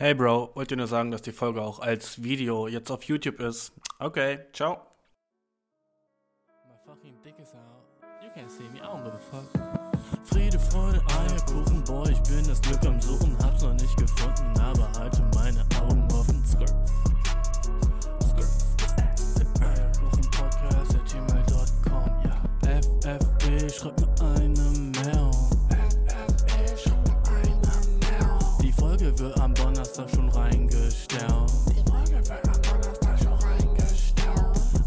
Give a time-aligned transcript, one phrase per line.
[0.00, 3.72] Hey Bro, wollte nur sagen, dass die Folge auch als Video jetzt auf YouTube ist.
[3.98, 4.80] Okay, ciao.
[6.68, 7.82] My fucking dick is out.
[8.22, 9.44] You can't see me, I don't give a fuck.
[10.24, 14.88] Friede, Freude, Eierkuchen, boy, ich bin das Glück am Suchen, hab's noch nicht gefunden, aber
[15.00, 16.44] halte meine Augen offen.
[16.46, 16.72] Skirt.
[19.60, 22.40] Eierkuchen Podcast at gmail.com, ja.
[22.62, 24.87] FFB, schreib mir eine
[29.08, 31.24] Folge wird am Donnerstag schon reingestellt.
[31.70, 34.36] Die Folge wird am Donnerstag schon reingestellt.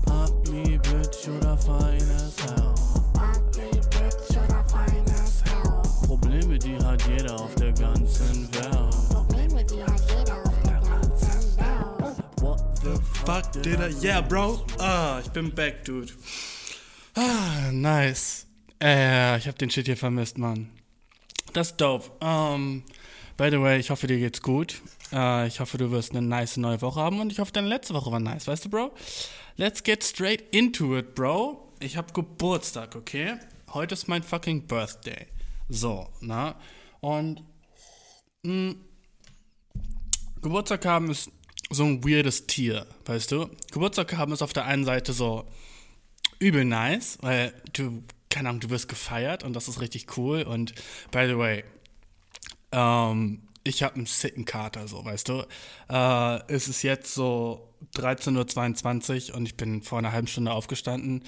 [0.08, 2.74] Ugly Bitch oder fine as hell.
[3.16, 6.08] Ugly Bitch oder fine as hell.
[6.08, 9.10] Probleme, die hat jeder auf der ganzen Welt.
[9.10, 12.42] Probleme, die hat jeder auf der ganzen Welt.
[12.42, 14.06] What the Fuck, did I?
[14.06, 14.66] Yeah, Bro.
[14.80, 16.12] Ah, ich bin back, dude.
[17.16, 18.46] Ah, nice.
[18.82, 20.70] Äh, ich hab den Shit hier vermisst, Mann.
[21.54, 22.10] Das ist dope.
[22.24, 22.84] Um,
[23.38, 24.82] by the way, ich hoffe, dir geht's gut.
[25.12, 27.94] Äh, ich hoffe, du wirst eine nice neue Woche haben und ich hoffe, deine letzte
[27.94, 28.92] Woche war nice, weißt du, Bro?
[29.58, 31.74] Let's get straight into it, Bro.
[31.80, 33.38] Ich hab Geburtstag, okay?
[33.74, 35.28] Heute ist mein fucking Birthday.
[35.70, 36.56] So, na?
[37.00, 37.44] Und
[38.44, 38.76] mh,
[40.42, 41.32] Geburtstag haben ist
[41.70, 43.50] so ein weirdes Tier, weißt du?
[43.72, 45.48] Geburtstag haben ist auf der einen Seite so
[46.40, 50.42] übel nice, weil du, keine Ahnung, du wirst gefeiert und das ist richtig cool.
[50.42, 50.74] Und
[51.12, 51.64] by the way,
[52.72, 55.46] ähm, ich habe einen sicken Kater, so, weißt du.
[55.90, 61.24] Äh, es ist jetzt so 13.22 Uhr und ich bin vor einer halben Stunde aufgestanden.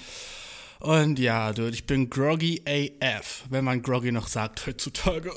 [0.80, 5.30] Und ja, dude, ich bin groggy AF, wenn man groggy noch sagt heutzutage.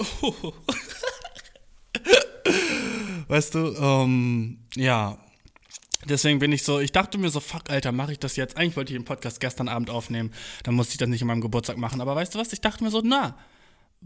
[3.28, 5.18] weißt du, ähm, ja.
[6.06, 8.56] Deswegen bin ich so, ich dachte mir so, fuck, Alter, mache ich das jetzt?
[8.58, 10.32] Eigentlich wollte ich den Podcast gestern Abend aufnehmen,
[10.64, 12.02] dann musste ich das nicht an meinem Geburtstag machen.
[12.02, 12.54] Aber weißt du was?
[12.54, 13.38] Ich dachte mir so, na,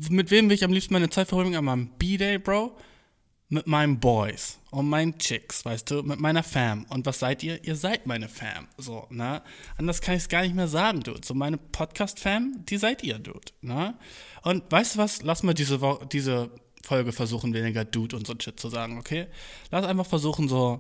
[0.10, 1.56] mit wem will ich am liebsten meine Zeit verbringen?
[1.56, 2.78] An meinem B-Day, Bro?
[3.50, 6.04] Mit meinen Boys und meinen Chicks, weißt du?
[6.04, 6.86] Mit meiner Fam.
[6.90, 7.62] Und was seid ihr?
[7.66, 8.70] Ihr seid meine Fam.
[8.78, 9.42] So, ne?
[9.78, 11.20] Anders kann ich es gar nicht mehr sagen, Dude.
[11.26, 13.98] So, meine Podcast-Fam, die seid ihr, Dude, ne?
[14.44, 15.22] Und weißt du was?
[15.22, 15.80] Lass mal diese,
[16.12, 16.50] diese
[16.82, 19.28] Folge versuchen, weniger Dude und so Shit zu sagen, okay?
[19.70, 20.80] Lass einfach versuchen, so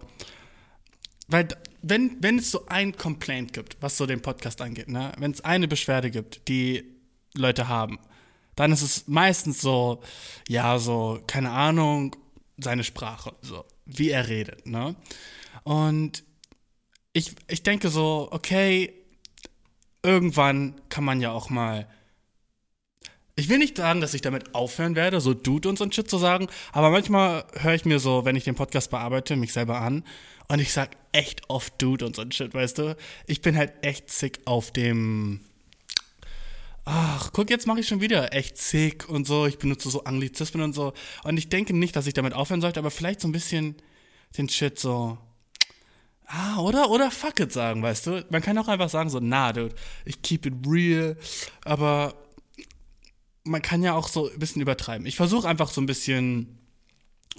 [1.31, 1.47] weil
[1.81, 5.41] wenn, wenn es so ein Complaint gibt, was so den Podcast angeht, ne, wenn es
[5.41, 6.83] eine Beschwerde gibt, die
[7.35, 7.99] Leute haben,
[8.61, 10.01] dann ist es meistens so,
[10.47, 12.15] ja, so, keine Ahnung,
[12.57, 14.95] seine Sprache, so, wie er redet, ne?
[15.63, 16.23] Und
[17.13, 18.93] ich, ich denke so, okay,
[20.03, 21.87] irgendwann kann man ja auch mal.
[23.35, 26.09] Ich will nicht sagen, dass ich damit aufhören werde, so Dude und so ein Shit
[26.09, 29.81] zu sagen, aber manchmal höre ich mir so, wenn ich den Podcast bearbeite, mich selber
[29.81, 30.03] an
[30.49, 32.95] und ich sag echt oft Dude und so ein Shit, weißt du?
[33.25, 35.39] Ich bin halt echt sick auf dem.
[36.93, 39.45] Ach, guck, jetzt mache ich schon wieder echt sick und so.
[39.45, 40.91] Ich benutze so Anglizismen und so.
[41.23, 43.75] Und ich denke nicht, dass ich damit aufhören sollte, aber vielleicht so ein bisschen
[44.37, 45.17] den Shit so.
[46.25, 48.25] Ah, oder, oder fuck it sagen, weißt du?
[48.29, 51.15] Man kann auch einfach sagen so, na, dude, ich keep it real.
[51.63, 52.13] Aber
[53.45, 55.07] man kann ja auch so ein bisschen übertreiben.
[55.07, 56.59] Ich versuche einfach so ein bisschen,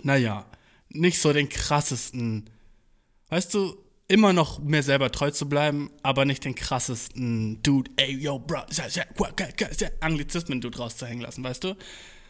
[0.03, 0.47] naja,
[0.89, 2.49] nicht so den krassesten
[3.33, 3.79] weißt du,
[4.13, 8.59] immer noch mir selber treu zu bleiben, aber nicht den krassesten Dude, ey, yo, bro,
[10.01, 11.77] Anglizismen-Dude rauszuhängen lassen, weißt du?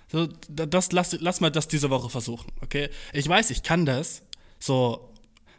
[0.06, 2.88] So, das, lass, lass mal das diese Woche versuchen, okay?
[3.12, 4.22] Ich weiß, ich kann das,
[4.60, 5.12] so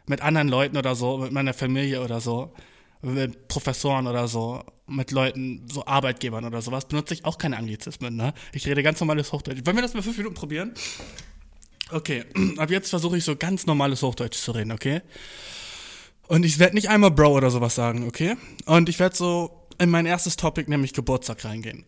[0.06, 2.54] mit anderen Leuten oder so, mit meiner Familie oder so,
[3.02, 8.16] mit Professoren oder so, mit Leuten, so Arbeitgebern oder sowas, benutze ich auch keine Anglizismen,
[8.16, 8.34] ne?
[8.54, 9.60] Ich rede ganz normales Hochdeutsch.
[9.66, 10.74] Wollen wir das mal fünf Minuten probieren?
[11.92, 12.24] Okay,
[12.58, 15.02] ab jetzt versuche ich so ganz normales Hochdeutsch zu reden, okay?
[16.28, 18.38] Und ich werde nicht einmal Bro oder sowas sagen, okay?
[18.66, 21.86] Und ich werde so in mein erstes Topic, nämlich Geburtstag, reingehen.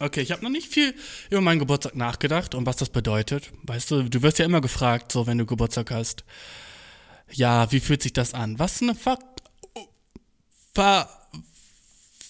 [0.00, 0.94] Okay, ich habe noch nicht viel
[1.30, 3.52] über meinen Geburtstag nachgedacht und was das bedeutet.
[3.62, 6.24] Weißt du, du wirst ja immer gefragt, so wenn du Geburtstag hast.
[7.30, 8.58] Ja, wie fühlt sich das an?
[8.58, 9.20] Was eine fuck
[10.74, 11.08] ver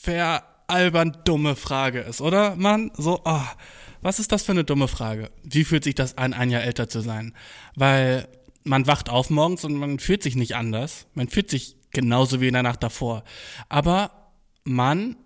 [0.02, 2.56] veralbern dumme Frage ist, oder?
[2.56, 3.46] Mann, so, oh,
[4.02, 5.30] was ist das für eine dumme Frage?
[5.42, 7.34] Wie fühlt sich das an, ein Jahr älter zu sein?
[7.74, 8.28] Weil
[8.64, 11.06] man wacht auf morgens und man fühlt sich nicht anders.
[11.14, 13.24] Man fühlt sich genauso wie in der Nacht davor.
[13.68, 14.32] Aber
[14.64, 15.16] man,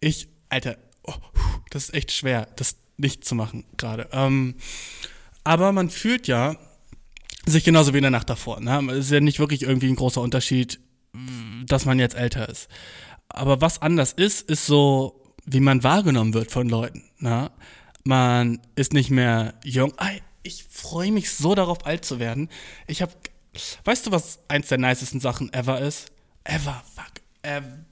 [0.00, 1.14] ich, Alter, oh,
[1.70, 4.08] das ist echt schwer, das nicht zu machen gerade.
[4.12, 4.56] Ähm,
[5.44, 6.56] aber man fühlt ja
[7.46, 8.60] sich genauso wie in der Nacht davor.
[8.60, 8.92] Ne?
[8.92, 10.78] Es ist ja nicht wirklich irgendwie ein großer Unterschied,
[11.66, 12.68] dass man jetzt älter ist.
[13.28, 17.02] Aber was anders ist, ist so wie man wahrgenommen wird von Leuten.
[17.18, 17.50] Na?
[18.04, 19.92] Man ist nicht mehr jung.
[20.42, 22.48] Ich freue mich so darauf, alt zu werden.
[22.86, 23.12] Ich habe,
[23.84, 26.10] weißt du, was eins der nicesten Sachen ever ist?
[26.44, 27.12] Ever, fuck,
[27.42, 27.84] ever,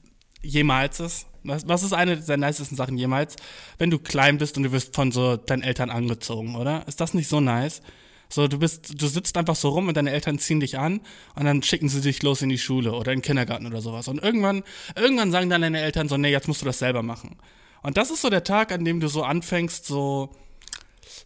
[0.43, 1.27] jemals ist?
[1.43, 3.37] Was, was ist eine der nicesten Sachen jemals?
[3.79, 6.87] Wenn du klein bist und du wirst von so deinen Eltern angezogen, oder?
[6.87, 7.83] Ist das nicht so nice?
[8.29, 11.01] So, du bist, du sitzt einfach so rum und deine Eltern ziehen dich an
[11.35, 14.07] und dann schicken sie dich los in die Schule oder in den Kindergarten oder sowas.
[14.07, 14.63] Und irgendwann,
[14.95, 17.37] irgendwann sagen dann deine Eltern so, nee, jetzt musst du das selber machen.
[17.83, 20.31] Und das ist so der Tag, an dem du so anfängst, so,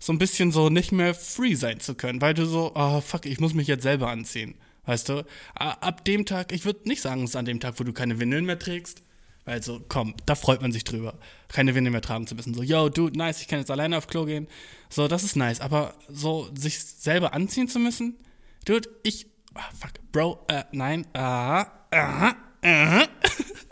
[0.05, 3.25] so ein bisschen so nicht mehr free sein zu können, weil du so, oh fuck,
[3.25, 4.55] ich muss mich jetzt selber anziehen.
[4.85, 5.25] Weißt du?
[5.55, 8.21] Ab dem Tag, ich würde nicht sagen, es ist an dem Tag, wo du keine
[8.21, 9.03] Windeln mehr trägst.
[9.47, 11.15] Weil so, komm, da freut man sich drüber,
[11.49, 12.53] keine Windeln mehr tragen zu müssen.
[12.53, 14.47] So, yo, dude, nice, ich kann jetzt alleine auf Klo gehen.
[14.91, 15.63] So, das ist nice.
[15.63, 18.15] Aber so, sich selber anziehen zu müssen,
[18.67, 23.09] dude, ich, oh, fuck, Bro, äh, nein, aha, aha, aha.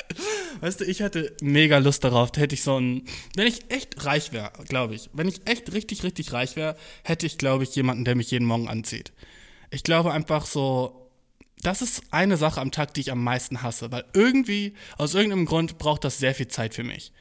[0.60, 3.04] Weißt du, ich hätte mega Lust darauf, hätte ich so ein,
[3.34, 7.26] wenn ich echt reich wäre, glaube ich, wenn ich echt richtig, richtig reich wäre, hätte
[7.26, 9.12] ich, glaube ich, jemanden, der mich jeden Morgen anzieht.
[9.70, 11.10] Ich glaube einfach so,
[11.62, 15.46] das ist eine Sache am Tag, die ich am meisten hasse, weil irgendwie, aus irgendeinem
[15.46, 17.12] Grund braucht das sehr viel Zeit für mich.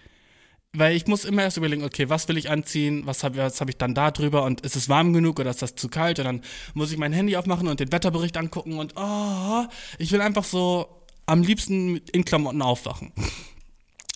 [0.73, 3.77] Weil ich muss immer erst überlegen, okay, was will ich anziehen, was habe hab ich
[3.77, 6.41] dann da drüber und ist es warm genug oder ist das zu kalt und dann
[6.73, 9.65] muss ich mein Handy aufmachen und den Wetterbericht angucken und oh,
[9.97, 11.00] ich will einfach so
[11.31, 13.11] am liebsten in Klamotten aufwachen.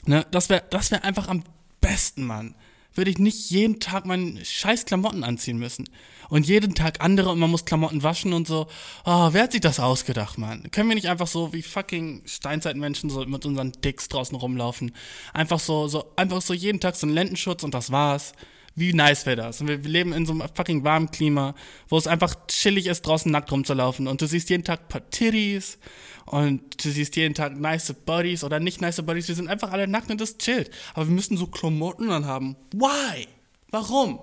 [0.05, 1.43] ne, das wäre das wär einfach am
[1.81, 2.55] besten, Mann
[2.95, 5.87] würde ich nicht jeden Tag meine scheiß Klamotten anziehen müssen.
[6.29, 8.67] Und jeden Tag andere und man muss Klamotten waschen und so.
[9.05, 10.71] Oh, wer hat sich das ausgedacht, Mann?
[10.71, 14.95] Können wir nicht einfach so wie fucking Steinzeitmenschen so mit unseren Dicks draußen rumlaufen?
[15.33, 18.33] Einfach so, so, einfach so jeden Tag so ein Lendenschutz und das war's.
[18.75, 19.61] Wie nice wäre das?
[19.61, 21.55] Und wir, wir leben in so einem fucking warmen Klima,
[21.87, 24.07] wo es einfach chillig ist, draußen nackt rumzulaufen.
[24.07, 25.79] Und du siehst jeden Tag paar Titties
[26.25, 29.29] und du siehst jeden Tag nice Bodies oder nicht nice Bodies.
[29.29, 30.71] Wir sind einfach alle nackt und das chillt.
[30.93, 32.57] Aber wir müssen so Klamotten anhaben.
[32.73, 33.27] Why?
[33.71, 34.19] Warum?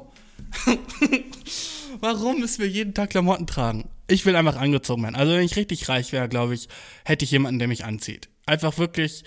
[2.01, 3.89] Warum müssen wir jeden Tag Klamotten tragen?
[4.07, 5.15] Ich will einfach angezogen werden.
[5.15, 6.69] Also wenn ich richtig reich wäre, glaube ich,
[7.05, 8.29] hätte ich jemanden, der mich anzieht.
[8.45, 9.25] Einfach wirklich,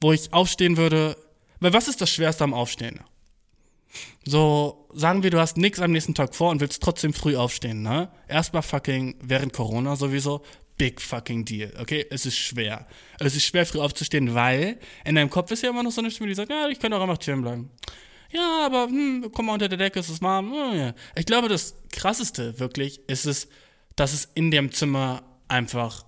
[0.00, 1.16] wo ich aufstehen würde.
[1.60, 3.00] Weil was ist das Schwerste am Aufstehen?
[4.24, 7.82] So, sagen wir, du hast nichts am nächsten Tag vor und willst trotzdem früh aufstehen,
[7.82, 8.08] ne?
[8.28, 10.42] Erstmal fucking während Corona sowieso,
[10.76, 12.06] big fucking deal, okay?
[12.10, 12.86] Es ist schwer.
[13.18, 16.10] Es ist schwer, früh aufzustehen, weil in deinem Kopf ist ja immer noch so eine
[16.10, 17.70] Stimme, die sagt, ja, ich kann doch einfach chillen bleiben.
[18.30, 20.52] Ja, aber hm, komm mal unter der Decke, es ist warm.
[20.74, 20.94] Ja.
[21.14, 23.48] Ich glaube, das Krasseste wirklich ist es,
[23.94, 26.04] dass es in dem Zimmer einfach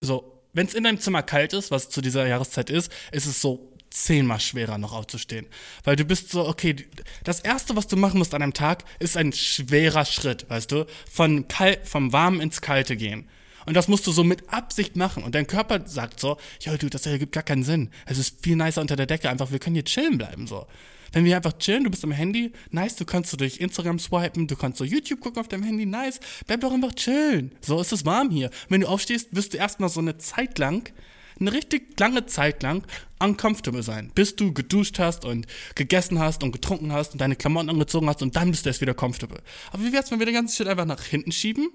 [0.00, 3.40] so, wenn es in deinem Zimmer kalt ist, was zu dieser Jahreszeit ist, ist es
[3.40, 5.46] so zehnmal schwerer noch aufzustehen.
[5.84, 6.76] Weil du bist so, okay,
[7.24, 10.86] das erste, was du machen musst an einem Tag, ist ein schwerer Schritt, weißt du?
[11.10, 13.28] Von kalt, vom Warmen ins Kalte gehen.
[13.66, 15.22] Und das musst du so mit Absicht machen.
[15.22, 17.90] Und dein Körper sagt so, ja, du, das ergibt gar keinen Sinn.
[18.06, 20.66] Es ist viel nicer unter der Decke, einfach, wir können hier chillen bleiben, so.
[21.12, 24.46] Wenn wir einfach chillen, du bist am Handy, nice, du kannst so durch Instagram swipen,
[24.46, 27.52] du kannst so YouTube gucken auf deinem Handy, nice, bleib doch einfach chillen.
[27.60, 28.50] So ist es warm hier.
[28.68, 30.92] Wenn du aufstehst, wirst du erstmal so eine Zeit lang
[31.40, 32.84] eine richtig lange Zeit lang
[33.18, 37.70] uncomfortable sein, bis du geduscht hast und gegessen hast und getrunken hast und deine Klamotten
[37.70, 39.42] angezogen hast und dann bist du erst wieder comfortable.
[39.72, 41.70] Aber wie wär's, wenn wir den ganzen Shit einfach nach hinten schieben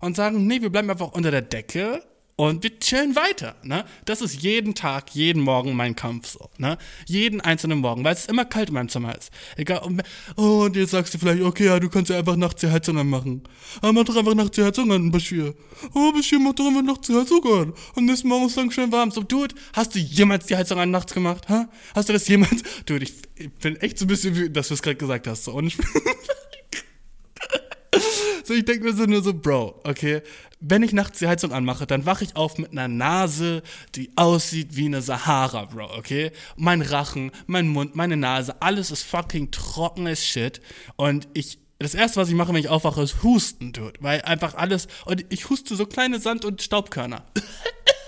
[0.00, 2.02] und sagen, nee, wir bleiben einfach unter der Decke
[2.40, 3.54] und wir chillen weiter.
[3.62, 3.84] Ne?
[4.06, 6.48] Das ist jeden Tag, jeden Morgen mein Kampf so.
[6.56, 6.78] Ne?
[7.04, 9.30] Jeden einzelnen Morgen, weil es immer kalt in meinem Zimmer ist.
[9.58, 9.82] Egal.
[10.36, 12.96] Oh, und jetzt sagst du vielleicht, okay, ja, du kannst ja einfach nachts die Heizung
[12.96, 13.42] anmachen.
[13.82, 15.54] Aber mach doch einfach nachts die Heizung an, Bashir.
[15.92, 17.74] Oh, Bashir, mach doch einfach nachts die Heizung an.
[17.94, 19.10] Und nächsten Morgen ist dann schön warm.
[19.10, 21.46] So, Dude, hast du jemals die Heizung an nachts gemacht?
[21.50, 21.68] Ha?
[21.94, 22.62] Hast du das jemals?
[22.86, 25.44] Dude, ich, ich bin echt so ein bisschen wütend, dass du es gerade gesagt hast.
[25.44, 25.52] So.
[25.52, 25.76] Und ich
[28.50, 30.22] so, ich denke mir so nur so, Bro, okay,
[30.58, 33.62] wenn ich nachts die Heizung anmache, dann wache ich auf mit einer Nase,
[33.94, 36.32] die aussieht wie eine Sahara, Bro, okay?
[36.56, 40.60] Mein Rachen, mein Mund, meine Nase, alles ist fucking trockenes Shit.
[40.96, 44.00] Und ich, das erste, was ich mache, wenn ich aufwache, ist husten, dude.
[44.00, 47.24] Weil einfach alles, und ich huste so kleine Sand- und Staubkörner.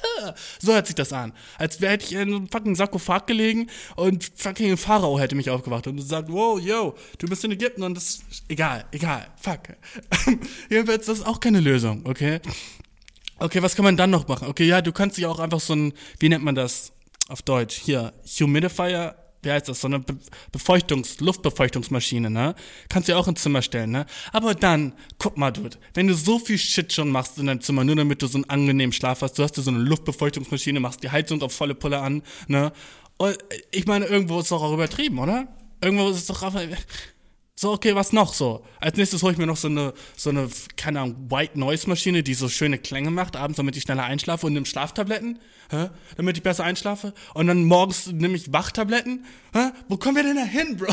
[0.61, 1.33] So hört sich das an.
[1.59, 5.87] Als wäre ich in einem fucking Sarkophag gelegen und fucking ein Pharao hätte mich aufgewacht
[5.87, 9.61] und sagt, wow, yo, du bist in Ägypten und das ist egal, egal, fuck.
[10.71, 12.41] Jedenfalls, das ist auch keine Lösung, okay?
[13.39, 14.49] Okay, was kann man dann noch machen?
[14.49, 16.93] Okay, ja, du kannst dich auch einfach so ein, wie nennt man das
[17.29, 17.77] auf Deutsch?
[17.77, 20.17] Hier, Humidifier wie heißt das, so eine Be
[20.53, 22.55] Befeuchtungs-, Luftbefeuchtungsmaschine, ne?
[22.89, 24.07] Kannst du ja auch ins Zimmer stellen, ne?
[24.33, 27.85] Aber dann, guck mal, Dude, wenn du so viel Shit schon machst in deinem Zimmer,
[27.85, 31.03] nur damit du so einen angenehmen Schlaf hast, du hast dir so eine Luftbefeuchtungsmaschine, machst
[31.03, 32.73] die Heizung auf volle Pulle an, ne?
[33.17, 33.37] Und
[33.71, 35.49] ich meine, irgendwo ist es doch auch übertrieben, oder?
[35.81, 36.63] Irgendwo ist es doch einfach,
[37.55, 38.65] so, okay, was noch so?
[38.81, 42.23] Als nächstes hole ich mir noch so eine, so eine, keine Ahnung, White Noise Maschine,
[42.23, 45.39] die so schöne Klänge macht, abends, damit ich schneller einschlafe und nehme Schlaftabletten,
[45.71, 45.91] hä?
[46.17, 47.13] damit ich besser einschlafe.
[47.35, 49.27] Und dann morgens nehme ich Wachtabletten.
[49.53, 49.71] Hä?
[49.89, 50.93] Wo kommen wir denn da hin, Bro?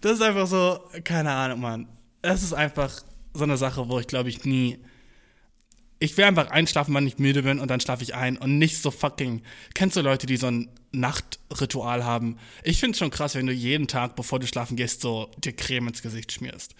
[0.00, 1.88] das ist einfach so, keine Ahnung, Mann.
[2.20, 3.02] Es ist einfach
[3.34, 4.78] so eine Sache, wo ich glaube ich nie,
[5.98, 8.78] ich will einfach einschlafen, wann ich müde bin und dann schlafe ich ein und nicht
[8.78, 9.42] so fucking.
[9.74, 12.36] Kennst du Leute, die so ein Nachtritual haben?
[12.62, 15.52] Ich finde es schon krass, wenn du jeden Tag, bevor du schlafen gehst, so dir
[15.52, 16.74] Creme ins Gesicht schmierst.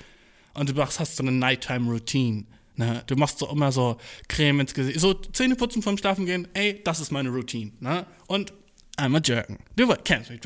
[0.55, 2.45] Und du machst, hast so eine Nighttime-Routine.
[2.77, 3.03] Ne?
[3.07, 5.01] Du machst so immer so Creme ins Gesicht.
[5.01, 7.73] So Zähne putzen vorm Schlafen gehen, ey, das ist meine Routine.
[7.81, 8.07] Ne?
[8.27, 8.53] Und
[8.97, 9.59] I'm a jerken.
[9.77, 10.41] Du kennst mich,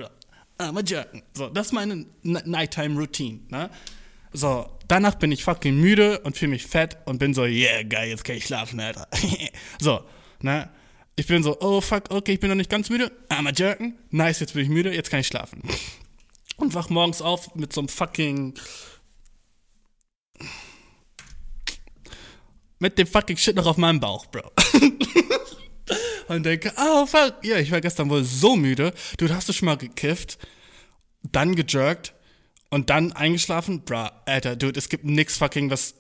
[0.59, 1.23] I'm a jerken.
[1.35, 3.41] So, das ist meine Nighttime-Routine.
[3.49, 3.71] Ne?
[4.33, 8.09] So, danach bin ich fucking müde und fühle mich fett und bin so, yeah, geil,
[8.09, 9.09] jetzt kann ich schlafen, Alter.
[9.81, 10.01] so,
[10.41, 10.71] ne?
[11.17, 13.11] Ich bin so, oh fuck, okay, ich bin noch nicht ganz müde.
[13.29, 13.99] I'm a jerken.
[14.11, 15.63] Nice, jetzt bin ich müde, jetzt kann ich schlafen.
[16.57, 18.55] Und wach morgens auf mit so einem fucking.
[22.79, 24.53] Mit dem fucking Shit noch auf meinem Bauch, Bro.
[26.29, 28.93] und denke, oh fuck, ja, ich war gestern wohl so müde.
[29.17, 30.39] Du hast du schon mal gekifft,
[31.23, 32.15] dann gejerkt
[32.71, 35.95] und dann eingeschlafen, bruh, Alter, dude, es gibt nix fucking was.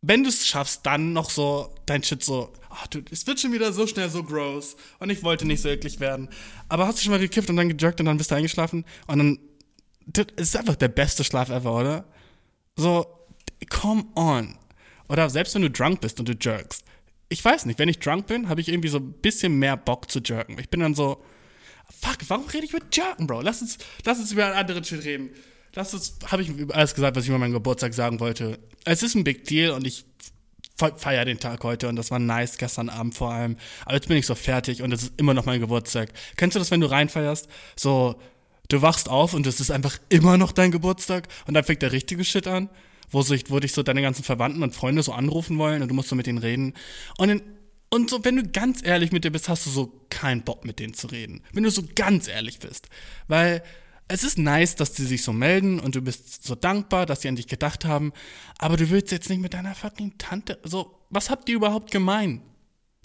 [0.00, 3.52] Wenn du es schaffst, dann noch so dein Shit so, ach, dude, es wird schon
[3.52, 6.28] wieder so schnell so gross und ich wollte nicht so eklig werden.
[6.68, 9.18] Aber hast du schon mal gekifft und dann gejerkt und dann bist du eingeschlafen und
[9.18, 9.38] dann,
[10.06, 12.04] dude, es ist einfach der beste Schlaf ever, oder?
[12.76, 13.06] So,
[13.70, 14.56] come on.
[15.08, 16.84] Oder selbst wenn du drunk bist und du jerkst.
[17.28, 20.10] Ich weiß nicht, wenn ich drunk bin, habe ich irgendwie so ein bisschen mehr Bock
[20.10, 20.58] zu jerken.
[20.58, 21.24] Ich bin dann so,
[21.88, 23.42] fuck, warum rede ich mit jerken, Bro?
[23.42, 25.30] Lass uns, lass uns über einen anderen Shit reden
[25.72, 28.58] das habe ich alles gesagt, was ich über meinen Geburtstag sagen wollte.
[28.84, 30.04] Es ist ein Big Deal und ich
[30.96, 33.56] feiere den Tag heute und das war nice, gestern Abend vor allem.
[33.84, 36.10] Aber jetzt bin ich so fertig und es ist immer noch mein Geburtstag.
[36.36, 37.48] Kennst du das, wenn du reinfeierst?
[37.76, 38.20] So,
[38.68, 41.92] du wachst auf und es ist einfach immer noch dein Geburtstag und dann fängt der
[41.92, 42.68] richtige Shit an,
[43.10, 45.94] wo, sich, wo dich so deine ganzen Verwandten und Freunde so anrufen wollen und du
[45.94, 46.74] musst so mit denen reden.
[47.16, 47.42] Und, in,
[47.90, 50.78] und so, wenn du ganz ehrlich mit dir bist, hast du so keinen Bock mit
[50.78, 51.42] denen zu reden.
[51.52, 52.88] Wenn du so ganz ehrlich bist.
[53.28, 53.62] Weil
[54.12, 57.28] es ist nice, dass sie sich so melden und du bist so dankbar, dass sie
[57.28, 58.12] an dich gedacht haben,
[58.58, 62.42] aber du willst jetzt nicht mit deiner fucking Tante, so, was habt ihr überhaupt gemein?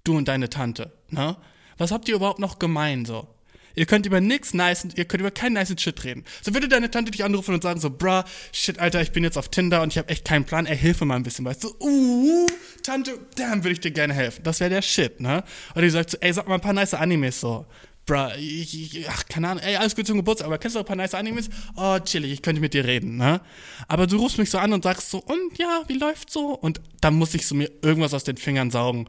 [0.04, 1.38] Du und deine Tante, ne?
[1.78, 3.28] Was habt ihr überhaupt noch gemein, so?
[3.76, 6.26] Ihr könnt über nichts nice, ihr könnt über keinen nice Shit reden.
[6.42, 9.38] So würde deine Tante dich anrufen und sagen so, bruh, shit, Alter, ich bin jetzt
[9.38, 11.64] auf Tinder und ich habe echt keinen Plan, ey, hilf mir mal ein bisschen, weißt
[11.64, 11.74] du?
[11.80, 12.48] Uh,
[12.84, 14.42] Tante, damn, würde ich dir gerne helfen.
[14.44, 15.44] Das wäre der Shit, ne?
[15.74, 17.66] Und die sagt so, ey, sag mal ein paar nice Animes so
[18.08, 20.84] bruh, ich, ich, ach, keine Ahnung, ey, alles gut zum Geburtstag, aber kennst du auch
[20.84, 21.50] ein paar nice Animes?
[21.76, 23.42] Oh, chillig, ich könnte mit dir reden, ne?
[23.88, 26.56] Aber du rufst mich so an und sagst so, und ja, wie läuft's so?
[26.56, 29.08] Und dann muss ich so mir irgendwas aus den Fingern saugen,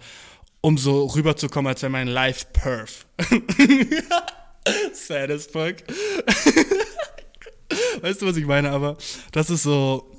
[0.60, 3.06] um so rüberzukommen, als wäre mein Life perf.
[4.92, 5.76] Sad as fuck.
[8.02, 8.70] weißt du, was ich meine?
[8.70, 8.98] Aber
[9.32, 10.10] das ist so,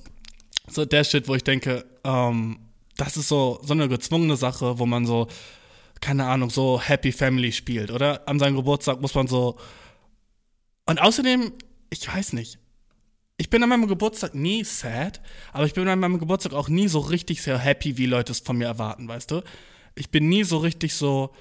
[0.68, 2.60] so der Shit, wo ich denke, ähm,
[2.98, 5.28] das ist so, so eine gezwungene Sache, wo man so
[6.02, 8.28] keine Ahnung, so Happy Family spielt, oder?
[8.28, 9.58] An seinem Geburtstag muss man so.
[10.86, 11.54] Und außerdem,
[11.90, 12.60] ich weiß nicht.
[13.38, 15.22] Ich bin an meinem Geburtstag nie sad,
[15.54, 18.40] aber ich bin an meinem Geburtstag auch nie so richtig sehr happy, wie Leute es
[18.40, 19.44] von mir erwarten, weißt du?
[19.96, 21.34] Ich bin nie so richtig so,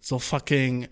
[0.00, 0.88] so fucking.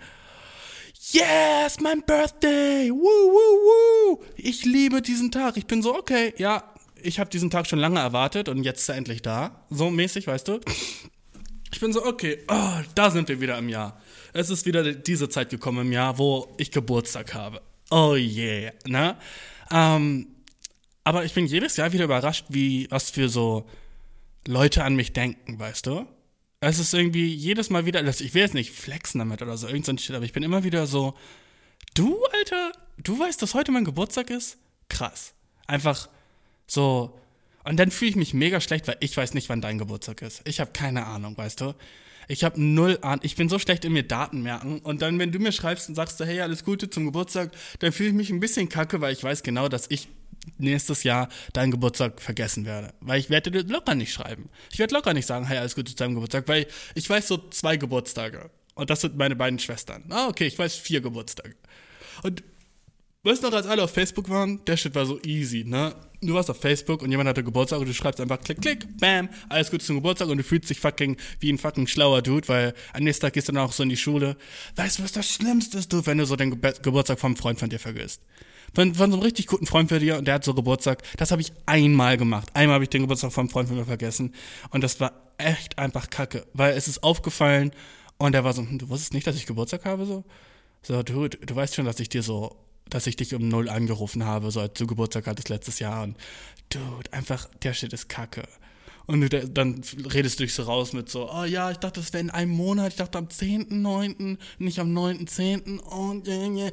[1.11, 2.91] Yes, mein Birthday!
[2.91, 4.25] Woo, woo, woo!
[4.37, 5.57] Ich liebe diesen Tag.
[5.57, 8.89] Ich bin so, okay, ja, ich habe diesen Tag schon lange erwartet und jetzt ist
[8.89, 9.65] er endlich da.
[9.71, 10.61] So mäßig, weißt du?
[11.73, 14.01] Ich bin so, okay, oh, da sind wir wieder im Jahr.
[14.33, 17.61] Es ist wieder diese Zeit gekommen im Jahr, wo ich Geburtstag habe.
[17.91, 19.17] Oh yeah, ne?
[19.71, 20.27] Ähm,
[21.05, 23.69] aber ich bin jedes Jahr wieder überrascht, wie, was für so
[24.47, 26.07] Leute an mich denken, weißt du?
[26.61, 29.87] Es ist irgendwie jedes Mal wieder, ich will jetzt nicht flexen damit oder so, irgend
[29.87, 31.15] so ein Shit, aber ich bin immer wieder so,
[31.95, 34.59] du, Alter, du weißt, dass heute mein Geburtstag ist?
[34.89, 35.35] Krass.
[35.67, 36.09] Einfach
[36.67, 37.19] so,
[37.69, 40.41] und dann fühle ich mich mega schlecht, weil ich weiß nicht, wann dein Geburtstag ist.
[40.45, 41.75] Ich habe keine Ahnung, weißt du?
[42.27, 43.21] Ich habe null Ahnung.
[43.23, 44.79] Ich bin so schlecht in mir Daten merken.
[44.81, 48.09] Und dann, wenn du mir schreibst und sagst, hey, alles Gute zum Geburtstag, dann fühle
[48.09, 50.09] ich mich ein bisschen kacke, weil ich weiß genau, dass ich
[50.57, 52.95] nächstes Jahr deinen Geburtstag vergessen werde.
[53.01, 54.49] Weil ich werde dir locker nicht schreiben.
[54.73, 57.37] Ich werde locker nicht sagen, hey, alles Gute zu deinem Geburtstag, weil ich weiß so
[57.51, 58.51] zwei Geburtstage.
[58.77, 60.05] Und das sind meine beiden Schwestern.
[60.09, 61.55] Ah, okay, ich weiß vier Geburtstage.
[62.23, 62.43] Und
[63.25, 65.95] weißt du noch, als alle auf Facebook waren, der Shit war so easy, ne?
[66.21, 69.29] du warst auf Facebook und jemand hatte Geburtstag und du schreibst einfach klick, klick, bam,
[69.49, 72.75] alles Gute zum Geburtstag und du fühlst dich fucking wie ein fucking schlauer Dude, weil
[72.93, 74.37] am nächsten Tag gehst du dann auch so in die Schule.
[74.77, 77.59] Weißt du, was das Schlimmste ist, du, wenn du so den Ge Geburtstag vom Freund
[77.59, 78.23] von dir vergisst?
[78.75, 81.03] Von, von so einem richtig guten Freund für dir und der hat so Geburtstag.
[81.17, 82.51] Das habe ich einmal gemacht.
[82.55, 84.35] Einmal habe ich den Geburtstag vom Freund von mir vergessen
[84.71, 87.71] und das war echt einfach kacke, weil es ist aufgefallen
[88.19, 90.25] und er war so, hm, du wusstest nicht, dass ich Geburtstag habe, so?
[90.83, 92.57] So, du, du weißt schon, dass ich dir so
[92.91, 96.03] dass ich dich um null angerufen habe, so als du Geburtstag hattest letztes Jahr.
[96.03, 96.17] Und
[96.71, 98.43] dude, einfach, der Shit ist kacke.
[99.07, 102.13] Und du, dann redest du dich so raus mit so, oh ja, ich dachte, das
[102.13, 105.79] wäre in einem Monat, ich dachte am 10.9., nicht am 9.10.
[105.79, 106.71] Und yeah, yeah.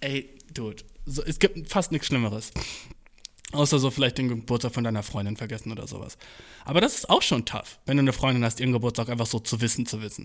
[0.00, 2.50] ey, dude, so, es gibt fast nichts Schlimmeres.
[3.52, 6.18] Außer so vielleicht den Geburtstag von deiner Freundin vergessen oder sowas.
[6.64, 9.38] Aber das ist auch schon tough, wenn du eine Freundin hast, ihren Geburtstag einfach so
[9.38, 10.24] zu wissen, zu wissen.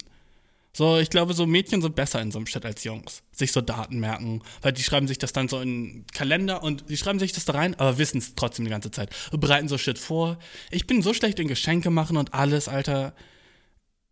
[0.75, 3.21] So, ich glaube, so Mädchen sind besser in so einem Shit als Jungs.
[3.31, 6.97] Sich so Daten merken, weil die schreiben sich das dann so in Kalender und die
[6.97, 9.11] schreiben sich das da rein, aber wissen es trotzdem die ganze Zeit.
[9.31, 10.39] Und bereiten so Shit vor.
[10.71, 13.13] Ich bin so schlecht in Geschenke machen und alles, Alter.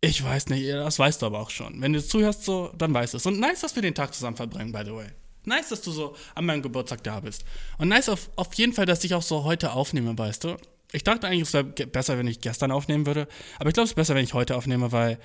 [0.00, 1.80] Ich weiß nicht, das weißt du aber auch schon.
[1.80, 3.26] Wenn du zuhörst, so, dann weißt du es.
[3.26, 5.06] Und nice, dass wir den Tag zusammen verbringen, by the way.
[5.44, 7.44] Nice, dass du so an meinem Geburtstag da bist.
[7.78, 10.56] Und nice auf, auf jeden Fall, dass ich auch so heute aufnehme, weißt du.
[10.92, 13.26] Ich dachte eigentlich, es wäre besser, wenn ich gestern aufnehmen würde.
[13.58, 15.18] Aber ich glaube, es ist besser, wenn ich heute aufnehme, weil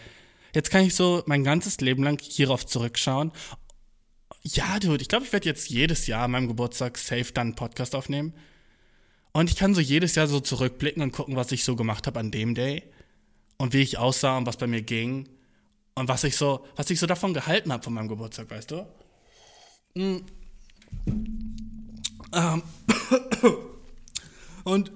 [0.58, 3.32] jetzt kann ich so mein ganzes Leben lang hierauf zurückschauen.
[4.42, 7.56] Ja, dude, ich glaube, ich werde jetzt jedes Jahr an meinem Geburtstag safe dann einen
[7.56, 8.34] Podcast aufnehmen.
[9.34, 12.20] Und ich kann so jedes Jahr so zurückblicken und gucken, was ich so gemacht habe
[12.20, 12.82] an dem Day.
[13.58, 15.30] Und wie ich aussah und was bei mir ging.
[15.94, 18.88] Und was ich so, was ich so davon gehalten habe von meinem Geburtstag, weißt du?
[19.94, 20.26] Mm.
[22.34, 22.64] Ähm.
[24.64, 24.92] Und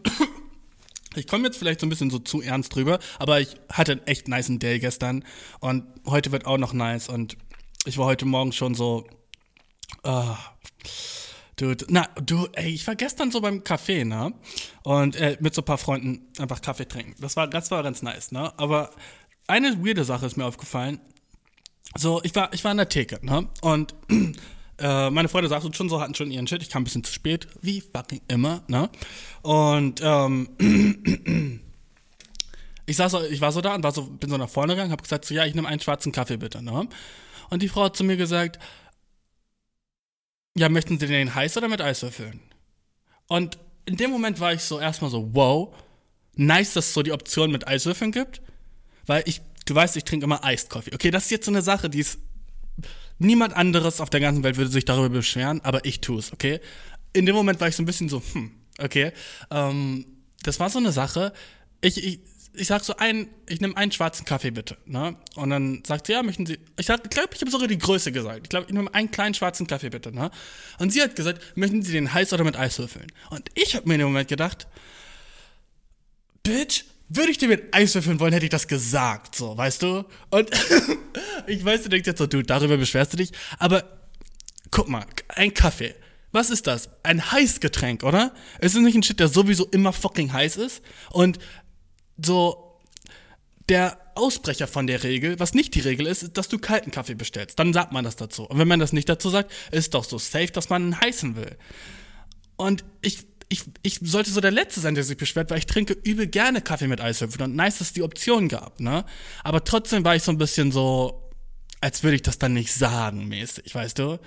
[1.16, 4.08] ich komme jetzt vielleicht so ein bisschen so zu ernst drüber, aber ich hatte einen
[4.08, 5.24] echt nice Day gestern
[5.60, 7.38] und heute wird auch noch nice und
[7.86, 9.06] ich war heute Morgen schon so,
[10.06, 10.36] uh,
[11.62, 14.34] Dude, na, du, ey, ich war gestern so beim Café, ne?
[14.82, 17.14] Und äh, mit so ein paar Freunden einfach Kaffee trinken.
[17.20, 18.52] Das war, das war ganz nice, ne?
[18.58, 18.90] Aber
[19.46, 21.00] eine weirde Sache ist mir aufgefallen.
[21.96, 23.48] So, ich war, ich war an der Theke, ne?
[23.62, 23.94] Und
[24.82, 26.62] äh, meine Freunde sagten schon so, hatten schon ihren Shit.
[26.62, 28.90] Ich kam ein bisschen zu spät, wie fucking immer, ne?
[29.44, 30.50] Und ähm,
[32.86, 35.04] ich saß ich war so da und war so, bin so nach vorne gegangen, hab
[35.04, 36.88] gesagt so, ja, ich nehme einen schwarzen Kaffee bitte, ne?
[37.50, 38.60] Und die Frau hat zu mir gesagt,
[40.58, 42.42] ja, möchten Sie den heiß oder mit Eiswürfeln?
[43.28, 45.76] Und in dem Moment war ich so erstmal so, wow,
[46.36, 48.42] nice, dass es so die Option mit Eiswürfeln gibt,
[49.06, 50.94] weil ich, du weißt, ich trinke immer Iced Coffee.
[50.94, 52.20] Okay, das ist jetzt so eine Sache, die ist
[53.24, 56.60] Niemand anderes auf der ganzen Welt würde sich darüber beschweren, aber ich tue es, okay?
[57.14, 59.12] In dem Moment war ich so ein bisschen so, hm, okay.
[59.52, 60.08] Ähm,
[60.42, 61.32] das war so eine Sache.
[61.82, 62.20] Ich, ich,
[62.56, 65.16] ich sag so ein, ich nehme einen schwarzen Kaffee bitte, ne?
[65.36, 67.78] Und dann sagt sie, ja, möchten Sie, ich sag, ich glaube, ich habe sogar die
[67.78, 68.40] Größe gesagt.
[68.42, 70.32] Ich glaube, ich nehme einen kleinen schwarzen Kaffee bitte, ne?
[70.80, 73.12] Und sie hat gesagt, möchten Sie den heiß oder mit Eiswürfeln?
[73.30, 74.66] Und ich habe mir in dem Moment gedacht,
[76.42, 80.06] Bitch, würde ich dir mit Eis würfeln wollen, hätte ich das gesagt, so, weißt du?
[80.30, 80.50] Und
[81.48, 83.84] ich weiß, du denkst jetzt so, du, darüber beschwerst du dich, aber
[84.70, 85.96] guck mal, ein Kaffee.
[86.32, 86.90] Was ist das?
[87.04, 88.34] Ein Heißgetränk, oder?
[88.60, 91.40] Es ist nicht ein Shit, der sowieso immer fucking heiß ist und
[92.24, 92.80] so
[93.68, 97.16] der Ausbrecher von der Regel, was nicht die Regel ist, ist, dass du kalten Kaffee
[97.16, 97.60] bestellst.
[97.60, 98.44] Dann sagt man das dazu.
[98.44, 101.36] Und wenn man das nicht dazu sagt, ist doch so safe, dass man einen heißen
[101.36, 101.58] will.
[102.58, 105.94] Und ich ich, ich sollte so der Letzte sein, der sich beschwert, weil ich trinke
[106.04, 109.04] übel gerne Kaffee mit Eiswürfeln und nice, dass es die Option gab, ne?
[109.44, 111.30] Aber trotzdem war ich so ein bisschen so,
[111.82, 114.20] als würde ich das dann nicht sagen, mäßig, weißt du?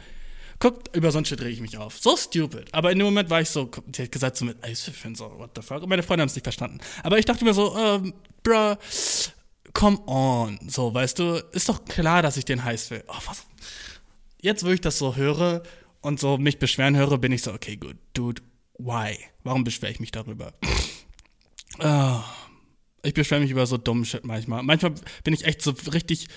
[0.59, 1.99] Guck, über so ein Shit ich mich auf.
[1.99, 2.73] So stupid.
[2.73, 5.53] Aber in dem Moment war ich so, die hat gesagt, so mit Eiswürfeln, so, what
[5.57, 5.83] the fuck?
[5.83, 6.79] Und meine Freunde haben es nicht verstanden.
[7.03, 8.77] Aber ich dachte mir so, ähm, bruh,
[9.73, 10.59] come on.
[10.69, 13.03] So, weißt du, ist doch klar, dass ich den heiß will.
[13.09, 13.47] Oh, was?
[14.43, 15.63] Jetzt, wo ich das so höre
[16.03, 18.43] und so mich beschweren höre, bin ich so, okay, gut, dude,
[18.79, 19.19] why?
[19.43, 20.53] Warum beschwere ich mich darüber?
[21.79, 22.21] oh,
[23.03, 24.63] ich beschwere mich über so dummen Shit manchmal.
[24.63, 26.29] Manchmal bin ich echt so richtig.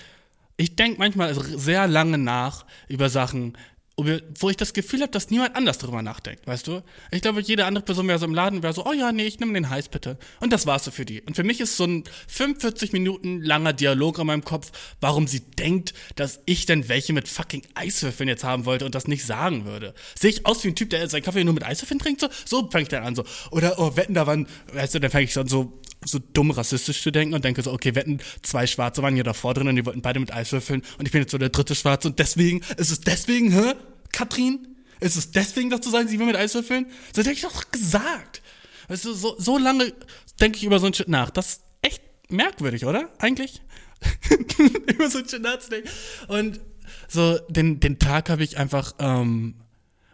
[0.56, 3.56] Ich denke manchmal sehr lange nach über Sachen,
[3.98, 6.82] wo ich das Gefühl habe, dass niemand anders darüber nachdenkt, weißt du?
[7.10, 9.40] Ich glaube, jede andere Person wäre so im Laden, wäre so, oh ja, nee, ich
[9.40, 10.18] nehme den heiß bitte.
[10.40, 11.20] Und das war's so für die.
[11.22, 15.40] Und für mich ist so ein 45 Minuten langer Dialog in meinem Kopf, warum sie
[15.40, 19.64] denkt, dass ich denn welche mit fucking Eiswürfeln jetzt haben wollte und das nicht sagen
[19.64, 19.94] würde.
[20.16, 22.20] Sehe ich aus wie ein Typ, der seinen Kaffee nur mit Eiswürfeln trinkt?
[22.20, 23.24] So, so fange ich dann an, so.
[23.50, 27.02] Oder, oh, wetten, da waren, weißt du, dann fange ich dann so so dumm rassistisch
[27.02, 29.84] zu denken und denke so, okay, wetten, zwei Schwarze waren hier davor drin und die
[29.84, 32.90] wollten beide mit Eiswürfeln und ich bin jetzt so der dritte Schwarze und deswegen, ist
[32.90, 33.74] es deswegen, hä?
[34.12, 34.66] Katrin?
[35.00, 36.86] Ist es deswegen, dass du sagst, ich will mit Eiswürfeln?
[37.12, 38.42] Das hätte ich doch gesagt.
[38.88, 39.92] Weißt du, so, so lange
[40.40, 41.30] denke ich über so ein Shit nach.
[41.30, 43.08] Das ist echt merkwürdig, oder?
[43.18, 43.62] Eigentlich?
[44.86, 45.90] über so ein Shit nachzudenken.
[46.26, 46.60] Und
[47.06, 49.56] so, den, den Tag habe ich einfach, ähm,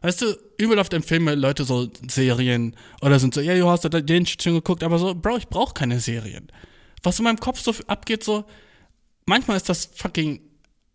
[0.04, 4.26] weißt du, übel oft empfehlen Leute so Serien oder sind so, ja, du hast den
[4.26, 6.52] schon geguckt, aber so, Bro, ich brauche keine Serien.
[7.02, 8.44] Was in meinem Kopf so abgeht, so,
[9.24, 10.40] manchmal ist das fucking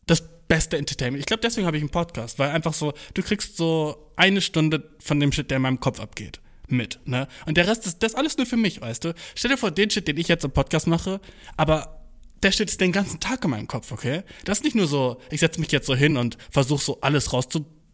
[0.06, 1.22] das beste Entertainment.
[1.22, 4.96] Ich glaube, deswegen habe ich einen Podcast, weil einfach so, du kriegst so eine Stunde
[5.00, 7.28] von dem Shit, der in meinem Kopf abgeht, mit, ne?
[7.48, 9.16] Und der Rest ist das alles nur für mich, weißt du?
[9.34, 11.20] Stell dir vor, den Shit, den ich jetzt im Podcast mache,
[11.58, 12.06] aber
[12.44, 14.22] der Shit ist den ganzen Tag in meinem Kopf, okay?
[14.46, 17.34] Das ist nicht nur so, ich setze mich jetzt so hin und versuche so alles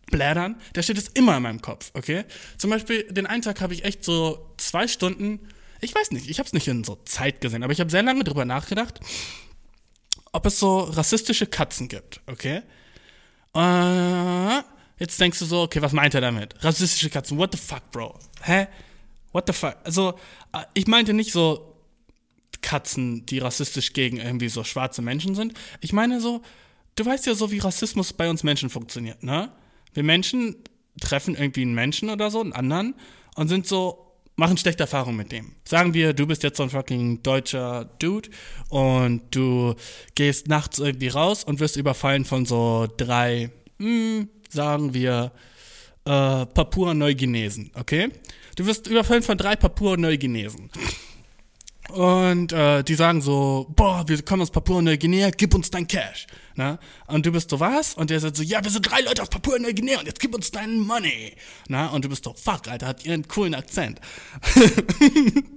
[0.05, 0.55] rauszublättern.
[0.75, 2.25] Der Shit ist immer in meinem Kopf, okay?
[2.57, 5.39] Zum Beispiel, den einen Tag habe ich echt so zwei Stunden,
[5.81, 8.03] ich weiß nicht, ich habe es nicht in so Zeit gesehen, aber ich habe sehr
[8.03, 8.99] lange drüber nachgedacht
[10.31, 12.61] ob es so rassistische Katzen gibt, okay?
[13.55, 14.61] Äh,
[14.99, 16.61] jetzt denkst du so, okay, was meint er damit?
[16.61, 18.19] Rassistische Katzen, what the fuck, Bro?
[18.41, 18.67] Hä?
[19.31, 19.77] what the fuck?
[19.85, 20.19] Also,
[20.51, 21.77] äh, ich meinte nicht so
[22.61, 25.53] Katzen, die rassistisch gegen irgendwie so schwarze Menschen sind.
[25.79, 26.41] Ich meine so,
[26.95, 29.51] du weißt ja so, wie Rassismus bei uns Menschen funktioniert, ne?
[29.95, 30.55] Wir Menschen
[31.01, 32.95] treffen irgendwie einen Menschen oder so, einen anderen,
[33.35, 35.53] und sind so, machen schlechte Erfahrungen mit dem.
[35.65, 38.29] Sagen wir, du bist jetzt so ein fucking deutscher Dude
[38.69, 39.75] und du
[40.15, 45.31] gehst nachts irgendwie raus und wirst überfallen von so drei, mh, hm, sagen wir,
[46.05, 48.09] äh, Papua-Neuguinesen, okay?
[48.55, 50.69] Du wirst überfallen von drei Papua-Neuguinesen.
[51.89, 56.27] Und äh, die sagen so, boah, wir kommen aus Papua-Neuguinea, gib uns dein Cash.
[56.55, 56.79] Na?
[57.07, 57.95] Und du bist so, was?
[57.95, 60.51] Und der sagt so, ja, wir sind drei Leute aus Papua-Neuguinea und jetzt gib uns
[60.51, 61.33] dein Money.
[61.67, 61.87] Na?
[61.87, 63.99] Und du bist so, fuck, Alter, hat ihren coolen Akzent.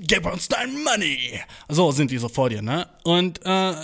[0.00, 1.40] Gib uns dein Money.
[1.68, 2.88] So sind die so vor dir, ne?
[3.04, 3.74] Und äh,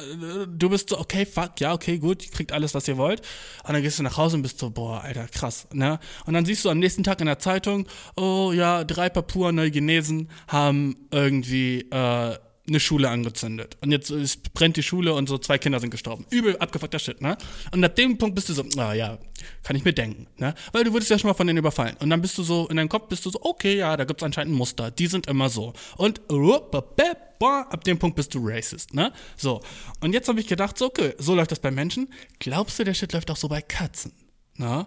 [0.49, 3.21] du bist so, okay, fuck, ja, okay, gut, ihr kriegt alles, was ihr wollt.
[3.65, 5.99] Und dann gehst du nach Hause und bist so, boah, Alter, krass, ne?
[6.25, 7.87] Und dann siehst du am nächsten Tag in der Zeitung,
[8.17, 12.37] oh ja, drei Papua-Neuguinesen haben irgendwie äh,
[12.69, 13.77] eine Schule angezündet.
[13.81, 16.27] Und jetzt ist, brennt die Schule und so zwei Kinder sind gestorben.
[16.31, 17.37] Übel abgefuckter Shit, ne?
[17.73, 19.19] Und ab dem Punkt bist du so, ah ja,
[19.63, 20.55] kann ich mir denken, ne?
[20.73, 21.97] Weil du wurdest ja schon mal von denen überfallen.
[22.01, 24.23] Und dann bist du so, in deinem Kopf bist du so, okay, ja, da gibt's
[24.23, 24.91] anscheinend ein Muster.
[24.91, 25.73] Die sind immer so.
[25.97, 29.13] Und ab dem Punkt bist du racist, ne?
[29.37, 29.61] So.
[30.01, 32.09] Und jetzt habe ich gedacht, so, okay, so läuft das bei Menschen.
[32.39, 34.13] Glaubst du, der Shit läuft auch so bei Katzen?
[34.57, 34.87] Ne?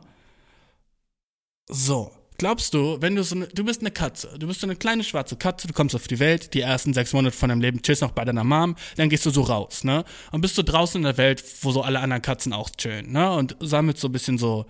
[1.68, 2.12] So.
[2.40, 5.04] Glaubst du, wenn du so eine, du bist eine Katze, du bist so eine kleine
[5.04, 8.02] schwarze Katze, du kommst auf die Welt, die ersten sechs Monate von deinem Leben chillst
[8.02, 10.06] noch bei deiner Mom, dann gehst du so raus, ne?
[10.32, 13.12] Und bist du so draußen in der Welt, wo so alle anderen Katzen auch chillen,
[13.12, 13.30] ne?
[13.34, 14.66] Und sammelst so ein bisschen so,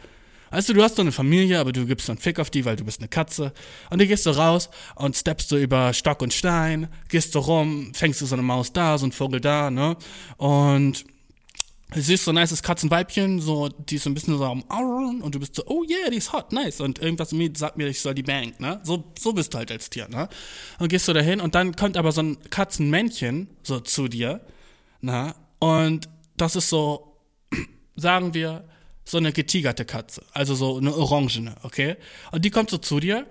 [0.49, 2.65] weißt du, du hast so eine Familie, aber du gibst so einen Fick auf die,
[2.65, 3.53] weil du bist eine Katze.
[3.91, 7.91] Und dann gehst du raus und steppst du über Stock und Stein, gehst so rum,
[7.93, 9.95] fängst du so eine Maus da, so ein Vogel da, ne?
[10.37, 11.05] Und
[11.91, 15.21] Du siehst so ein nices Katzenweibchen, so, die ist so ein bisschen so am Auern
[15.21, 16.81] und du bist so, oh yeah, die ist hot, nice.
[16.81, 18.79] Und irgendwas mir sagt mir, ich soll die bang, ne?
[18.83, 20.29] So, so bist du halt als Tier, ne?
[20.77, 24.41] Und gehst du dahin und dann kommt aber so ein Katzenmännchen so zu dir,
[25.01, 25.33] ne?
[25.57, 27.17] Und das ist so,
[27.95, 28.65] sagen wir,
[29.03, 30.23] so eine getigerte Katze.
[30.31, 31.97] Also so eine orangene, okay?
[32.31, 33.25] Und die kommt so zu dir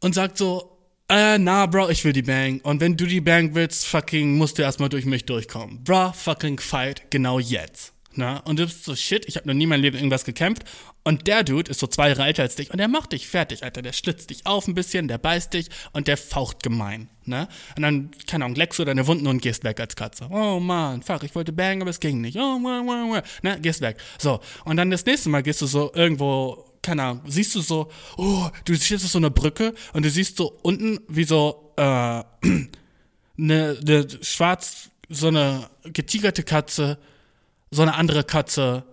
[0.00, 0.71] und sagt so,
[1.12, 2.60] äh, na, Bro, ich will die Bang.
[2.62, 5.84] Und wenn du die Bang willst, fucking, musst du erstmal durch mich durchkommen.
[5.84, 7.92] Bro, fucking fight, genau jetzt.
[8.14, 8.38] Na?
[8.38, 10.64] Und du bist so, shit, ich habe noch nie mein Leben irgendwas gekämpft.
[11.04, 13.64] Und der Dude ist so zwei Jahre älter als dich und der macht dich fertig,
[13.64, 13.82] Alter.
[13.82, 17.08] Der schlitzt dich auf ein bisschen, der beißt dich und der faucht gemein.
[17.24, 17.48] Ne?
[17.76, 20.28] Und dann, keine Ahnung, leckst du deine Wunden und gehst weg als Katze.
[20.30, 22.36] Oh man, fuck, ich wollte bangen, aber es ging nicht.
[22.36, 23.22] Oh, wah, wah, wah.
[23.42, 23.58] Ne?
[23.60, 23.96] Gehst weg.
[24.18, 24.40] So.
[24.64, 28.48] Und dann das nächste Mal gehst du so irgendwo keine Ahnung, siehst du so, oh,
[28.64, 31.82] du siehst so eine Brücke und du siehst so unten wie so, äh,
[33.38, 36.98] eine, eine schwarz, so eine getigerte Katze,
[37.70, 38.84] so eine andere Katze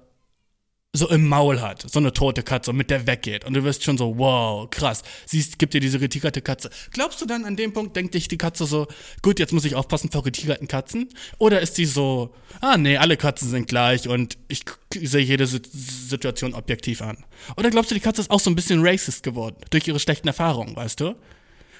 [0.91, 3.45] so im Maul hat, so eine tote Katze, mit der weggeht.
[3.45, 5.03] Und du wirst schon so, wow, krass.
[5.27, 6.71] Siehst, gibt dir diese getigerte Katze.
[6.91, 8.87] Glaubst du dann an dem Punkt, denkt dich die Katze so,
[9.21, 11.09] gut, jetzt muss ich aufpassen vor getigerten Katzen?
[11.37, 14.63] Oder ist die so, ah nee, alle Katzen sind gleich und ich
[14.95, 17.23] sehe jede Situation objektiv an?
[17.55, 20.27] Oder glaubst du, die Katze ist auch so ein bisschen racist geworden, durch ihre schlechten
[20.27, 21.15] Erfahrungen, weißt du?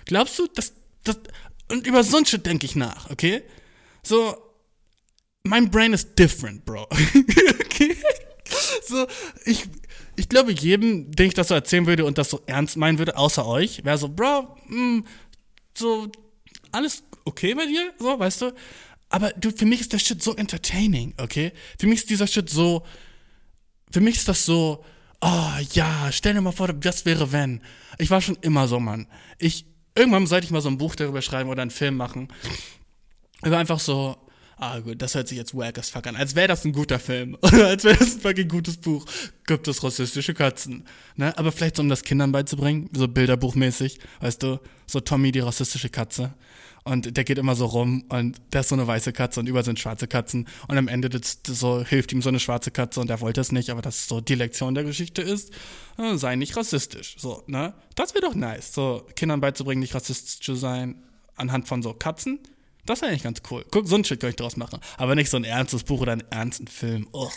[0.06, 1.18] Glaubst du, dass, das,
[1.72, 3.42] und über so ein Shit denke ich nach, okay?
[4.04, 4.38] So,
[5.44, 6.84] mein Brain is different, bro.
[7.60, 7.98] okay?
[8.88, 9.08] So,
[9.46, 9.66] ich,
[10.16, 13.18] ich glaube, jedem, den ich das so erzählen würde und das so ernst meinen würde,
[13.18, 15.06] außer euch, wäre so, Bro, mh, hm,
[15.78, 16.12] so,
[16.72, 18.54] alles okay bei dir, so, weißt du?
[19.10, 21.52] Aber du, für mich ist der Shit so entertaining, okay?
[21.80, 22.86] Für mich ist dieser Shit so,
[23.92, 24.84] für mich ist das so,
[25.22, 27.62] oh ja, stell dir mal vor, das wäre wenn.
[27.98, 29.08] Ich war schon immer so, Mann.
[29.40, 32.28] Ich, irgendwann sollte ich mal so ein Buch darüber schreiben oder einen Film machen.
[33.44, 34.18] Über einfach so,
[34.60, 36.16] ah gut, das hört sich jetzt wack as fuck an.
[36.16, 37.38] Als wäre das ein guter Film.
[37.42, 39.06] Oder als wäre das ein fucking gutes Buch.
[39.48, 40.86] Gibt es rassistische Katzen.
[41.16, 41.36] Ne?
[41.38, 45.90] Aber vielleicht so, um das Kindern beizubringen, so bilderbuchmäßig, weißt du, so Tommy, die rassistische
[45.90, 46.34] Katze.
[46.84, 49.64] Und der geht immer so rum und der ist so eine weiße Katze und über
[49.64, 50.48] sind schwarze Katzen.
[50.68, 53.42] Und am Ende das, das so, hilft ihm so eine schwarze Katze und er wollte
[53.42, 55.52] es nicht, aber das so die Lektion der Geschichte ist,
[55.98, 57.16] äh, sei nicht rassistisch.
[57.20, 57.74] So, ne?
[57.96, 61.04] Das wäre doch nice, so Kindern beizubringen, nicht rassistisch zu sein,
[61.36, 62.40] anhand von so Katzen.
[62.86, 63.66] Das wäre eigentlich ganz cool.
[63.72, 64.80] Guck, so ein Shit könnte ich draus machen.
[64.98, 67.08] Aber nicht so ein ernstes Buch oder einen ernsten Film.
[67.14, 67.32] Ugh.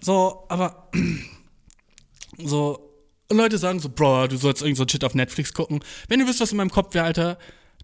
[0.00, 0.90] So, aber
[2.38, 2.92] so,
[3.30, 5.80] Leute sagen so, Bro, du sollst irgend so ein Shit auf Netflix gucken.
[6.08, 7.38] Wenn du wisst, was in meinem Kopf wäre, Alter,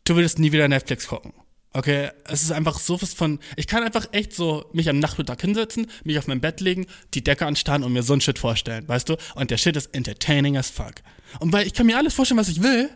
[0.04, 1.32] du würdest nie wieder Netflix gucken.
[1.72, 3.38] Okay, es ist einfach so was von.
[3.56, 7.22] Ich kann einfach echt so mich am Nachmittag hinsetzen, mich auf mein Bett legen, die
[7.22, 9.16] Decke anstarren und mir so ein Shit vorstellen, weißt du?
[9.34, 10.94] Und der Shit ist entertaining as fuck.
[11.40, 12.90] Und weil ich kann mir alles vorstellen, was ich will,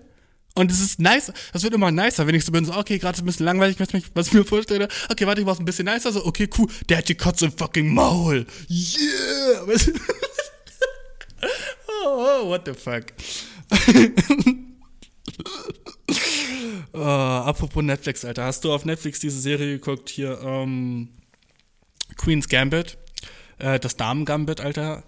[0.54, 3.16] und es ist nice, das wird immer nicer, wenn ich so bin, so, okay, gerade
[3.16, 3.78] ist ein bisschen langweilig,
[4.14, 4.88] was, ich mir vorstelle.
[5.08, 7.52] Okay, warte, ich mach's ein bisschen nicer, so, okay, cool, der hat die Kotze im
[7.52, 8.46] fucking Maul.
[8.68, 9.62] Yeah!
[12.04, 13.12] oh, oh, what the fuck.
[16.92, 18.44] uh, apropos Netflix, Alter.
[18.44, 20.10] Hast du auf Netflix diese Serie geguckt?
[20.10, 21.08] Hier, ähm,
[22.16, 22.98] Queen's Gambit.
[23.58, 25.04] Äh, das Damen-Gambit, Alter.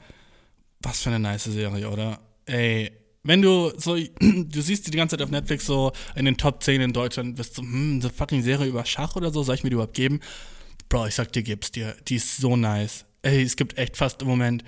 [0.81, 2.21] Was für eine nice Serie, oder?
[2.47, 2.93] Ey,
[3.25, 6.81] wenn du so, du siehst die ganze Zeit auf Netflix so in den Top 10
[6.81, 9.65] in Deutschland, bist du, so, hm, eine fucking Serie über Schach oder so, soll ich
[9.65, 10.21] mir die überhaupt geben?
[10.89, 11.97] Bro, ich sag dir, gib's dir.
[12.07, 13.07] Die ist so nice.
[13.23, 14.63] Ey, es gibt echt fast im Moment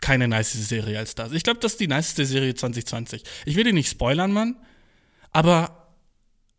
[0.00, 1.32] keine nice Serie als das.
[1.32, 3.22] Ich glaube, das ist die niceste Serie 2020.
[3.46, 4.56] Ich will die nicht spoilern, Mann,
[5.30, 5.88] aber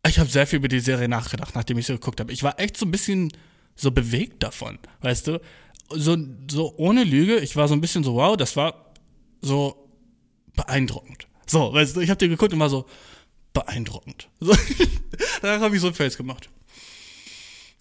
[0.07, 2.33] ich habe sehr viel über die Serie nachgedacht, nachdem ich sie geguckt habe.
[2.33, 3.31] Ich war echt so ein bisschen
[3.75, 5.41] so bewegt davon, weißt du?
[5.89, 6.17] So,
[6.49, 8.93] so ohne Lüge, ich war so ein bisschen so, wow, das war
[9.41, 9.89] so
[10.55, 11.27] beeindruckend.
[11.45, 12.85] So, weißt du, ich habe dir geguckt und war so
[13.53, 14.29] beeindruckend.
[14.39, 14.55] So,
[15.41, 16.49] danach habe ich so ein Face gemacht.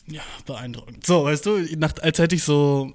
[0.06, 1.06] Ja, beeindruckend.
[1.06, 2.92] So, weißt du, nach, als hätte ich so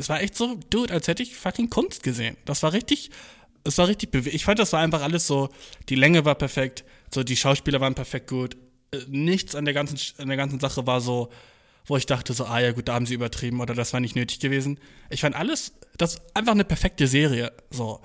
[0.00, 2.36] es war echt so, dude, als hätte ich fucking Kunst gesehen.
[2.46, 3.10] Das war richtig,
[3.64, 4.34] es war richtig bewegt.
[4.34, 5.50] Ich fand, das war einfach alles so,
[5.88, 8.56] die Länge war perfekt, so die Schauspieler waren perfekt gut.
[8.92, 11.30] Äh, nichts an der ganzen, an der ganzen Sache war so,
[11.90, 14.14] wo ich dachte so, ah ja gut, da haben sie übertrieben oder das war nicht
[14.14, 14.78] nötig gewesen.
[15.10, 17.52] Ich fand alles, das ist einfach eine perfekte Serie.
[17.70, 18.00] So,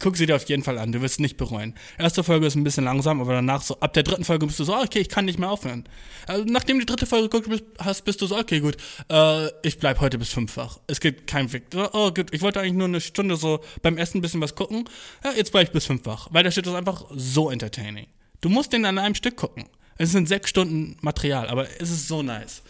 [0.00, 1.76] guck sie dir auf jeden Fall an, du wirst es nicht bereuen.
[1.96, 4.64] Erste Folge ist ein bisschen langsam, aber danach so, ab der dritten Folge bist du
[4.64, 5.84] so, okay, ich kann nicht mehr aufhören.
[6.26, 8.76] Also, nachdem du die dritte Folge geguckt hast, bist du so, okay, gut,
[9.08, 10.80] äh, ich bleib heute bis fünffach.
[10.88, 11.66] Es gibt keinen Weg.
[11.92, 14.88] Oh gut, ich wollte eigentlich nur eine Stunde so beim Essen ein bisschen was gucken.
[15.22, 18.08] Ja, jetzt bleib ich bis fünffach, weil der Shit ist einfach so entertaining.
[18.40, 19.66] Du musst den an einem Stück gucken.
[19.98, 22.62] Es sind sechs Stunden Material, aber es ist so nice.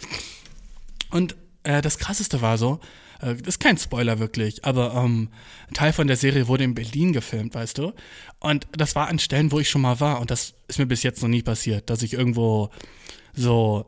[1.10, 2.80] Und äh, das Krasseste war so,
[3.20, 5.28] äh, das ist kein Spoiler wirklich, aber ähm,
[5.68, 7.92] ein Teil von der Serie wurde in Berlin gefilmt, weißt du?
[8.38, 10.20] Und das war an Stellen, wo ich schon mal war.
[10.20, 12.70] Und das ist mir bis jetzt noch nie passiert, dass ich irgendwo
[13.34, 13.86] so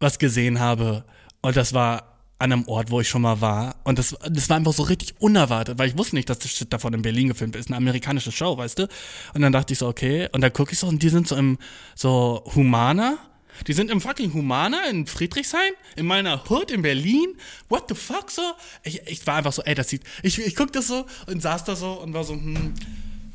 [0.00, 1.04] was gesehen habe.
[1.42, 3.76] Und das war an einem Ort, wo ich schon mal war.
[3.84, 6.72] Und das, das war einfach so richtig unerwartet, weil ich wusste nicht, dass das Shit
[6.72, 7.68] davon in Berlin gefilmt ist.
[7.68, 8.88] Eine amerikanische Show, weißt du?
[9.34, 10.28] Und dann dachte ich so, okay.
[10.32, 11.58] Und dann gucke ich so, und die sind so im
[11.94, 13.18] so Humana
[13.66, 17.36] die sind im fucking Humana in Friedrichshain, in meiner Hood in Berlin.
[17.68, 18.42] What the fuck so?
[18.82, 20.02] Ich, ich war einfach so, ey, das sieht.
[20.22, 22.74] Ich, ich guck das so und saß da so und war so, hm,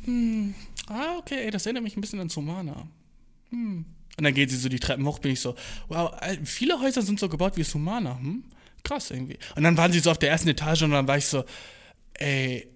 [0.04, 0.54] hm,
[0.88, 2.86] ah, okay, ey, das erinnert mich ein bisschen an Humana.
[3.50, 3.84] Hm.
[4.18, 5.54] Und dann geht sie so die Treppen hoch, bin ich so,
[5.88, 8.44] wow, viele Häuser sind so gebaut wie Humana, hm?
[8.82, 9.38] Krass irgendwie.
[9.56, 11.44] Und dann waren sie so auf der ersten Etage und dann war ich so,
[12.14, 12.66] ey,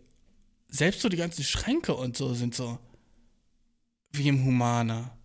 [0.68, 2.78] selbst so die ganzen Schränke und so sind so
[4.12, 5.16] wie im Humana.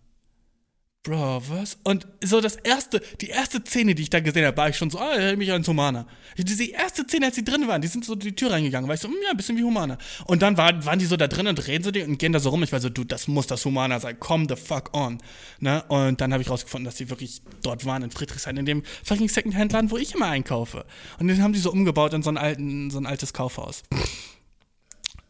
[1.02, 1.78] Bro, was?
[1.82, 4.90] Und so das erste, die erste Szene, die ich da gesehen habe, war ich schon
[4.90, 6.06] so, ah, erinnert mich an Humana.
[6.36, 9.00] Diese erste Szene, als sie drin waren, die sind so die Tür reingegangen, war ich
[9.00, 9.96] so, hm, ja, ein bisschen wie Humana.
[10.26, 12.38] Und dann waren, waren die so da drin und reden so die und gehen da
[12.38, 12.62] so rum.
[12.64, 15.22] Ich war so, du, das muss das Humana sein, come the fuck on.
[15.58, 15.82] Ne?
[15.88, 19.30] Und dann habe ich rausgefunden, dass sie wirklich dort waren in Friedrichshain, in dem fucking
[19.30, 20.84] Secondhand-Laden, wo ich immer einkaufe.
[21.18, 23.84] Und den haben die so umgebaut in so ein, alten, so ein altes Kaufhaus.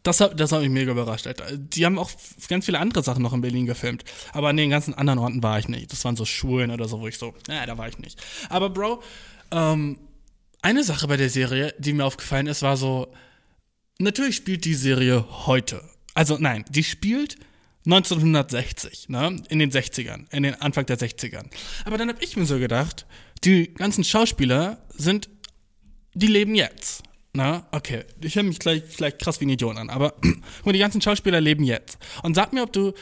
[0.03, 1.55] Das, das hat mich mega überrascht, Alter.
[1.55, 2.09] Die haben auch
[2.47, 4.03] ganz viele andere Sachen noch in Berlin gefilmt.
[4.33, 5.91] Aber an den ganzen anderen Orten war ich nicht.
[5.91, 8.19] Das waren so Schulen oder so, wo ich so, naja, da war ich nicht.
[8.49, 9.03] Aber Bro,
[9.51, 9.99] ähm,
[10.63, 13.13] eine Sache bei der Serie, die mir aufgefallen ist, war so,
[13.99, 15.83] natürlich spielt die Serie heute.
[16.13, 17.37] Also nein, die spielt
[17.85, 19.37] 1960, ne?
[19.49, 21.49] In den 60ern, in den Anfang der 60ern.
[21.85, 23.05] Aber dann habe ich mir so gedacht,
[23.43, 25.29] die ganzen Schauspieler sind,
[26.13, 27.03] die leben jetzt.
[27.33, 28.03] Na, okay.
[28.21, 30.15] Ich höre mich gleich vielleicht krass wie ein Idiot an, aber
[30.65, 31.97] die ganzen Schauspieler leben jetzt.
[32.23, 32.93] Und sag mir, ob du.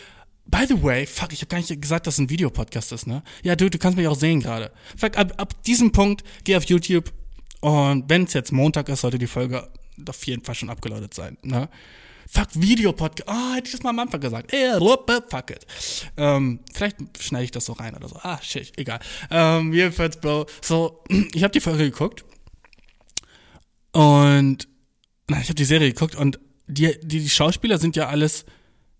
[0.45, 3.21] By the way, fuck, ich habe gar nicht gesagt, dass es ein Videopodcast ist, ne?
[3.43, 4.71] Ja, du, du kannst mich auch sehen gerade.
[4.97, 7.13] Fuck, ab, ab diesem Punkt geh auf YouTube
[7.61, 9.69] und wenn es jetzt Montag ist, sollte die Folge
[10.07, 11.69] auf jeden Fall schon abgeloadet sein, ne?
[12.27, 13.29] Fuck, Videopodcast.
[13.29, 14.51] Ah, oh, hätte ich das mal am Anfang gesagt.
[14.51, 15.67] Ey, fuck it.
[16.17, 18.15] Ähm, vielleicht schneide ich das so rein oder so.
[18.21, 18.99] Ah, shit, egal.
[19.29, 20.47] Ähm, jedenfalls, Bro.
[20.61, 22.23] So, ich habe die Folge geguckt
[23.91, 24.67] und
[25.27, 28.45] na, ich habe die Serie geguckt und die, die, die Schauspieler sind ja alles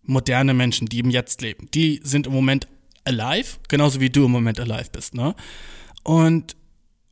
[0.03, 1.69] moderne Menschen, die im Jetzt leben.
[1.73, 2.67] Die sind im Moment
[3.03, 5.35] alive, genauso wie du im Moment alive bist, ne?
[6.03, 6.55] Und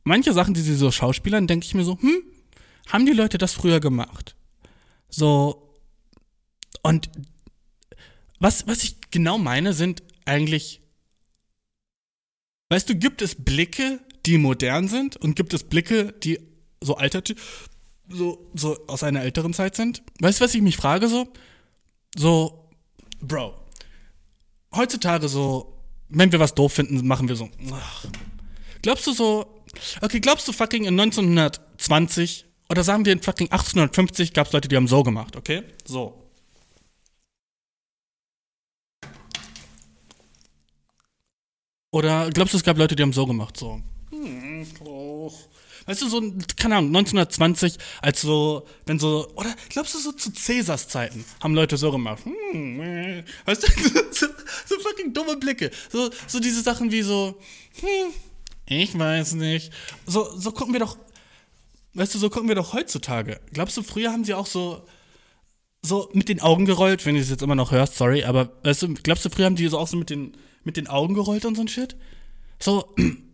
[0.04, 2.22] manche Sachen, die sie so schauspielern, denke ich mir so, hm,
[2.88, 4.34] haben die Leute das früher gemacht?
[5.08, 5.74] So,
[6.82, 7.10] und
[8.40, 10.80] was, was ich genau meine, sind eigentlich,
[12.70, 16.38] weißt du, gibt es Blicke, die modern sind und gibt es Blicke, die
[16.80, 17.68] so alternativ,
[18.08, 20.02] so, so aus einer älteren Zeit sind.
[20.20, 21.28] Weißt du, was ich mich frage so?
[22.16, 22.68] So,
[23.20, 23.54] Bro,
[24.74, 25.74] heutzutage so,
[26.08, 28.06] wenn wir was doof finden, machen wir so, ach.
[28.82, 29.62] Glaubst du so,
[30.00, 34.68] okay, glaubst du fucking in 1920 oder sagen wir in fucking 1850 gab es Leute,
[34.68, 35.64] die haben so gemacht, okay?
[35.84, 36.24] So.
[41.90, 43.80] Oder glaubst du, es gab Leute, die haben so gemacht, so?
[44.10, 45.32] Hm, oh.
[45.88, 46.20] Weißt du, so,
[46.56, 51.54] keine Ahnung, 1920, als so, wenn so, oder glaubst du, so zu Cäsars Zeiten haben
[51.54, 52.22] Leute so gemacht?
[52.26, 53.66] Hm, weißt du,
[54.10, 54.26] so,
[54.66, 55.70] so fucking dumme Blicke.
[55.90, 57.40] So, so diese Sachen wie so,
[57.80, 58.12] hm,
[58.66, 59.72] ich weiß nicht.
[60.04, 60.98] So, so gucken wir doch,
[61.94, 63.40] weißt du, so gucken wir doch heutzutage.
[63.54, 64.86] Glaubst du, früher haben sie auch so,
[65.80, 68.82] so mit den Augen gerollt, wenn du es jetzt immer noch hörst, sorry, aber weißt
[68.82, 71.46] du, glaubst du, früher haben die so auch so mit den, mit den Augen gerollt
[71.46, 71.96] und so ein Shit?
[72.58, 72.94] So,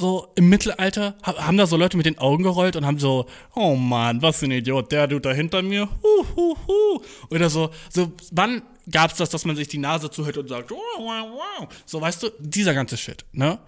[0.00, 3.74] so im Mittelalter haben da so Leute mit den Augen gerollt und haben so, oh
[3.74, 7.02] Mann, was für ein Idiot, der Dude da hinter mir, hu, hu, hu.
[7.30, 10.78] Oder so, so, wann gab's das, dass man sich die Nase zuhört und sagt, wow,
[10.98, 11.68] wow, wow.
[11.84, 13.58] So, weißt du, dieser ganze Shit, ne?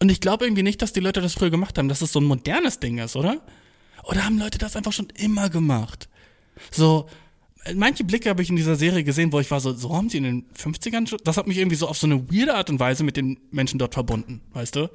[0.00, 2.20] Und ich glaube irgendwie nicht, dass die Leute das früher gemacht haben, dass das so
[2.20, 3.40] ein modernes Ding ist, oder?
[4.04, 6.08] Oder haben Leute das einfach schon immer gemacht?
[6.70, 7.06] So,
[7.74, 10.18] manche Blicke habe ich in dieser Serie gesehen, wo ich war so, so haben sie
[10.18, 12.80] in den 50ern schon, das hat mich irgendwie so auf so eine weirde Art und
[12.80, 14.90] Weise mit den Menschen dort verbunden, weißt du?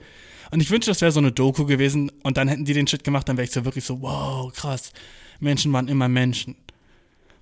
[0.51, 3.03] Und ich wünschte, das wäre so eine Doku gewesen und dann hätten die den Shit
[3.03, 4.91] gemacht, dann wäre ich so wirklich so, wow, krass.
[5.39, 6.55] Menschen waren immer Menschen.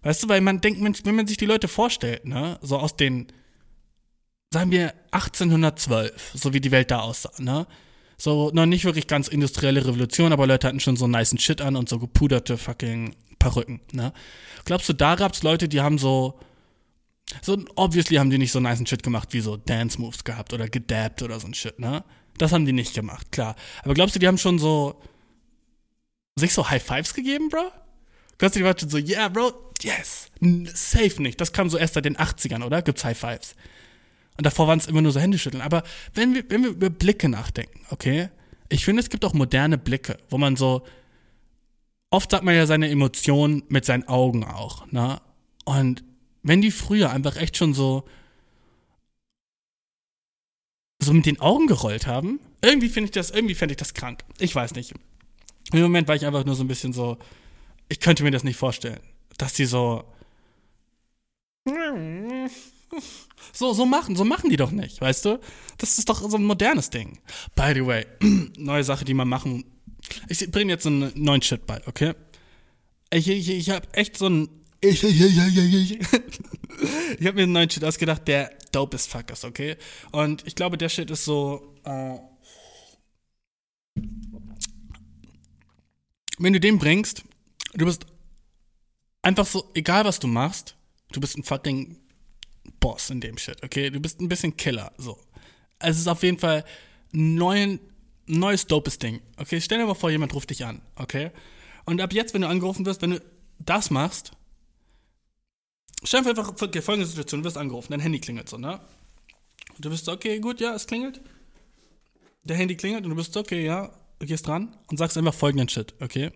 [0.04, 3.28] Weißt du, weil man denkt, wenn man sich die Leute vorstellt, ne, so aus den,
[4.54, 7.68] sagen wir 1812, so wie die Welt da aussah, ne,
[8.18, 11.76] so noch nicht wirklich ganz industrielle Revolution, aber Leute hatten schon so nice Shit an
[11.76, 14.14] und so gepuderte fucking Perücken, ne.
[14.66, 16.40] Glaubst du, da gab's Leute, die haben so,
[17.42, 20.68] so obviously haben die nicht so nice Shit gemacht, wie so Dance Moves gehabt oder
[20.68, 22.04] gedabbt oder so ein Shit, ne?
[22.38, 23.56] Das haben die nicht gemacht, klar.
[23.84, 25.02] Aber glaubst du, die haben schon so
[26.36, 27.72] sich so High Fives gegeben, Bro?
[28.38, 30.28] Glaubst du, die waren schon so, yeah, Bro, yes.
[30.74, 31.40] Safe nicht.
[31.42, 32.82] Das kam so erst seit den 80ern, oder?
[32.82, 33.56] Gibt's High Fives.
[34.38, 35.62] Und davor waren es immer nur so Händeschütteln.
[35.62, 38.30] Aber wenn wir, wenn wir über Blicke nachdenken, okay?
[38.70, 40.86] Ich finde, es gibt auch moderne Blicke, wo man so,
[42.10, 45.22] oft sagt man ja seine Emotionen mit seinen Augen auch, ne?
[45.66, 46.04] Und
[46.42, 48.06] wenn die früher einfach echt schon so
[51.02, 52.40] so mit den Augen gerollt haben.
[52.62, 54.24] Irgendwie finde ich das, irgendwie fände ich das krank.
[54.38, 54.94] Ich weiß nicht.
[55.72, 57.18] Im Moment war ich einfach nur so ein bisschen so,
[57.88, 59.00] ich könnte mir das nicht vorstellen,
[59.38, 60.04] dass die so
[63.54, 65.40] so, so machen, so machen die doch nicht, weißt du?
[65.78, 67.20] Das ist doch so ein modernes Ding.
[67.56, 68.06] By the way,
[68.58, 69.64] neue Sache, die man machen.
[70.28, 72.14] Ich bringe jetzt einen neuen Shit bei, okay?
[73.12, 74.50] Ich, ich, ich habe echt so ein
[74.82, 76.00] ich, ich, ich, ich, ich.
[76.00, 76.08] ich
[77.28, 79.76] habe mir einen neuen Shit ausgedacht, der dope as fuck ist, okay?
[80.12, 81.76] Und ich glaube, der Shit ist so.
[81.84, 82.18] Äh,
[86.38, 87.24] wenn du den bringst,
[87.74, 88.06] du bist
[89.22, 90.76] einfach so, egal was du machst,
[91.12, 91.98] du bist ein fucking
[92.80, 93.90] Boss in dem Shit, okay?
[93.90, 95.20] Du bist ein bisschen Killer, so.
[95.80, 96.64] Es ist auf jeden Fall
[97.14, 97.80] ein neuen,
[98.30, 99.60] neues dopes Ding, okay?
[99.60, 101.32] Stell dir mal vor, jemand ruft dich an, okay?
[101.86, 103.22] Und ab jetzt, wenn du angerufen wirst, wenn du
[103.60, 104.34] das machst,
[106.04, 108.80] Stell dir einfach folgende Situation, du wirst angerufen, dein Handy klingelt so, ne?
[109.76, 111.22] Und du bist so, okay, gut, ja, es klingelt.
[112.44, 115.34] Der Handy klingelt und du bist so, okay, ja, du gehst dran und sagst einfach
[115.34, 116.32] folgenden Shit, okay?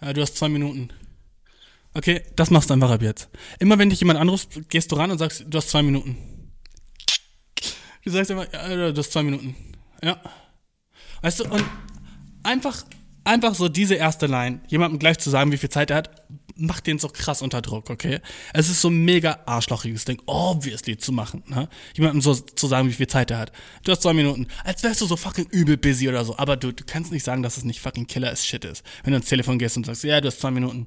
[0.00, 0.90] Ja, du hast zwei Minuten.
[1.92, 3.28] Okay, das machst du einfach ab jetzt.
[3.58, 6.52] Immer wenn dich jemand anruft, gehst du ran und sagst, du hast zwei Minuten.
[8.04, 9.56] Du sagst einfach, ja, du hast zwei Minuten.
[10.06, 10.20] Ja.
[11.20, 11.64] Weißt du, und
[12.44, 12.84] einfach,
[13.24, 16.22] einfach so diese erste Line, jemandem gleich zu sagen, wie viel Zeit er hat,
[16.54, 18.20] macht den so krass unter Druck, okay?
[18.52, 21.68] Es ist so ein mega arschlochiges Ding, obviously zu machen, ne?
[21.94, 23.52] Jemandem so zu sagen, wie viel Zeit er hat.
[23.82, 26.38] Du hast zwei Minuten, als wärst du so fucking übel busy oder so.
[26.38, 28.84] Aber du, du kannst nicht sagen, dass es nicht fucking Killer as shit ist.
[29.02, 30.86] Wenn du ins Telefon gehst und sagst, ja, du hast zwei Minuten.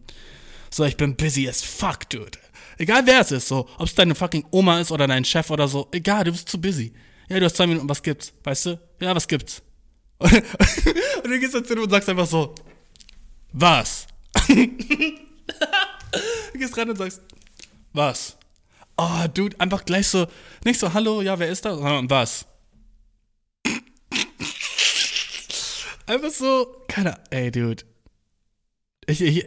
[0.71, 2.39] So, ich bin busy as fuck, dude.
[2.77, 5.67] Egal wer es ist, so, ob es deine fucking Oma ist oder dein Chef oder
[5.67, 6.93] so, egal, du bist zu busy.
[7.27, 8.33] Ja, du hast zwei Minuten, was gibt's?
[8.43, 8.79] Weißt du?
[8.99, 9.61] Ja, was gibt's?
[10.19, 12.53] und dann gehst du ins Telefon und sagst einfach so,
[13.53, 14.07] was?
[14.47, 14.67] du
[16.57, 17.21] gehst rein und sagst,
[17.93, 18.37] was?
[18.97, 20.27] Oh, Dude, einfach gleich so,
[20.65, 21.75] nicht so, hallo, ja, wer ist da?
[21.75, 22.45] Sondern was?
[26.05, 27.85] einfach so, keine ey, Dude.
[29.05, 29.45] Ich, ich,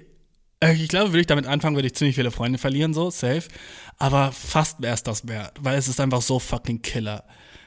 [0.60, 3.48] äh, ich glaube, würde ich damit anfangen, würde ich ziemlich viele Freunde verlieren, so, safe.
[3.98, 7.24] Aber fast wäre es das wert, weil es ist einfach so fucking killer.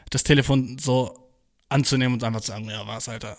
[0.10, 1.25] Das Telefon so
[1.69, 3.38] anzunehmen und einfach zu sagen, ja, was, Alter.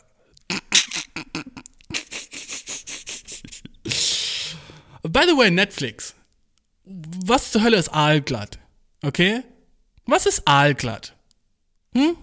[5.02, 6.14] By the way, Netflix.
[6.84, 8.58] Was zur Hölle ist aalglatt?
[9.02, 9.42] Okay?
[10.04, 11.14] Was ist aalglatt?
[11.94, 12.16] Hm?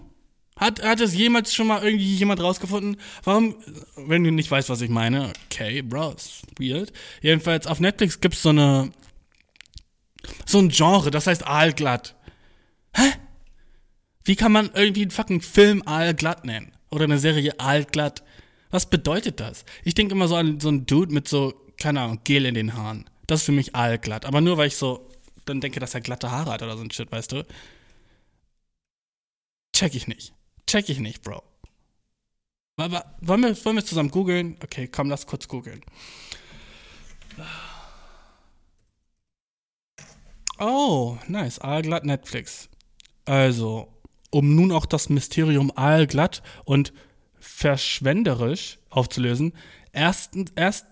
[0.56, 2.96] Hat, hat es jemals schon mal irgendwie jemand rausgefunden?
[3.24, 3.56] Warum,
[3.96, 6.92] wenn du nicht weißt, was ich meine, okay, bro, ist weird.
[7.20, 8.92] Jedenfalls, auf Netflix gibt's so eine,
[10.46, 12.14] so ein Genre, das heißt aalglatt.
[12.94, 13.12] Hä?
[14.24, 16.72] Wie kann man irgendwie einen fucking Film aalglatt nennen?
[16.90, 18.22] Oder eine Serie aalglatt?
[18.70, 19.64] Was bedeutet das?
[19.84, 22.74] Ich denke immer so an so einen Dude mit so keine Ahnung, Gel in den
[22.74, 23.08] Haaren.
[23.26, 24.24] Das ist für mich allglatt.
[24.24, 25.10] Aber nur weil ich so
[25.44, 27.46] dann denke, dass er glatte Haare hat oder so ein Shit, weißt du?
[29.74, 30.32] Check ich nicht.
[30.66, 31.42] Check ich nicht, Bro.
[32.76, 34.56] Wollen wir, wollen wir zusammen googeln?
[34.62, 35.82] Okay, komm, lass kurz googeln.
[40.58, 41.58] Oh, nice.
[41.58, 42.68] Aalglatt Netflix.
[43.24, 43.93] Also,
[44.34, 46.92] um nun auch das Mysterium aalglatt und
[47.38, 49.52] verschwenderisch aufzulösen.
[49.92, 50.86] Erstens, erst,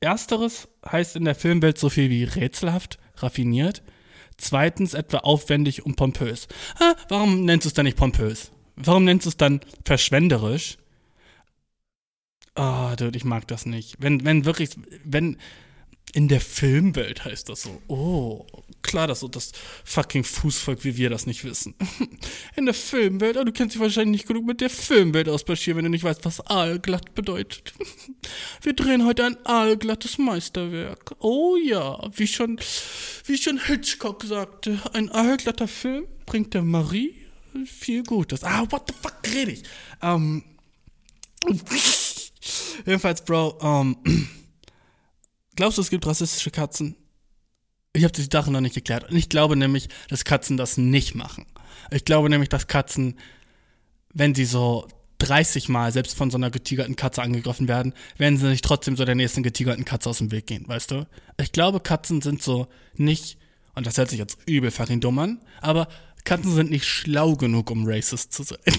[0.00, 3.82] ersteres heißt in der Filmwelt so viel wie rätselhaft, raffiniert.
[4.38, 6.48] Zweitens etwa aufwendig und pompös.
[6.80, 8.50] Ah, warum nennst du es dann nicht pompös?
[8.76, 10.78] Warum nennst du es dann verschwenderisch?
[12.54, 13.96] Ah, oh, dude, ich mag das nicht.
[13.98, 14.70] Wenn, wenn wirklich,
[15.04, 15.36] wenn,
[16.14, 17.82] in der Filmwelt heißt das so.
[17.88, 18.46] Oh,
[18.82, 19.52] klar, dass so das
[19.84, 21.74] fucking Fußvolk wie wir das nicht wissen.
[22.56, 25.84] In der Filmwelt, oh, du kennst dich wahrscheinlich nicht genug mit der Filmwelt aus, wenn
[25.84, 27.72] du nicht weißt, was aalglatt bedeutet.
[28.62, 31.14] Wir drehen heute ein aalglattes Meisterwerk.
[31.18, 32.58] Oh ja, wie schon,
[33.26, 37.14] wie schon Hitchcock sagte, ein aalglatter Film bringt der Marie
[37.66, 38.44] viel Gutes.
[38.44, 39.62] Ah, what the fuck rede ich?
[40.00, 40.42] Ähm,
[42.86, 43.96] jedenfalls, Bro, ähm,
[45.54, 46.96] Glaubst du, es gibt rassistische Katzen?
[47.94, 49.10] Ich habe die Sache noch nicht geklärt.
[49.10, 51.46] Und ich glaube nämlich, dass Katzen das nicht machen.
[51.90, 53.18] Ich glaube nämlich, dass Katzen,
[54.14, 54.88] wenn sie so
[55.18, 59.04] 30 Mal selbst von so einer getigerten Katze angegriffen werden, werden sie nicht trotzdem so
[59.04, 61.06] der nächsten getigerten Katze aus dem Weg gehen, weißt du?
[61.40, 63.38] Ich glaube, Katzen sind so nicht,
[63.74, 64.72] und das hört sich jetzt übel
[65.18, 65.88] an, aber
[66.24, 68.58] Katzen sind nicht schlau genug, um racist zu sein.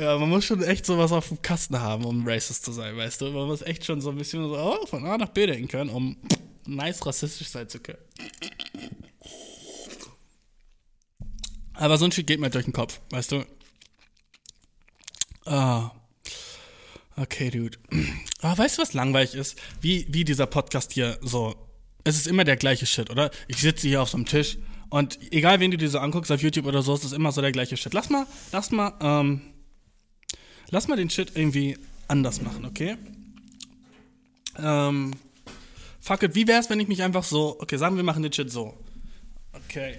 [0.00, 3.20] Ja, man muss schon echt sowas auf dem Kasten haben, um racist zu sein, weißt
[3.20, 3.32] du?
[3.32, 5.90] Man muss echt schon so ein bisschen so oh, von A nach B denken können,
[5.90, 6.16] um
[6.64, 7.98] nice rassistisch sein zu können.
[11.74, 13.44] Aber so ein Shit geht mir durch den Kopf, weißt du?
[15.44, 15.90] Ah.
[17.16, 17.76] Okay, Dude.
[18.40, 19.60] Aber weißt du, was langweilig ist?
[19.82, 21.54] Wie, wie dieser Podcast hier so.
[22.04, 23.30] Es ist immer der gleiche Shit, oder?
[23.48, 24.56] Ich sitze hier auf so einem Tisch
[24.88, 27.42] und egal wen du dir so anguckst auf YouTube oder so, ist es immer so
[27.42, 27.92] der gleiche Shit.
[27.92, 29.42] Lass mal, lass mal, ähm,
[30.70, 31.76] Lass mal den Shit irgendwie
[32.08, 32.96] anders machen, okay?
[34.56, 35.12] Ähm,
[36.00, 38.50] fuck it, wie wär's, wenn ich mich einfach so, okay, sagen wir machen den Shit
[38.50, 38.76] so.
[39.52, 39.98] Okay.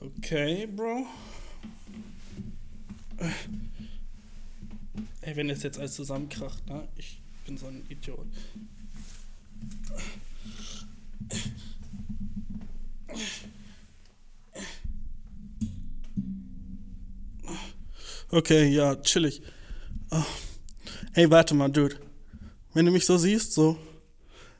[0.00, 1.06] Okay, Bro.
[5.22, 6.86] Ey, wenn das jetzt alles zusammenkracht, ne?
[6.96, 8.26] Ich bin so ein Idiot.
[18.34, 19.42] Okay, ja, chillig.
[20.10, 20.24] Oh.
[21.12, 21.94] Hey, warte mal, Dude.
[22.72, 23.78] Wenn du mich so siehst, so.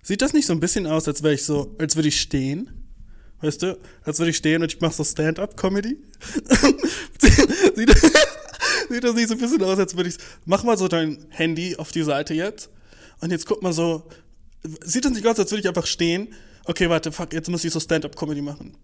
[0.00, 2.70] Sieht das nicht so ein bisschen aus, als wäre ich so, als würde ich stehen?
[3.40, 3.76] Weißt du?
[4.04, 5.98] Als würde ich stehen und ich mache so Stand-up-Comedy?
[7.74, 7.98] sieht,
[8.90, 10.18] sieht das nicht so ein bisschen aus, als würde ich.
[10.44, 12.70] Mach mal so dein Handy auf die Seite jetzt.
[13.18, 14.08] Und jetzt guck mal so.
[14.84, 16.32] Sieht das nicht aus, als würde ich einfach stehen?
[16.64, 18.76] Okay, warte, fuck, jetzt muss ich so Stand-up-Comedy machen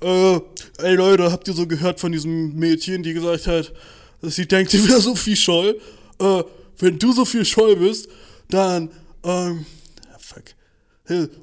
[0.00, 0.40] äh,
[0.78, 3.72] ey Leute, habt ihr so gehört von diesem Mädchen, die gesagt hat,
[4.20, 5.80] dass sie denkt, sie wäre Sophie Scholl?
[6.18, 6.42] Äh,
[6.78, 8.08] wenn du Sophie Scholl bist,
[8.48, 8.90] dann,
[9.24, 9.66] ähm,
[10.18, 10.44] fuck.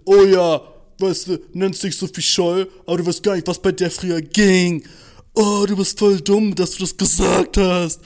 [0.06, 0.62] Oh ja,
[1.00, 4.22] weißt du, nennst dich Sophie Scholl, aber du weißt gar nicht, was bei der früher
[4.22, 4.84] ging.
[5.34, 8.02] Oh, du bist voll dumm, dass du das gesagt hast.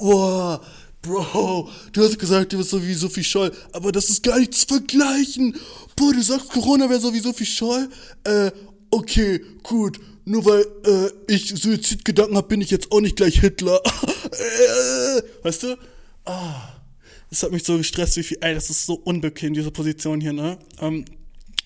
[0.00, 0.58] Oh,
[1.02, 4.54] Bro, du hast gesagt, du bist so wie Sophie Scholl, aber das ist gar nicht
[4.54, 5.56] zu vergleichen.
[5.96, 7.88] Boah, du sagst, Corona wäre so wie Sophie Scholl?
[8.22, 8.52] Äh,
[8.92, 13.80] okay, gut, nur weil äh, ich Suizidgedanken habe, bin ich jetzt auch nicht gleich Hitler.
[13.84, 15.78] Äh, weißt du?
[16.24, 16.80] Ah,
[17.28, 20.32] das hat mich so gestresst, wie viel, ey, das ist so unbequem, diese Position hier,
[20.32, 20.58] ne?
[20.80, 21.04] Ähm,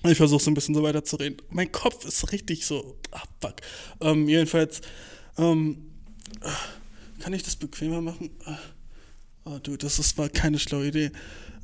[0.05, 1.43] ich versuche so ein bisschen so weiterzureden.
[1.51, 3.57] Mein Kopf ist richtig so, ah, fuck.
[4.01, 4.81] Ähm, jedenfalls,
[5.37, 5.91] ähm,
[7.19, 8.31] kann ich das bequemer machen?
[9.45, 11.11] Oh, du, das ist, war keine schlaue Idee.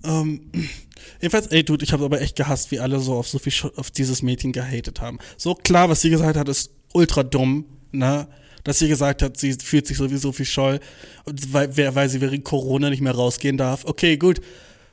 [0.04, 0.50] Ähm,
[1.20, 3.90] jedenfalls, ey, Dude, ich habe aber echt gehasst, wie alle so auf so viel auf
[3.90, 5.18] dieses Mädchen gehatet haben.
[5.36, 8.28] So klar, was sie gesagt hat, ist ultra dumm, ne?
[8.64, 10.78] Dass sie gesagt hat, sie fühlt sich sowieso viel scheu,
[11.26, 13.84] weil, weil sie während Corona nicht mehr rausgehen darf.
[13.84, 14.40] Okay, gut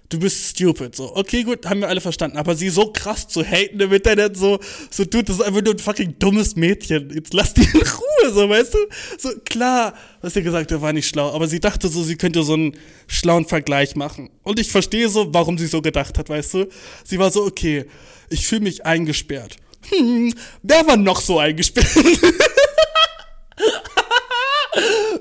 [0.09, 0.95] du bist stupid.
[0.95, 2.37] So, okay, gut, haben wir alle verstanden.
[2.37, 5.73] Aber sie so krass zu haten im Internet, so, so, dude, das ist einfach nur
[5.73, 7.11] ein fucking dummes Mädchen.
[7.13, 8.77] Jetzt lass die in Ruhe, so, weißt du?
[9.17, 11.31] So, klar, was sie gesagt hat, war nicht schlau.
[11.31, 12.75] Aber sie dachte so, sie könnte so einen
[13.07, 14.29] schlauen Vergleich machen.
[14.43, 16.67] Und ich verstehe so, warum sie so gedacht hat, weißt du?
[17.03, 17.85] Sie war so, okay,
[18.29, 19.57] ich fühle mich eingesperrt.
[19.89, 20.33] Hm,
[20.63, 21.87] wer war noch so eingesperrt?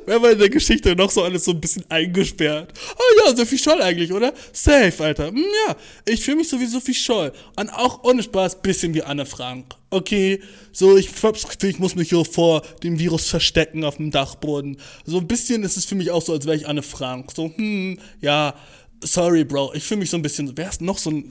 [0.06, 2.72] Wer war in der Geschichte noch so alles so ein bisschen eingesperrt?
[2.96, 4.32] Oh ja, Sophie Scholl eigentlich, oder?
[4.52, 5.28] Safe, Alter.
[5.28, 5.76] Hm, ja,
[6.06, 7.32] ich fühle mich so wie Sophie Scholl.
[7.56, 9.74] Und auch ohne Spaß, bisschen wie Anne Frank.
[9.90, 10.40] Okay,
[10.72, 14.78] so, ich hab's Gefühl, ich muss mich hier vor dem Virus verstecken auf dem Dachboden.
[15.04, 17.32] So ein bisschen ist es für mich auch so, als wäre ich Anne Frank.
[17.34, 18.54] So, hm, ja,
[19.02, 19.72] sorry, Bro.
[19.74, 21.30] Ich fühle mich so ein bisschen, wer ist noch so ein,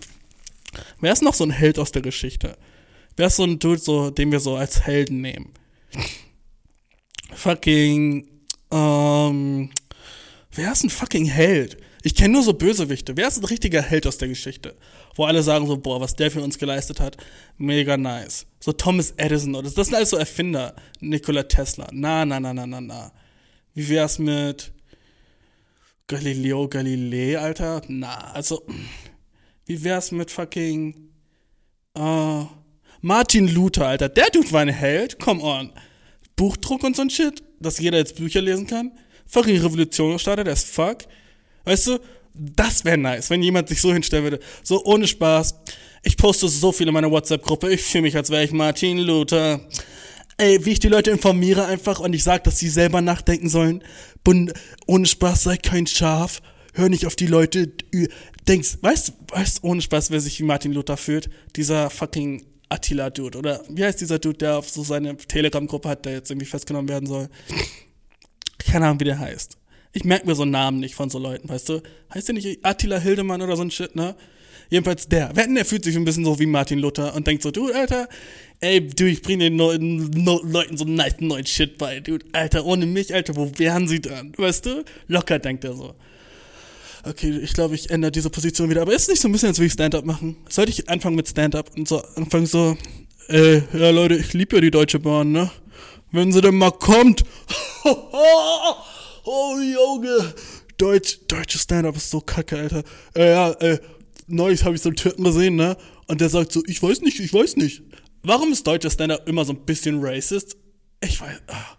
[1.01, 2.57] wer ist noch so ein Held aus der Geschichte?
[3.15, 5.51] Wer ist so ein Dude, so, den wir so als Helden nehmen?
[7.33, 8.27] Fucking,
[8.71, 9.69] ähm,
[10.51, 11.77] wer ist ein fucking Held?
[12.03, 13.17] Ich kenne nur so Bösewichte.
[13.17, 14.75] Wer ist ein richtiger Held aus der Geschichte?
[15.15, 17.17] Wo alle sagen so, boah, was der für uns geleistet hat,
[17.57, 18.45] mega nice.
[18.59, 20.75] So Thomas Edison oder das sind alles so Erfinder.
[20.99, 21.87] Nikola Tesla.
[21.91, 23.11] Na, na, na, na, na, na.
[23.73, 24.71] Wie wär's mit
[26.07, 27.81] Galileo Galilei, Alter?
[27.87, 28.63] Na, also,
[29.65, 31.09] wie wär's mit fucking,
[31.95, 32.45] äh,
[33.01, 34.09] Martin Luther, Alter?
[34.09, 35.73] Der Dude war ein Held, come on.
[36.37, 38.93] Buchdruck und so ein Shit, dass jeder jetzt Bücher lesen kann.
[39.25, 40.99] Fucking Revolution gestartet, as fuck.
[41.65, 41.99] Weißt du,
[42.33, 44.39] das wäre nice, wenn jemand sich so hinstellen würde.
[44.63, 45.55] So ohne Spaß.
[46.03, 47.73] Ich poste so viel in meiner WhatsApp-Gruppe.
[47.73, 49.59] Ich fühle mich, als wäre ich Martin Luther.
[50.37, 53.83] Ey, wie ich die Leute informiere einfach und ich sage, dass sie selber nachdenken sollen.
[54.23, 54.53] Bund,
[54.85, 56.41] ohne Spaß, sei kein Schaf.
[56.73, 57.73] Hör nicht auf die Leute.
[58.47, 61.29] Denkst, weißt, weißt, ohne Spaß, wer sich wie Martin Luther fühlt?
[61.55, 63.37] Dieser fucking Attila-Dude.
[63.37, 66.89] Oder wie heißt dieser Dude, der auf so seine Telegram-Gruppe hat, der jetzt irgendwie festgenommen
[66.89, 67.29] werden soll?
[68.59, 69.57] Keine Ahnung, wie der heißt.
[69.93, 71.81] Ich merke mir so einen Namen nicht von so Leuten, weißt du?
[72.13, 74.15] Heißt der nicht Attila Hildemann oder so ein Shit, ne?
[74.69, 75.35] Jedenfalls der.
[75.35, 78.09] Wetten, der fühlt sich ein bisschen so wie Martin Luther und denkt so, du, Alter,
[78.59, 82.25] ey, du, ich bring den neuen, no, Leuten so nice neuen Shit bei, dude.
[82.33, 84.33] Alter, ohne mich, Alter, wo wären sie dann?
[84.35, 84.83] Weißt du?
[85.07, 85.95] Locker denkt er so.
[87.09, 88.81] Okay, ich glaube, ich ändere diese Position wieder.
[88.81, 90.35] Aber ist nicht so ein bisschen, als würde ich Stand-up machen?
[90.49, 92.77] Sollte ich anfangen mit Stand-up und so anfangen so,
[93.27, 95.49] ey, ja Leute, ich liebe ja die Deutsche Bahn, ne?
[96.11, 97.23] Wenn sie denn mal kommt.
[99.23, 100.33] oh, Junge.
[100.77, 102.83] Deutsch, deutsches Stand-up ist so kacke, Alter.
[103.15, 103.79] Äh, ja, äh,
[104.27, 105.77] neulich habe ich so einen Türken gesehen, ne?
[106.07, 107.83] Und der sagt so, ich weiß nicht, ich weiß nicht.
[108.23, 110.57] Warum ist deutscher Stand-up immer so ein bisschen racist?
[111.01, 111.41] Ich weiß.
[111.47, 111.77] Ah.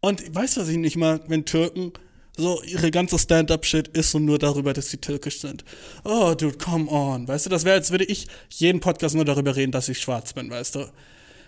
[0.00, 1.92] Und weißt du, was ich nicht mag, wenn Türken
[2.36, 5.64] so ihre ganze Stand-up-Shit ist so nur darüber, dass sie türkisch sind.
[6.04, 7.28] Oh, dude, come on.
[7.28, 10.32] Weißt du, das wäre, als würde ich jeden Podcast nur darüber reden, dass ich schwarz
[10.32, 10.86] bin, weißt du?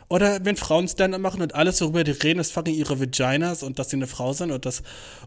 [0.09, 3.79] Oder wenn Frauen Stand-up machen und alles worüber die reden, ist fucking ihre Vaginas und
[3.79, 4.83] dass sie eine Frau sind und das,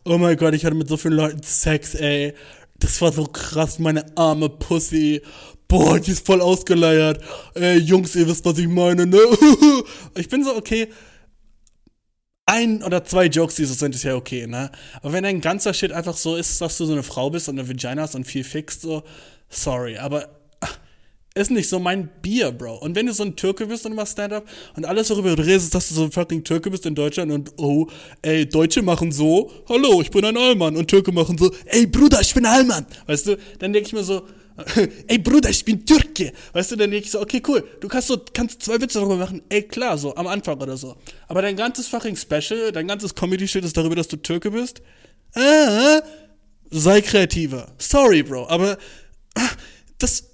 [0.05, 2.33] oh mein Gott, ich hatte mit so vielen Leuten Sex, ey.
[2.79, 5.23] Das war so krass, meine arme Pussy.
[5.67, 7.21] Boah, die ist voll ausgeleiert.
[7.55, 9.19] Ey, Jungs, ihr wisst, was ich meine, ne?
[10.15, 10.87] ich bin so, okay,
[12.47, 14.71] ein oder zwei Jokes, die so sind, ist ja okay, ne?
[15.01, 17.59] Aber wenn dein ganzer Shit einfach so ist, dass du so eine Frau bist und
[17.59, 19.03] eine Vagina hast und viel fixt, so,
[19.49, 20.29] sorry, aber
[21.37, 22.77] ist nicht so mein Bier, Bro.
[22.77, 24.45] Und wenn du so ein Türke bist und machst Stand-up
[24.75, 27.87] und alles darüber redest, dass du so ein fucking Türke bist in Deutschland und oh,
[28.23, 32.21] ey, Deutsche machen so, hallo, ich bin ein Allmann und Türke machen so, ey, Bruder,
[32.21, 32.85] ich bin Allmann.
[33.05, 34.23] Weißt du, dann denke ich mir so,
[35.07, 36.33] ey Bruder, ich bin Türke.
[36.53, 37.67] Weißt du, dann denke ich so, okay, cool.
[37.79, 39.41] Du kannst so, kannst zwei Witze darüber machen.
[39.49, 40.95] Ey, klar, so, am Anfang oder so.
[41.27, 44.81] Aber dein ganzes fucking Special, dein ganzes Comedy-Shit ist darüber, dass du Türke bist.
[45.35, 46.01] Äh,
[46.71, 47.73] sei kreativer.
[47.77, 48.77] Sorry, Bro, aber
[49.99, 50.31] das,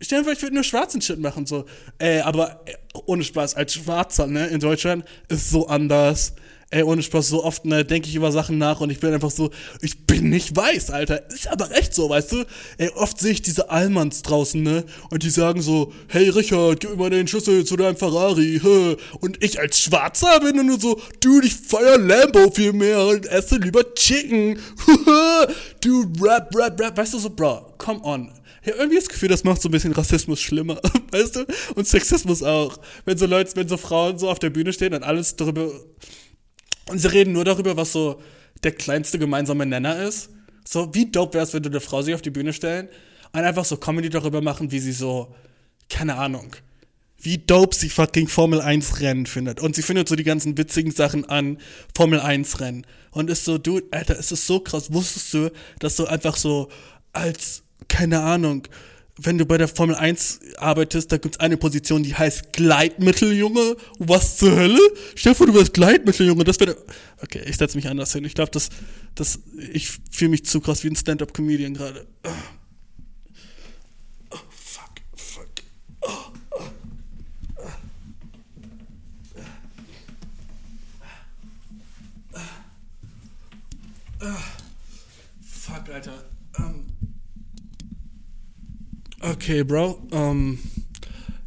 [0.00, 1.64] Stell dir vor, ich würde nur schwarzen Shit machen, so.
[1.98, 2.64] Ey, aber
[3.06, 6.34] ohne Spaß, als Schwarzer, ne, in Deutschland ist so anders.
[6.70, 9.30] Ey, ohne Spaß, so oft, ne, denke ich über Sachen nach und ich bin einfach
[9.30, 9.50] so,
[9.80, 11.30] ich bin nicht weiß, Alter.
[11.30, 12.44] Ist aber echt so, weißt du?
[12.76, 16.90] Ey, oft sehe ich diese Allmanns draußen, ne, und die sagen so, hey Richard, gib
[16.90, 18.96] mir mal den Schlüssel zu deinem Ferrari, hä?
[19.20, 23.56] Und ich als Schwarzer bin nur so, dude, ich feier Lambo viel mehr und esse
[23.56, 24.58] lieber Chicken.
[25.80, 28.30] dude, rap, rap, rap, weißt du so, bro, come on
[28.68, 30.78] ja, irgendwie das Gefühl, das macht so ein bisschen Rassismus schlimmer,
[31.12, 31.46] weißt du?
[31.74, 32.78] Und Sexismus auch.
[33.06, 35.70] Wenn so Leute, wenn so Frauen so auf der Bühne stehen und alles darüber.
[36.88, 38.20] Und sie reden nur darüber, was so
[38.62, 40.30] der kleinste gemeinsame Nenner ist.
[40.64, 42.88] So, wie dope wäre es, wenn du eine Frau sich auf die Bühne stellen
[43.32, 45.34] und einfach so Comedy darüber machen, wie sie so,
[45.88, 46.54] keine Ahnung,
[47.20, 49.60] wie dope sie fucking Formel 1 Rennen findet.
[49.60, 51.58] Und sie findet so die ganzen witzigen Sachen an
[51.96, 52.86] Formel 1 Rennen.
[53.10, 54.92] Und ist so, dude, Alter, es ist so krass.
[54.92, 56.68] Wusstest du, dass du einfach so
[57.12, 58.66] als keine Ahnung,
[59.20, 63.76] wenn du bei der Formel 1 arbeitest, da gibt's eine Position, die heißt Gleitmitteljunge.
[63.98, 64.80] Was zur Hölle?
[65.16, 66.44] Stell dir vor, du wärst Gleitmitteljunge.
[66.44, 66.76] Das wäre.
[67.20, 68.24] Okay, ich setze mich anders hin.
[68.24, 68.70] Ich glaube, das,
[69.14, 69.40] das,
[69.72, 72.06] ich fühle mich zu krass wie ein Stand-up-Comedian gerade.
[74.30, 75.48] Oh, fuck, fuck.
[76.00, 76.08] Oh,
[76.52, 76.62] oh.
[85.40, 86.27] Fuck, Alter.
[89.20, 90.00] Okay, Bro.
[90.12, 90.58] Ähm,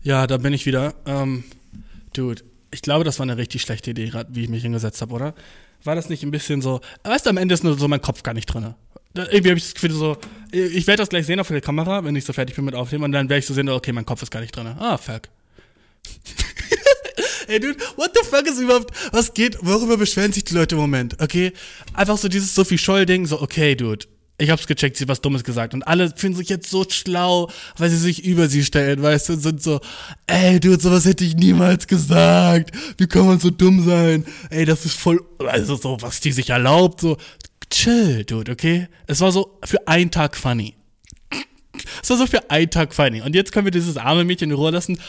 [0.03, 0.93] ja, da bin ich wieder.
[1.05, 1.43] Ähm,
[2.13, 5.33] dude, ich glaube, das war eine richtig schlechte Idee, wie ich mich hingesetzt habe, oder?
[5.83, 8.23] War das nicht ein bisschen so, weißt du, am Ende ist nur so mein Kopf
[8.23, 8.73] gar nicht drin.
[9.13, 10.17] irgendwie habe ich das Gefühl so,
[10.51, 13.05] ich werde das gleich sehen auf der Kamera, wenn ich so fertig bin mit Aufnehmen,
[13.05, 14.67] und dann werde ich so sehen, okay, mein Kopf ist gar nicht drin.
[14.67, 15.23] Ah, fuck.
[17.47, 20.81] Ey, dude, what the fuck ist überhaupt, was geht, worüber beschweren sich die Leute im
[20.81, 21.51] Moment, okay?
[21.93, 24.05] Einfach so dieses Sophie Scholl-Ding, so, okay, dude,
[24.41, 25.73] ich hab's gecheckt, sie hat was Dummes gesagt.
[25.73, 29.33] Und alle fühlen sich jetzt so schlau, weil sie sich über sie stellen, weißt du,
[29.33, 29.79] und sind so,
[30.27, 32.71] ey, du, sowas hätte ich niemals gesagt.
[32.97, 34.25] Wie kann man so dumm sein?
[34.49, 37.17] Ey, das ist voll, also so, was die sich erlaubt, so,
[37.69, 38.87] chill, dude, okay?
[39.07, 40.75] Es war so für einen Tag funny.
[42.01, 43.21] Es war so für einen Tag funny.
[43.21, 44.99] Und jetzt können wir dieses arme Mädchen in Ruhe lassen.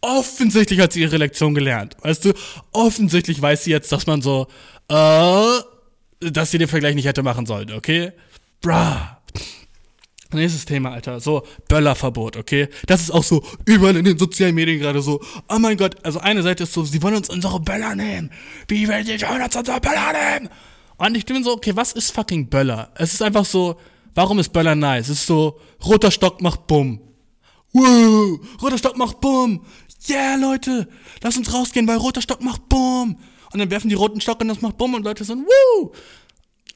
[0.00, 1.96] Offensichtlich hat sie ihre Lektion gelernt.
[2.02, 2.32] Weißt du,
[2.72, 4.48] offensichtlich weiß sie jetzt, dass man so,
[4.88, 8.12] äh, dass sie den Vergleich nicht hätte machen sollen, okay?
[8.62, 9.12] Bruh.
[10.32, 11.20] Nächstes Thema, Alter.
[11.20, 12.68] So, Böllerverbot, okay?
[12.86, 15.20] Das ist auch so überall in den sozialen Medien gerade so.
[15.48, 18.30] Oh mein Gott, also eine Seite ist so, sie wollen uns unsere Böller nehmen.
[18.68, 20.48] Wie will sie uns unsere Böller nehmen?
[20.96, 22.92] Und ich bin so, okay, was ist fucking Böller?
[22.94, 23.76] Es ist einfach so,
[24.14, 25.08] warum ist Böller nice?
[25.08, 27.00] Es ist so, roter Stock macht Bumm.
[27.72, 29.66] Wow, roter Stock macht Bumm.
[30.08, 30.88] Yeah, Leute,
[31.22, 33.18] lass uns rausgehen, weil roter Stock macht Bumm.
[33.52, 35.92] Und dann werfen die roten Stock und das macht Bumm und Leute sind, woo.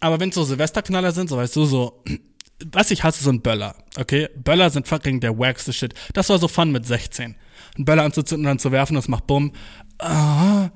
[0.01, 2.03] Aber wenn es so Silvesterknaller sind, so weißt du, so,
[2.73, 4.29] was ich hasse, sind Böller, okay?
[4.37, 5.95] Böller sind fucking der wackste Shit.
[6.13, 7.37] Das war so fun mit 16.
[7.77, 9.53] Einen Böller anzuzünden und dann zu werfen, das macht Bumm.
[9.99, 10.71] Ah,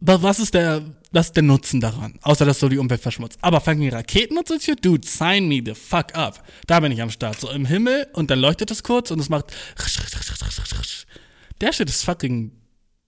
[0.00, 2.18] was ist der, was ist der Nutzen daran?
[2.22, 3.38] Außer, dass so die Umwelt verschmutzt.
[3.42, 6.42] Aber fucking Raketen und so, dude, sign me the fuck up.
[6.66, 7.40] Da bin ich am Start.
[7.40, 9.52] So im Himmel und dann leuchtet es kurz und es macht.
[11.60, 12.52] Der Shit ist fucking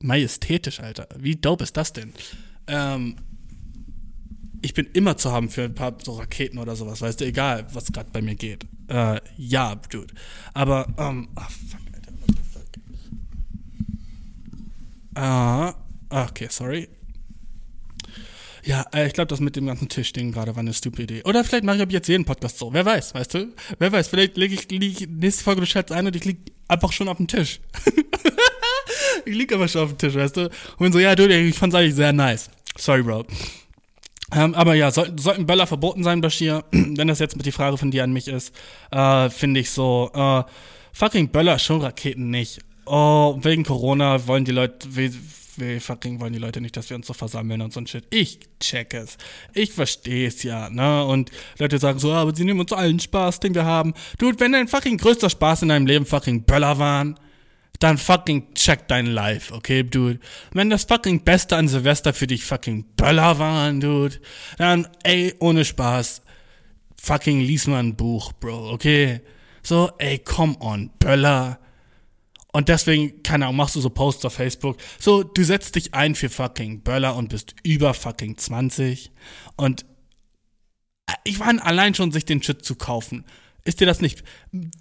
[0.02, 1.08] majestätisch, Alter.
[1.16, 2.12] Wie dope ist das denn?
[2.66, 3.16] Ähm,
[4.62, 7.66] ich bin immer zu haben für ein paar so Raketen oder sowas, weißt du, egal,
[7.72, 8.66] was gerade bei mir geht.
[8.88, 10.12] Äh, ja, dude.
[10.54, 12.68] Aber, ähm, oh, fuck, Alter, what the fuck.
[15.14, 15.74] Ah,
[16.10, 16.88] okay, sorry.
[18.64, 21.24] Ja, äh, ich glaube, das mit dem ganzen Tischding gerade war eine stupide Idee.
[21.24, 22.72] Oder vielleicht mache ich ab jetzt jeden Podcast so.
[22.72, 23.54] Wer weiß, weißt du?
[23.78, 27.08] Wer weiß, vielleicht lege ich, ich nächste Folge Bescheid ein und ich liege einfach schon
[27.08, 27.60] auf dem Tisch.
[29.24, 30.42] ich liege aber schon auf dem Tisch, weißt du?
[30.42, 32.50] Und bin so, ja, du, ich fand's eigentlich sehr nice.
[32.76, 33.24] Sorry, Bro.
[34.34, 36.64] Ähm, aber ja, soll, sollten Böller verboten sein, Bashir?
[36.70, 38.54] Wenn das jetzt mit die Frage von dir an mich ist,
[38.90, 40.42] äh, finde ich so, äh,
[40.92, 42.60] fucking Böller, schon Raketen nicht.
[42.86, 45.12] Oh, wegen Corona wollen die Leute, wie,
[45.56, 48.04] wie fucking wollen die Leute nicht, dass wir uns so versammeln und so ein Shit.
[48.10, 49.16] Ich check es.
[49.52, 51.04] Ich verstehe es ja, ne?
[51.04, 53.94] Und Leute sagen so, aber sie nehmen uns allen Spaß, den wir haben.
[54.18, 57.18] Dude, wenn dein fucking größter Spaß in deinem Leben fucking Böller waren,
[57.80, 60.20] dann fucking check dein Life, okay, dude?
[60.52, 64.20] Wenn das fucking Beste an Silvester für dich fucking Böller waren, dude,
[64.58, 66.22] dann, ey, ohne Spaß,
[67.00, 69.22] fucking lies mal ein Buch, Bro, okay?
[69.62, 71.58] So, ey, come on, Böller.
[72.52, 74.76] Und deswegen, keine Ahnung, machst du so Posts auf Facebook.
[74.98, 79.10] So, du setzt dich ein für fucking Böller und bist über fucking 20.
[79.56, 79.86] Und
[81.06, 83.24] äh, ich war allein schon, sich den Shit zu kaufen
[83.64, 84.22] ist dir das nicht.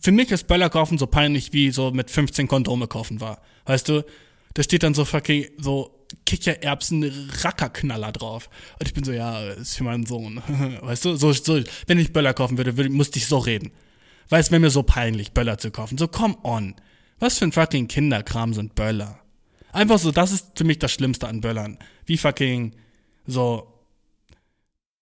[0.01, 3.41] Für mich ist Böller kaufen so peinlich wie so mit 15 Kondome kaufen war.
[3.65, 4.05] Weißt du?
[4.53, 8.49] Da steht dann so fucking so Kichererbsen Rackerknaller drauf.
[8.79, 10.41] Und ich bin so, ja, ist für meinen Sohn.
[10.81, 11.15] Weißt du?
[11.15, 13.71] So, so, wenn ich Böller kaufen würde, würde musste ich so reden.
[14.29, 15.97] Weil es wäre mir so peinlich, Böller zu kaufen.
[15.97, 16.75] So, come on.
[17.19, 19.19] Was für ein fucking Kinderkram sind Böller?
[19.71, 21.77] Einfach so, das ist für mich das Schlimmste an Böllern.
[22.05, 22.75] Wie fucking
[23.27, 23.71] so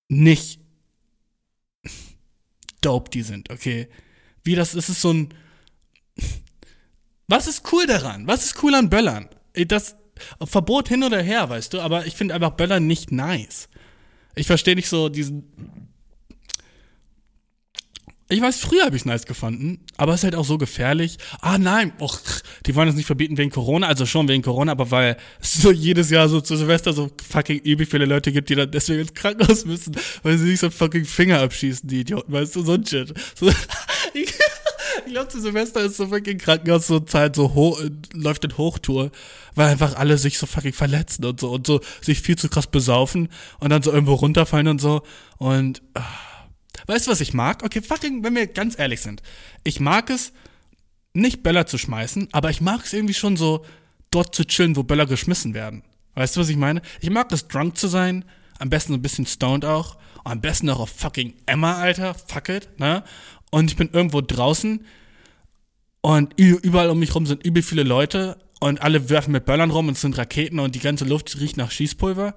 [0.10, 0.60] nicht
[2.82, 3.88] dope die sind, okay?
[4.44, 5.34] Wie das, ist es so ein.
[7.28, 8.28] Was ist cool daran?
[8.28, 9.28] Was ist cool an Böllern?
[9.68, 9.96] Das
[10.44, 13.70] Verbot hin oder her, weißt du, aber ich finde einfach Böllern nicht nice.
[14.36, 15.87] Ich verstehe nicht so diesen
[18.30, 21.18] ich weiß, früher habe ich es nice gefunden, aber es ist halt auch so gefährlich.
[21.40, 22.20] Ah nein, och,
[22.66, 25.72] die wollen es nicht verbieten wegen Corona, also schon wegen Corona, aber weil es so
[25.72, 29.14] jedes Jahr so zu Silvester so fucking übel viele Leute gibt, die dann deswegen ins
[29.14, 32.86] Krankenhaus müssen, weil sie sich so fucking Finger abschießen, die Idioten, weißt du, so ein
[32.86, 33.14] Shit.
[33.36, 33.50] So,
[34.14, 34.34] ich
[35.06, 37.82] ich glaube, zu Silvester ist so fucking Krankenhaus so Zeit so hoch,
[38.14, 39.12] läuft in Hochtour,
[39.56, 42.68] weil einfach alle sich so fucking verletzen und so und so sich viel zu krass
[42.68, 45.04] besaufen und dann so irgendwo runterfallen und so
[45.38, 46.04] und ah
[46.86, 47.64] Weißt du, was ich mag?
[47.64, 49.22] Okay, fucking, wenn wir ganz ehrlich sind.
[49.64, 50.32] Ich mag es,
[51.14, 53.66] nicht Böller zu schmeißen, aber ich mag es irgendwie schon so,
[54.12, 55.84] dort zu chillen, wo Böller geschmissen werden.
[56.16, 56.82] Weißt du, was ich meine?
[57.02, 58.26] Ich mag es, drunk zu sein,
[58.60, 62.50] am besten so ein bisschen stoned auch, am besten auch auf fucking Emma, Alter, fuck
[62.50, 63.04] it, ne?
[63.50, 64.86] Und ich bin irgendwo draußen
[66.02, 69.88] und überall um mich rum sind übel viele Leute und alle werfen mit Böllern rum
[69.88, 72.36] und es sind Raketen und die ganze Luft riecht nach Schießpulver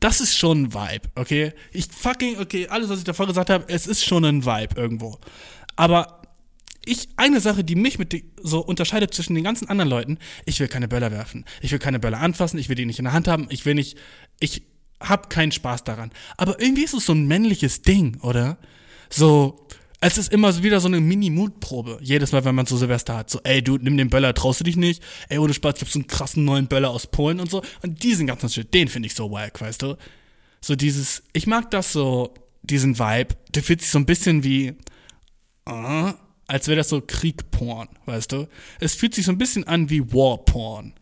[0.00, 1.52] das ist schon ein Vibe, okay?
[1.72, 5.18] Ich fucking, okay, alles, was ich davor gesagt habe, es ist schon ein Vibe irgendwo.
[5.76, 6.22] Aber
[6.84, 10.68] ich, eine Sache, die mich mit so unterscheidet zwischen den ganzen anderen Leuten, ich will
[10.68, 11.44] keine Böller werfen.
[11.60, 13.74] Ich will keine Böller anfassen, ich will die nicht in der Hand haben, ich will
[13.74, 13.98] nicht,
[14.40, 14.62] ich
[15.00, 16.10] hab keinen Spaß daran.
[16.36, 18.58] Aber irgendwie ist es so ein männliches Ding, oder?
[19.10, 19.66] So,
[20.00, 21.98] es ist immer wieder so eine Mini-Mutprobe.
[22.00, 23.30] Jedes Mal, wenn man so Silvester hat.
[23.30, 25.02] So, ey, du, nimm den Böller, traust du dich nicht?
[25.28, 27.62] Ey, ohne Spaß, hab so einen krassen neuen Böller aus Polen und so.
[27.82, 29.96] Und diesen ganzen Shit, den finde ich so wack, weißt du?
[30.60, 32.32] So dieses, ich mag das so,
[32.62, 33.34] diesen Vibe.
[33.54, 34.74] Der fühlt sich so ein bisschen wie,
[35.68, 36.12] uh,
[36.46, 38.46] als wäre das so Kriegporn, weißt du?
[38.78, 40.94] Es fühlt sich so ein bisschen an wie Warporn.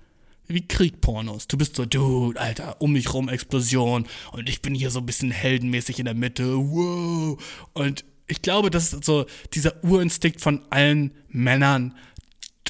[0.48, 1.48] Wie Kriegpornos.
[1.48, 5.06] Du bist so, Dude, Alter, um mich rum Explosion und ich bin hier so ein
[5.06, 6.56] bisschen heldenmäßig in der Mitte.
[6.56, 7.42] Wow.
[7.74, 11.94] Und ich glaube, das ist so dieser Urinstinkt von allen Männern,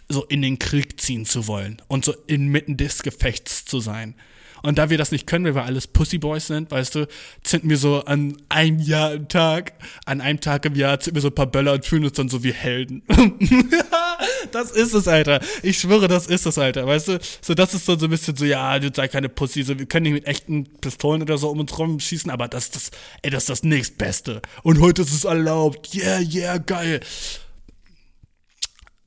[0.08, 4.14] so in den Krieg ziehen zu wollen und so inmitten des Gefechts zu sein.
[4.62, 7.08] Und da wir das nicht können, weil wir alles Pussyboys sind, weißt du,
[7.42, 9.74] zünden wir so an einem Jahr im Tag,
[10.06, 12.28] an einem Tag im Jahr zünden wir so ein paar Böller und fühlen uns dann
[12.28, 13.02] so wie Helden.
[14.52, 15.40] das ist es, Alter.
[15.62, 16.86] Ich schwöre, das ist es, Alter.
[16.86, 19.78] Weißt du, so das ist so, ein bisschen so, ja, du sei keine Pussy, so,
[19.78, 22.90] wir können nicht mit echten Pistolen oder so um uns rumschießen, aber das ist das,
[23.22, 24.42] ey, das ist das nächstbeste.
[24.62, 25.94] Und heute ist es erlaubt.
[25.94, 27.00] Yeah, yeah, geil.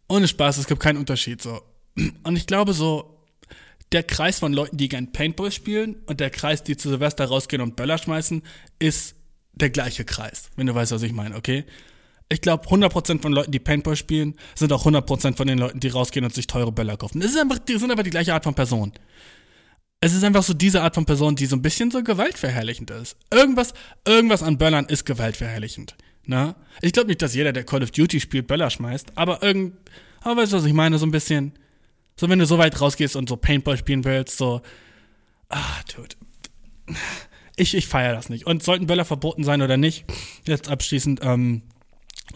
[0.08, 1.62] Ohne Spaß, es gibt keinen Unterschied, so.
[2.24, 3.20] Und ich glaube so,
[3.92, 7.62] der Kreis von Leuten, die gern Paintball spielen und der Kreis, die zu Silvester rausgehen
[7.62, 8.44] und Böller schmeißen,
[8.78, 9.16] ist
[9.54, 11.66] der gleiche Kreis, wenn du weißt, was ich meine, okay?
[12.32, 15.88] Ich glaube, 100% von Leuten, die Paintball spielen, sind auch 100% von den Leuten, die
[15.88, 17.22] rausgehen und sich teure Böller kaufen.
[17.22, 18.94] Ist einfach, die sind einfach die gleiche Art von Person.
[20.00, 23.18] Es ist einfach so diese Art von Person, die so ein bisschen so gewaltverherrlichend ist.
[23.34, 23.74] Irgendwas,
[24.08, 25.96] irgendwas an Böllern ist gewaltverherrlichend.
[26.26, 26.56] Na?
[26.82, 29.74] Ich glaube nicht, dass jeder, der Call of Duty spielt, Böller schmeißt, aber irgend,
[30.22, 31.00] aber weißt du, was ich meine?
[31.00, 31.54] So ein bisschen,
[32.16, 34.62] so, wenn du so weit rausgehst und so Paintball spielen willst, so,
[35.50, 36.16] ah, dude.
[37.56, 38.46] Ich, ich feiere das nicht.
[38.46, 40.06] Und sollten Böller verboten sein oder nicht?
[40.46, 41.64] Jetzt abschließend, ähm,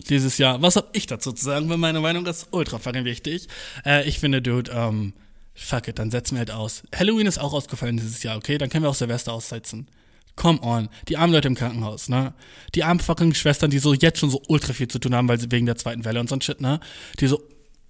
[0.10, 1.70] dieses Jahr, was hab ich dazu zu sagen?
[1.70, 3.48] Weil meine Meinung ist ultra fucking wichtig.
[3.86, 5.14] Äh, ich finde, dude, ähm,
[5.54, 6.84] fuck it, dann setzen wir halt aus.
[6.96, 8.58] Halloween ist auch ausgefallen dieses Jahr, okay?
[8.58, 9.88] Dann können wir auch Silvester aussetzen.
[10.36, 10.90] Come on.
[11.08, 12.34] Die armen Leute im Krankenhaus, ne?
[12.74, 15.40] Die armen fucking Schwestern, die so jetzt schon so ultra viel zu tun haben, weil
[15.40, 16.80] sie wegen der zweiten Welle und so ein Shit, ne?
[17.20, 17.44] Die so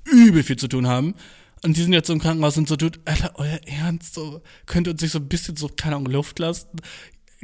[0.06, 1.16] übel viel zu tun haben.
[1.64, 4.88] Und die sind jetzt so im Krankenhaus und so, dude, Alter, euer Ernst, so, könnt
[4.88, 6.68] ihr uns nicht so ein bisschen so, keine Ahnung, Luft lassen?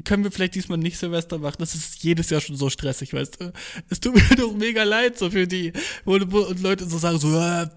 [0.03, 1.57] Können wir vielleicht diesmal nicht Silvester machen?
[1.59, 3.53] Das ist jedes Jahr schon so stressig, weißt du?
[3.89, 5.73] Es tut mir doch mega leid, so für die,
[6.05, 7.69] wo und Leute so sagen, so, ja,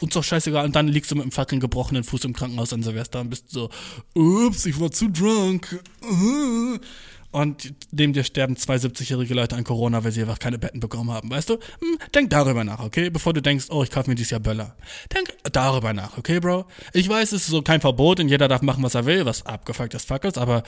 [0.00, 0.64] uns doch scheißegal.
[0.64, 3.50] Und dann liegst du mit einem fucking gebrochenen Fuß im Krankenhaus an Silvester und bist
[3.50, 3.70] so,
[4.14, 5.80] ups, ich war zu drunk.
[6.02, 6.78] Uh
[7.32, 11.10] und neben dir sterben zwei 70-jährige Leute an Corona, weil sie einfach keine Betten bekommen
[11.10, 11.30] haben.
[11.30, 11.54] Weißt du?
[11.54, 13.10] Hm, denk darüber nach, okay?
[13.10, 14.76] Bevor du denkst, oh, ich kaufe mir dieses Jahr Böller.
[15.12, 16.66] Denk darüber nach, okay, Bro?
[16.92, 19.46] Ich weiß, es ist so kein Verbot und jeder darf machen, was er will, was
[19.46, 20.62] abgefuckt ist, fuck ist, aber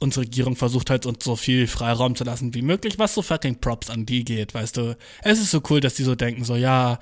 [0.00, 3.60] unsere Regierung versucht halt uns so viel Freiraum zu lassen wie möglich, was so fucking
[3.60, 4.96] Props an die geht, weißt du?
[5.22, 6.98] Es ist so cool, dass die so denken, so, ja,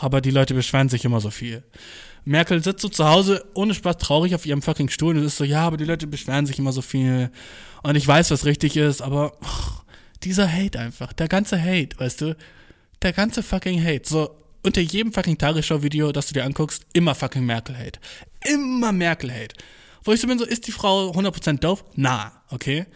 [0.00, 1.62] aber die Leute beschweren sich immer so viel.
[2.24, 5.44] Merkel sitzt so zu Hause ohne Spaß traurig auf ihrem fucking Stuhl und ist so,
[5.44, 7.30] ja, aber die Leute beschweren sich immer so viel.
[7.82, 9.80] Und ich weiß, was richtig ist, aber oh,
[10.22, 12.36] dieser Hate einfach, der ganze Hate, weißt du?
[13.02, 14.02] Der ganze fucking Hate.
[14.06, 14.30] So,
[14.62, 17.98] unter jedem fucking Tagesschau-Video, das du dir anguckst, immer fucking Merkel-Hate.
[18.44, 19.54] Immer Merkel-Hate.
[20.04, 21.84] Wo ich so bin, so, ist die Frau 100% doof?
[21.94, 22.86] Na, okay?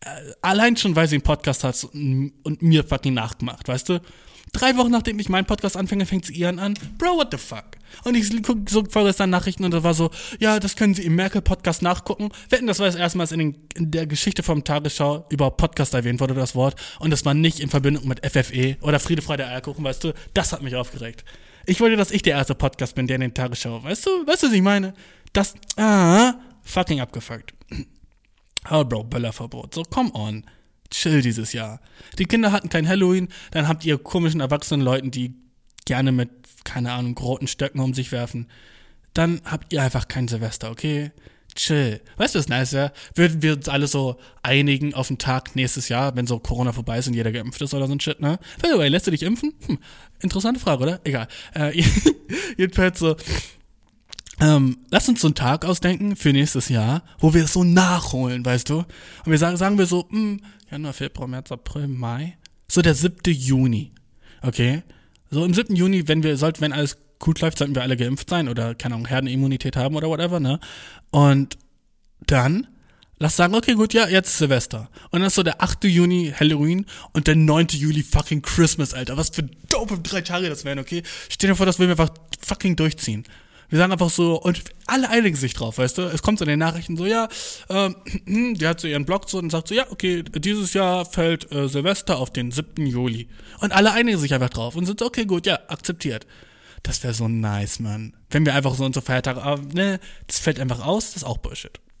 [0.00, 0.08] Äh,
[0.42, 4.00] allein schon, weil sie einen Podcast hat und mir fucking nachgemacht, weißt du?
[4.52, 6.74] Drei Wochen nachdem ich meinen Podcast anfange, fängt sie ihren an.
[6.98, 7.76] Bro, what the fuck?
[8.04, 11.14] Und ich gucke so vorgestern Nachrichten und da war so, ja, das können Sie im
[11.14, 12.30] Merkel-Podcast nachgucken.
[12.48, 15.94] Wetten, das war das erste Mal in, den, in der Geschichte vom Tagesschau über Podcast
[15.94, 16.76] erwähnt wurde, das Wort.
[16.98, 20.12] Und das war nicht in Verbindung mit FFE oder Friede, Freude, Eierkuchen, weißt du?
[20.34, 21.24] Das hat mich aufgeregt.
[21.66, 24.26] Ich wollte, dass ich der erste Podcast bin, der in den Tagesschau, weißt du?
[24.26, 24.94] Weißt du, was ich meine?
[25.32, 27.54] Das, ah, fucking abgefuckt.
[28.70, 29.74] Oh, Bro, Böllerverbot.
[29.74, 30.44] So, come on
[30.90, 31.80] chill dieses Jahr.
[32.18, 35.34] Die Kinder hatten kein Halloween, dann habt ihr komischen erwachsenen Leuten, die
[35.86, 36.30] gerne mit,
[36.64, 38.48] keine Ahnung, roten Stöcken um sich werfen.
[39.14, 41.10] Dann habt ihr einfach kein Silvester, okay?
[41.54, 42.00] Chill.
[42.16, 42.92] Weißt du, was nice wäre?
[43.14, 46.98] Würden wir uns alle so einigen auf den Tag nächstes Jahr, wenn so Corona vorbei
[46.98, 48.38] ist und jeder geimpft ist oder so ein Shit, ne?
[48.62, 49.54] By the way, lässt du dich impfen?
[49.66, 49.78] Hm,
[50.20, 51.00] interessante Frage, oder?
[51.04, 51.26] Egal.
[51.54, 51.82] Äh,
[52.56, 53.16] jedenfalls so,
[54.40, 58.44] ähm, lass uns so einen Tag ausdenken für nächstes Jahr, wo wir es so nachholen,
[58.44, 58.78] weißt du?
[58.78, 58.86] Und
[59.26, 60.40] wir sagen, sagen wir so, hm,
[60.70, 62.36] Januar, Februar, März, April, Mai.
[62.68, 63.18] So der 7.
[63.26, 63.92] Juni.
[64.40, 64.82] Okay?
[65.30, 65.76] So im 7.
[65.76, 68.96] Juni, wenn wir, sollten, wenn alles gut läuft, sollten wir alle geimpft sein oder, keine
[68.96, 70.58] Ahnung, Herdenimmunität haben oder whatever, ne?
[71.10, 71.56] Und
[72.26, 72.66] dann,
[73.18, 74.90] lass sagen, okay, gut, ja, jetzt ist Silvester.
[75.10, 75.84] Und dann ist so der 8.
[75.84, 77.68] Juni Halloween und der 9.
[77.72, 79.16] Juli fucking Christmas, Alter.
[79.16, 81.02] Was für dope drei Tage das wären, okay?
[81.28, 83.24] Stell dir vor, das würden wir einfach fucking durchziehen.
[83.70, 86.02] Wir sagen einfach so, und alle einigen sich drauf, weißt du?
[86.02, 87.28] Es kommt so in den Nachrichten so, ja,
[87.68, 87.94] ähm,
[88.56, 91.68] die hat so ihren Blog so und sagt so, ja, okay, dieses Jahr fällt äh,
[91.68, 92.84] Silvester auf den 7.
[92.84, 93.28] Juli.
[93.60, 96.26] Und alle einigen sich einfach drauf und sind so, okay, gut, ja, akzeptiert.
[96.82, 98.14] Das wäre so nice, Mann.
[98.28, 101.38] Wenn wir einfach so unsere Feiertage, aber ne, das fällt einfach aus, das ist auch
[101.38, 101.78] Bullshit.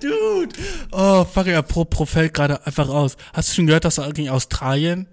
[0.00, 0.56] Dude!
[0.90, 3.16] Oh, fuck, ja, Pro, Pro fällt gerade einfach aus.
[3.32, 5.06] Hast du schon gehört, dass er in Australien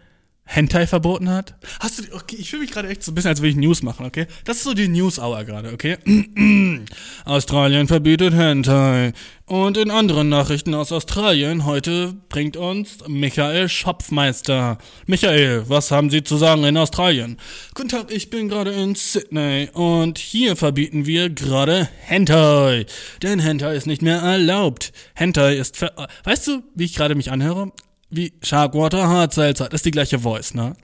[0.50, 1.56] Hentai verboten hat?
[1.82, 3.84] Hast du, okay, ich fühle mich gerade echt so ein bisschen, als würde ich News
[3.84, 4.28] machen, okay?
[4.46, 5.98] Das ist so die News-Hour gerade, okay?
[7.26, 9.12] Australien verbietet Hentai.
[9.46, 14.78] Und in anderen Nachrichten aus Australien heute bringt uns Michael Schopfmeister.
[15.06, 17.38] Michael, was haben Sie zu sagen in Australien?
[17.74, 22.86] Guten Tag, ich bin gerade in Sydney und hier verbieten wir gerade Hentai.
[23.22, 24.94] Denn Hentai ist nicht mehr erlaubt.
[25.14, 25.94] Hentai ist ver...
[26.24, 27.72] Weißt du, wie ich gerade mich anhöre?
[28.10, 29.66] Wie Sharkwater Hard Seltzer.
[29.66, 30.76] Das ist die gleiche Voice, ne?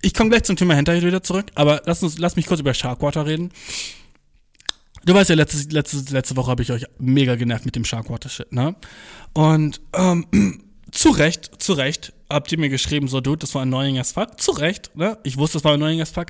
[0.00, 2.74] Ich komme gleich zum Thema Hentai wieder zurück, aber lass, uns, lass mich kurz über
[2.74, 3.52] Sharkwater reden.
[5.04, 8.52] Du weißt ja, letzte, letzte, letzte Woche habe ich euch mega genervt mit dem Sharkwater-Shit,
[8.52, 8.76] ne?
[9.32, 10.26] Und ähm,
[10.92, 14.40] zu Recht, zu Recht habt ihr mir geschrieben, so, Dude, das war annoying as fuck.
[14.40, 15.18] Zu Recht, ne?
[15.24, 16.26] Ich wusste, das war annoying as fuck.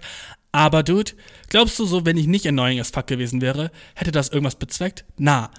[0.52, 1.12] Aber, Dude,
[1.48, 5.04] glaubst du so, wenn ich nicht annoying as fuck gewesen wäre, hätte das irgendwas bezweckt?
[5.18, 5.50] Na,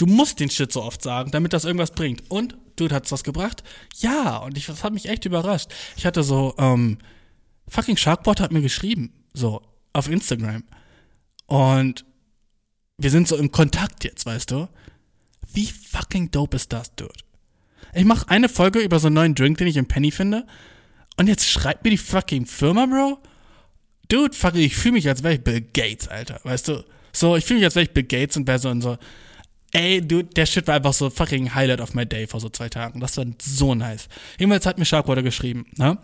[0.00, 2.30] du musst den Shit so oft sagen, damit das irgendwas bringt.
[2.30, 3.62] Und Dude, hat's was gebracht?
[3.98, 5.68] Ja, und ich, das hat mich echt überrascht.
[5.96, 6.98] Ich hatte so, ähm,
[7.68, 9.60] fucking Sharkbot hat mir geschrieben, so,
[9.92, 10.64] auf Instagram.
[11.46, 12.06] Und
[12.96, 14.68] wir sind so im Kontakt jetzt, weißt du?
[15.52, 17.12] Wie fucking dope ist das, Dude?
[17.92, 20.46] Ich mache eine Folge über so einen neuen Drink, den ich im Penny finde.
[21.18, 23.18] Und jetzt schreibt mir die fucking Firma, Bro.
[24.08, 26.40] Dude, fucking, ich fühle mich, als wäre ich Bill Gates, Alter.
[26.44, 26.84] Weißt du?
[27.12, 28.96] So, ich fühle mich, als wäre ich Bill Gates und wäre so in so,
[29.72, 32.68] Ey, du, der Shit war einfach so fucking Highlight of my day vor so zwei
[32.68, 33.00] Tagen.
[33.00, 34.08] Das war so nice.
[34.38, 35.98] Jedenfalls hat mir Sharkwater geschrieben, ne?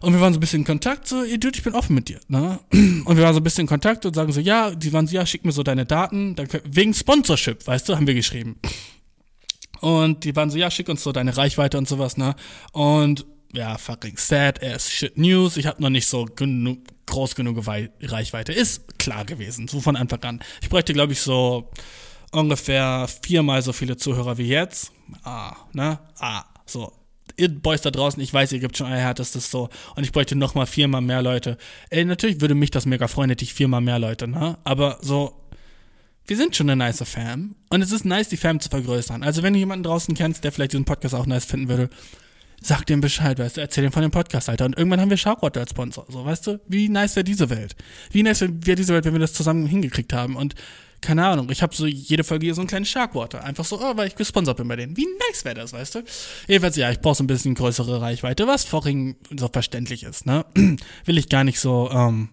[0.00, 2.08] Und wir waren so ein bisschen in Kontakt, so, ey, Dude, ich bin offen mit
[2.10, 2.60] dir, ne?
[2.72, 5.14] Und wir waren so ein bisschen in Kontakt und sagen so, ja, die waren so,
[5.14, 8.58] ja, schick mir so deine Daten, dann, wegen Sponsorship, weißt du, haben wir geschrieben.
[9.80, 12.34] Und die waren so, ja, schick uns so deine Reichweite und sowas, ne?
[12.72, 13.24] Und
[13.54, 15.56] ja, fucking sad ass shit news.
[15.56, 18.52] Ich habe noch nicht so genug, groß genug Reichweite.
[18.52, 20.40] Ist klar gewesen, so von Anfang an.
[20.60, 21.70] Ich bräuchte, glaube ich, so
[22.34, 24.92] ungefähr viermal so viele Zuhörer wie jetzt.
[25.22, 25.98] Ah, ne?
[26.18, 26.92] Ah, so.
[27.36, 29.68] Ihr Boys da draußen, ich weiß, ihr gibt schon euer härtestes so.
[29.96, 31.58] Und ich bräuchte nochmal viermal mehr Leute.
[31.90, 34.58] Ey, natürlich würde mich das mega freuen, hätte ich viermal mehr Leute, ne?
[34.62, 35.44] Aber so,
[36.26, 37.56] wir sind schon eine nice Fam.
[37.70, 39.22] Und es ist nice, die Fam zu vergrößern.
[39.22, 41.90] Also, wenn du jemanden draußen kennst, der vielleicht diesen Podcast auch nice finden würde,
[42.62, 44.64] sag dem Bescheid, weißt du, erzähl ihm von dem Podcast, Alter.
[44.64, 46.06] Und irgendwann haben wir Sharkwater als Sponsor.
[46.08, 47.76] So, weißt du, wie nice wäre diese Welt?
[48.10, 50.36] Wie nice wäre diese Welt, wenn wir das zusammen hingekriegt haben?
[50.36, 50.54] Und
[51.04, 53.44] keine Ahnung, ich habe so jede Folge hier so ein kleines Sharkwater.
[53.44, 54.96] Einfach so, oh, weil ich gesponsert bin bei denen.
[54.96, 56.02] Wie nice wäre das, weißt du?
[56.48, 60.46] Jedenfalls, ja, ich brauche so ein bisschen größere Reichweite, was vorhin so verständlich ist, ne?
[61.04, 62.30] Will ich gar nicht so, ähm,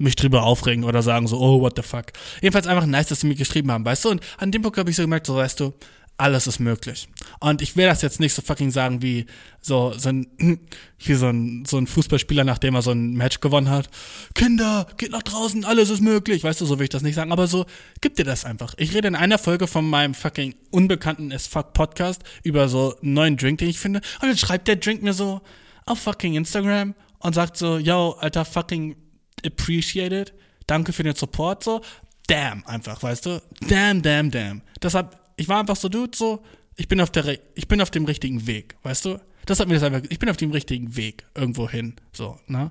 [0.00, 2.06] mich drüber aufregen oder sagen so, oh, what the fuck.
[2.40, 4.10] Jedenfalls einfach nice, dass sie mir geschrieben haben, weißt du?
[4.10, 5.74] Und an dem Punkt habe ich so gemerkt, so, weißt du,
[6.20, 7.08] alles ist möglich.
[7.40, 9.26] Und ich will das jetzt nicht so fucking sagen wie
[9.60, 10.26] so, so ein,
[10.98, 13.88] wie so ein, so ein Fußballspieler, nachdem er so ein Match gewonnen hat.
[14.34, 16.44] Kinder, geht nach draußen, alles ist möglich.
[16.44, 17.32] Weißt du, so will ich das nicht sagen.
[17.32, 17.66] Aber so,
[18.00, 18.74] gib dir das einfach.
[18.76, 23.14] Ich rede in einer Folge von meinem fucking unbekannten as fuck Podcast über so einen
[23.14, 24.00] neuen Drink, den ich finde.
[24.20, 25.40] Und dann schreibt der Drink mir so
[25.86, 28.96] auf fucking Instagram und sagt so, yo, alter fucking
[29.44, 30.32] appreciated.
[30.66, 31.80] Danke für den Support, so.
[32.26, 33.42] Damn, einfach, weißt du?
[33.62, 34.62] Damn, damn, damn.
[34.80, 36.42] Deshalb ich war einfach so, Dude, so,
[36.76, 39.18] ich bin auf der, ich bin auf dem richtigen Weg, weißt du?
[39.46, 42.70] Das hat mir das einfach, ich bin auf dem richtigen Weg irgendwo hin, so, ne?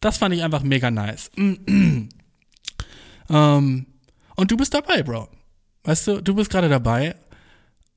[0.00, 1.30] Das fand ich einfach mega nice.
[1.36, 2.08] ähm,
[3.28, 5.28] und du bist dabei, Bro.
[5.84, 7.16] Weißt du, du bist gerade dabei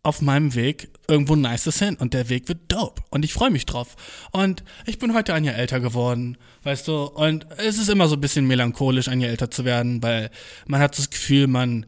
[0.02, 3.66] auf meinem Weg irgendwo Nices hin und der Weg wird dope und ich freue mich
[3.66, 3.96] drauf.
[4.32, 8.16] Und ich bin heute ein Jahr älter geworden, weißt du, und es ist immer so
[8.16, 10.30] ein bisschen melancholisch, ein Jahr älter zu werden, weil
[10.68, 11.86] man hat das Gefühl, man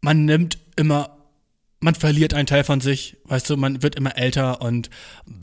[0.00, 1.16] man nimmt immer,
[1.80, 4.90] man verliert einen Teil von sich, weißt du, man wird immer älter und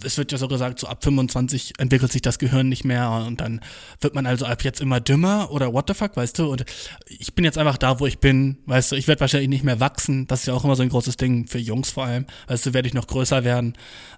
[0.03, 3.41] es wird ja so gesagt, so ab 25 entwickelt sich das Gehirn nicht mehr und
[3.41, 3.61] dann
[4.01, 6.63] wird man also ab jetzt immer dümmer oder what the fuck, weißt du, und
[7.07, 9.79] ich bin jetzt einfach da, wo ich bin, weißt du, ich werde wahrscheinlich nicht mehr
[9.79, 12.67] wachsen, das ist ja auch immer so ein großes Ding für Jungs vor allem, weißt
[12.67, 13.73] du, werde ich noch größer werden,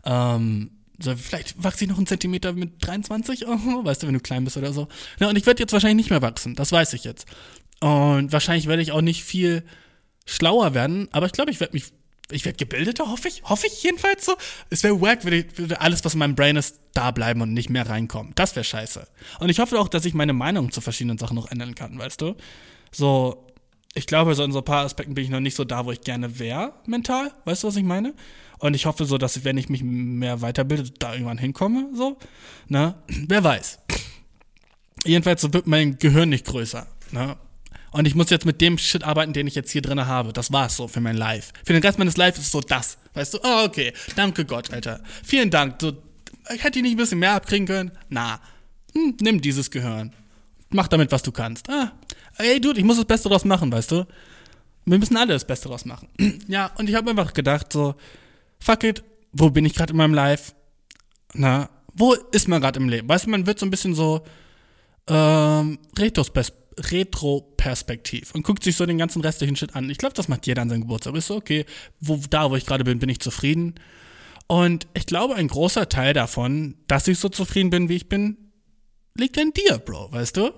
[0.06, 0.72] ähm,
[1.02, 4.44] so, vielleicht wachse ich noch einen Zentimeter mit 23, oh, weißt du, wenn du klein
[4.44, 4.90] bist oder so.
[5.20, 7.26] Ja, und ich werde jetzt wahrscheinlich nicht mehr wachsen, das weiß ich jetzt.
[7.80, 9.64] Und wahrscheinlich werde ich auch nicht viel
[10.30, 11.86] schlauer werden, aber ich glaube, ich werde mich,
[12.32, 14.36] ich werde gebildeter, hoffe ich, hoffe ich jedenfalls so.
[14.70, 17.70] Es wäre wack, würde, würde alles, was in meinem Brain ist, da bleiben und nicht
[17.70, 18.34] mehr reinkommen.
[18.36, 19.08] Das wäre scheiße.
[19.40, 22.22] Und ich hoffe auch, dass ich meine Meinung zu verschiedenen Sachen noch ändern kann, weißt
[22.22, 22.36] du?
[22.92, 23.48] So,
[23.96, 25.92] ich glaube, so in so ein paar Aspekten bin ich noch nicht so da, wo
[25.92, 27.32] ich gerne wäre, mental.
[27.46, 28.14] Weißt du, was ich meine?
[28.60, 32.18] Und ich hoffe so, dass wenn ich mich mehr weiterbilde, da irgendwann hinkomme, so.
[32.68, 32.96] Ne?
[33.08, 33.80] Wer weiß.
[35.06, 36.86] Jedenfalls so wird mein Gehirn nicht größer.
[37.12, 37.38] Ne?
[37.92, 40.34] Und ich muss jetzt mit dem Shit arbeiten, den ich jetzt hier drin habe.
[40.34, 41.54] Das war's so für mein Life.
[41.66, 42.98] Für den Rest meines Lives ist so das.
[43.14, 43.40] Weißt du?
[43.44, 43.94] Oh, okay.
[44.16, 45.02] Danke Gott, Alter.
[45.24, 45.76] Vielen Dank.
[45.82, 45.94] So,
[46.54, 47.92] ich hätte ich nicht ein bisschen mehr abkriegen können?
[48.10, 48.40] Na.
[48.94, 50.14] Hm, nimm dieses Gehirn.
[50.70, 51.70] Mach damit, was du kannst.
[51.70, 51.92] Ah.
[52.38, 54.06] Ey, Dude, ich muss das Beste draus machen, weißt du?
[54.86, 56.08] Wir müssen alle das Beste draus machen.
[56.48, 57.96] ja, und ich habe einfach gedacht, so,
[58.60, 60.54] fuck it, wo bin ich gerade in meinem Life?
[61.34, 63.08] Na, wo ist man gerade im Leben?
[63.08, 64.24] Weißt du, man wird so ein bisschen so
[65.08, 69.90] ähm, Retrospers Retro-Perspektiv und guckt sich so den ganzen restlichen Shit an.
[69.90, 71.16] Ich glaube, das macht jeder an seinem Geburtstag.
[71.16, 71.66] Ist so, okay,
[72.00, 73.76] wo, da, wo ich gerade bin, bin ich zufrieden.
[74.48, 78.38] Und ich glaube, ein großer Teil davon, dass ich so zufrieden bin, wie ich bin,
[79.16, 80.52] liegt an dir, Bro, weißt du?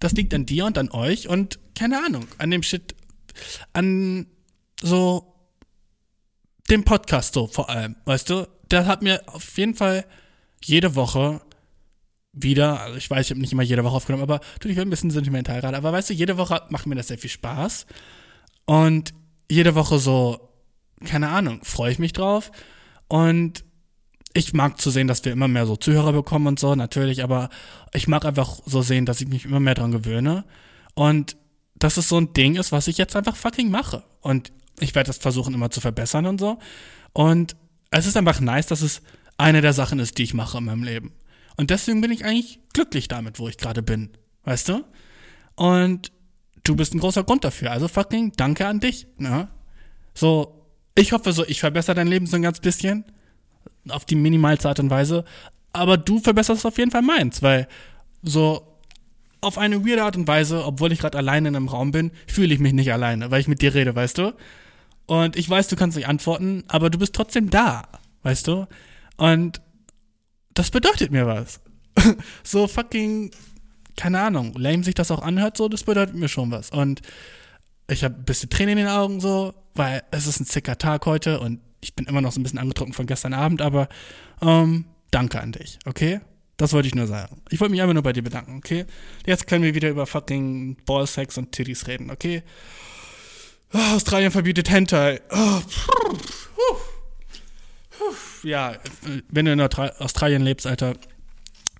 [0.00, 2.94] Das liegt an dir und an euch und keine Ahnung, an dem Shit,
[3.72, 4.26] an
[4.82, 5.34] so
[6.70, 8.48] dem Podcast so vor allem, weißt du?
[8.70, 10.06] Der hat mir auf jeden Fall
[10.62, 11.40] jede Woche
[12.34, 14.88] wieder, also ich weiß, ich habe nicht immer jede Woche aufgenommen, aber du, ich bin
[14.88, 17.86] ein bisschen sentimental gerade, aber weißt du, jede Woche macht mir das sehr viel Spaß.
[18.66, 19.14] Und
[19.50, 20.48] jede Woche so,
[21.04, 22.50] keine Ahnung, freue ich mich drauf.
[23.08, 23.64] Und
[24.32, 27.50] ich mag zu sehen, dass wir immer mehr so Zuhörer bekommen und so, natürlich, aber
[27.92, 30.44] ich mag einfach so sehen, dass ich mich immer mehr dran gewöhne.
[30.94, 31.36] Und
[31.76, 34.02] dass es so ein Ding ist, was ich jetzt einfach fucking mache.
[34.20, 36.58] Und ich werde das versuchen immer zu verbessern und so.
[37.12, 37.56] Und
[37.90, 39.02] es ist einfach nice, dass es
[39.36, 41.12] eine der Sachen ist, die ich mache in meinem Leben.
[41.56, 44.10] Und deswegen bin ich eigentlich glücklich damit, wo ich gerade bin.
[44.44, 44.84] Weißt du?
[45.56, 46.12] Und
[46.64, 47.70] du bist ein großer Grund dafür.
[47.70, 49.06] Also fucking danke an dich.
[49.18, 49.48] Ne?
[50.14, 53.04] So, ich hoffe so, ich verbessere dein Leben so ein ganz bisschen.
[53.88, 55.24] Auf die minimalste Art und Weise.
[55.72, 57.68] Aber du verbesserst auf jeden Fall meins, weil
[58.22, 58.74] so
[59.40, 62.54] auf eine weirde Art und Weise, obwohl ich gerade alleine in einem Raum bin, fühle
[62.54, 64.34] ich mich nicht alleine, weil ich mit dir rede, weißt du?
[65.06, 67.82] Und ich weiß, du kannst nicht antworten, aber du bist trotzdem da,
[68.22, 68.66] weißt du?
[69.18, 69.60] Und
[70.54, 71.60] das bedeutet mir was.
[72.42, 73.30] so fucking,
[73.96, 76.70] keine Ahnung, lame sich das auch anhört, so, das bedeutet mir schon was.
[76.70, 77.02] Und
[77.88, 81.06] ich habe ein bisschen Tränen in den Augen, so, weil es ist ein zicker Tag
[81.06, 83.88] heute und ich bin immer noch so ein bisschen angetrunken von gestern Abend, aber
[84.40, 86.20] ähm, danke an dich, okay?
[86.56, 87.42] Das wollte ich nur sagen.
[87.50, 88.86] Ich wollte mich einfach nur bei dir bedanken, okay?
[89.26, 92.42] Jetzt können wir wieder über fucking Ballsex und Titties reden, okay?
[93.72, 95.20] Oh, Australien verbietet Hentai.
[95.30, 96.93] Oh, pff, pff
[98.42, 98.76] ja,
[99.28, 100.94] wenn du in Australien lebst, Alter,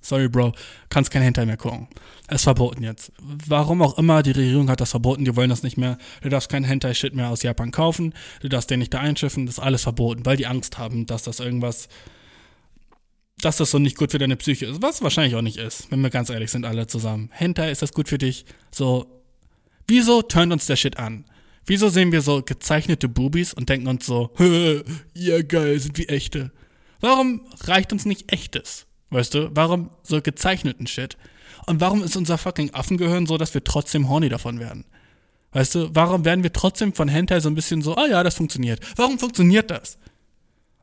[0.01, 0.53] sorry, Bro,
[0.91, 1.89] kannst kein Hentai mehr gucken.
[2.27, 3.13] Es ist verboten jetzt.
[3.21, 5.99] Warum auch immer, die Regierung hat das verboten, die wollen das nicht mehr.
[6.23, 9.59] Du darfst kein Hentai-Shit mehr aus Japan kaufen, du darfst den nicht da einschiffen, das
[9.59, 11.89] ist alles verboten, weil die Angst haben, dass das irgendwas,
[13.41, 14.83] dass das so nicht gut für deine Psyche ist.
[14.83, 17.31] Was wahrscheinlich auch nicht ist, wenn wir ganz ehrlich sind, alle zusammen.
[17.33, 18.47] Hentai, ist das gut für dich?
[18.71, 19.07] So,
[19.87, 21.25] wieso turnt uns der Shit an?
[21.67, 24.31] Wieso sehen wir so gezeichnete Boobies und denken uns so,
[25.15, 26.53] ja geil, sind wie echte?
[27.01, 28.87] Warum reicht uns nicht echtes?
[29.11, 29.51] Weißt du?
[29.55, 31.17] Warum so gezeichneten Shit?
[31.67, 34.85] Und warum ist unser fucking Affengehirn so, dass wir trotzdem horny davon werden?
[35.53, 38.35] Weißt du, warum werden wir trotzdem von Hentai so ein bisschen so, oh ja, das
[38.35, 38.81] funktioniert.
[38.97, 39.99] Warum funktioniert das?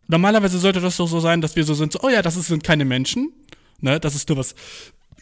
[0.07, 2.63] Normalerweise sollte das doch so sein, dass wir so sind, so, oh ja, das sind
[2.63, 3.31] keine Menschen,
[3.79, 4.55] ne, das ist nur was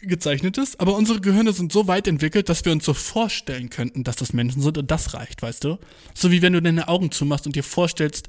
[0.02, 4.16] gezeichnetes, aber unsere Gehirne sind so weit entwickelt, dass wir uns so vorstellen könnten, dass
[4.16, 5.78] das Menschen sind und das reicht, weißt du?
[6.14, 8.28] So wie wenn du deine Augen zumachst und dir vorstellst,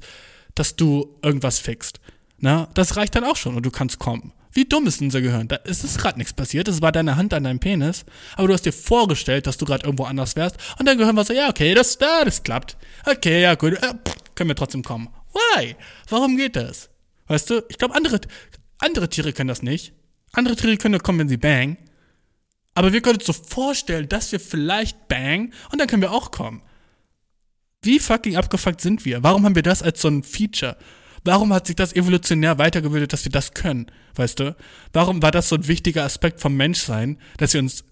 [0.54, 2.00] dass du irgendwas fixt.
[2.38, 4.32] Na, das reicht dann auch schon und du kannst kommen.
[4.52, 5.48] Wie dumm ist unser Gehirn?
[5.48, 8.04] Da ist es gerade nichts passiert, es war deine Hand an deinem Penis,
[8.36, 11.24] aber du hast dir vorgestellt, dass du gerade irgendwo anders wärst und dein Gehirn war
[11.24, 12.76] so, ja, okay, das, ja, das klappt.
[13.06, 13.94] Okay, ja, gut, äh,
[14.34, 15.08] können wir trotzdem kommen.
[15.32, 15.74] Why?
[16.08, 16.90] Warum geht das?
[17.28, 18.20] Weißt du, ich glaube, andere,
[18.78, 19.94] andere Tiere können das nicht.
[20.32, 21.76] Andere Tiere können kommen, wenn sie bang.
[22.74, 26.30] Aber wir können uns so vorstellen, dass wir vielleicht bang und dann können wir auch
[26.30, 26.62] kommen.
[27.82, 29.22] Wie fucking abgefuckt sind wir?
[29.22, 30.76] Warum haben wir das als so ein Feature?
[31.24, 33.86] Warum hat sich das evolutionär weitergebildet, dass wir das können?
[34.14, 34.56] Weißt du?
[34.92, 37.84] Warum war das so ein wichtiger Aspekt vom Menschsein, dass wir uns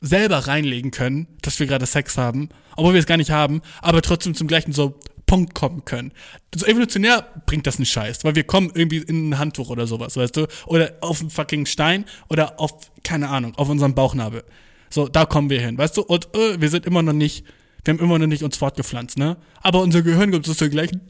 [0.00, 4.02] selber reinlegen können, dass wir gerade Sex haben, obwohl wir es gar nicht haben, aber
[4.02, 6.12] trotzdem zum gleichen so Punkt kommen können.
[6.54, 10.16] So evolutionär bringt das einen Scheiß, weil wir kommen irgendwie in ein Handtuch oder sowas,
[10.16, 10.46] weißt du?
[10.66, 12.72] Oder auf einen fucking Stein oder auf,
[13.02, 14.44] keine Ahnung, auf unserem Bauchnabel.
[14.88, 16.02] So, da kommen wir hin, weißt du?
[16.02, 17.44] Und äh, wir sind immer noch nicht,
[17.86, 19.36] wir haben immer noch nicht uns fortgepflanzt, ne?
[19.62, 21.00] Aber unser Gehirn gibt so den gleichen,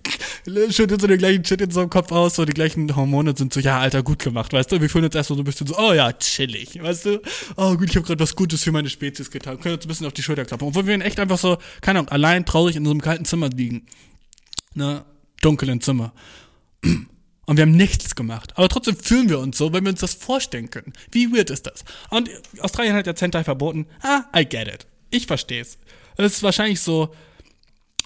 [0.70, 3.60] schüttet so den gleichen Shit in so Kopf aus, so die gleichen Hormone sind so,
[3.60, 4.80] ja, Alter, gut gemacht, weißt du?
[4.80, 7.22] Wir fühlen uns erstmal so ein bisschen so, oh ja, chillig, weißt du?
[7.56, 9.58] Oh gut, ich habe gerade was Gutes für meine Spezies getan.
[9.60, 10.64] Können uns ein bisschen auf die Schulter klappen.
[10.64, 13.48] Obwohl wir in echt einfach so, keine Ahnung, allein traurig in so einem kalten Zimmer
[13.48, 13.86] liegen
[14.76, 15.04] ne,
[15.42, 16.12] dunklen Zimmer.
[17.48, 18.52] Und wir haben nichts gemacht.
[18.56, 20.92] Aber trotzdem fühlen wir uns so, weil wir uns das vorstellen können.
[21.12, 21.84] Wie weird ist das?
[22.10, 23.86] Und Australien hat ja Zentai verboten.
[24.02, 24.86] Ah, I get it.
[25.10, 25.78] Ich versteh's.
[26.16, 27.14] Es ist wahrscheinlich so,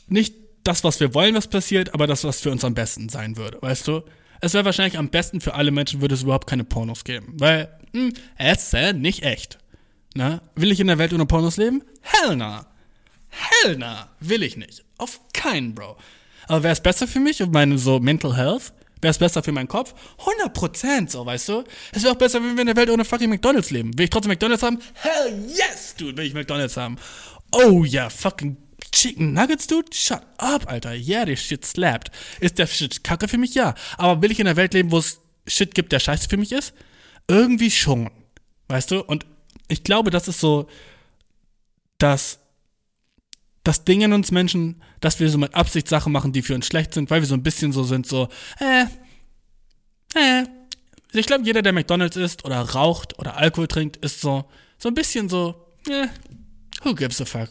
[0.09, 0.35] nicht
[0.65, 3.59] das, was wir wollen, was passiert, aber das, was für uns am besten sein würde,
[3.61, 4.03] weißt du?
[4.41, 7.35] Es wäre wahrscheinlich am besten für alle Menschen, würde es überhaupt keine Pornos geben.
[7.39, 9.59] Weil, hm, es ist nicht echt.
[10.15, 10.41] Ne?
[10.55, 11.83] Will ich in der Welt ohne Pornos leben?
[12.01, 12.67] Hell na.
[13.29, 14.09] Hell na.
[14.19, 14.85] Will ich nicht.
[14.99, 15.97] Auf keinen, Bro.
[16.49, 18.73] Aber wäre es besser für mich und meine so Mental Health?
[19.01, 19.95] Wäre es besser für meinen Kopf?
[20.19, 21.65] 100% so, weißt du?
[21.93, 23.97] Es wäre auch besser, wenn wir in der Welt ohne fucking McDonalds leben.
[23.97, 24.79] Will ich trotzdem McDonalds haben?
[24.95, 26.97] Hell yes, dude, will ich McDonalds haben.
[27.53, 28.57] Oh ja, yeah, fucking
[28.93, 29.95] Chicken Nuggets, dude?
[29.95, 30.95] Shut up, Alter.
[30.95, 32.11] Yeah, this shit slapped.
[32.41, 33.55] Ist der Shit kacke für mich?
[33.55, 33.75] Ja.
[33.99, 36.53] Aber will ich in einer Welt leben, wo es Shit gibt, der scheiße für mich
[36.53, 36.75] ist?
[37.29, 38.11] Irgendwie schon.
[38.69, 39.03] Weißt du?
[39.03, 39.27] Und
[39.69, 40.69] ich glaube, das ist so
[41.99, 42.41] das,
[43.63, 46.67] das Ding in uns Menschen, dass wir so mit Absicht Sachen machen, die für uns
[46.67, 48.29] schlecht sind, weil wir so ein bisschen so sind, so,
[48.59, 48.85] äh,
[50.15, 50.45] äh.
[51.13, 54.45] Ich glaube, jeder, der McDonalds isst oder raucht oder Alkohol trinkt, ist so,
[54.79, 56.07] so ein bisschen so, äh,
[56.85, 57.51] who gives a fuck?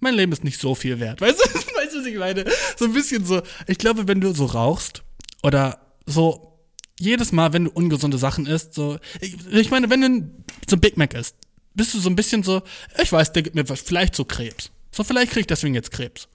[0.00, 1.20] Mein Leben ist nicht so viel wert.
[1.20, 2.44] Weißt du, weißt du, was ich meine?
[2.76, 5.02] So ein bisschen so, ich glaube, wenn du so rauchst
[5.42, 6.58] oder so
[6.98, 10.96] jedes Mal, wenn du ungesunde Sachen isst, so, ich, ich meine, wenn du so Big
[10.96, 11.34] Mac isst,
[11.74, 12.62] bist du so ein bisschen so,
[13.02, 14.70] ich weiß, der gibt mir vielleicht so Krebs.
[14.92, 16.28] So, vielleicht krieg ich deswegen jetzt Krebs.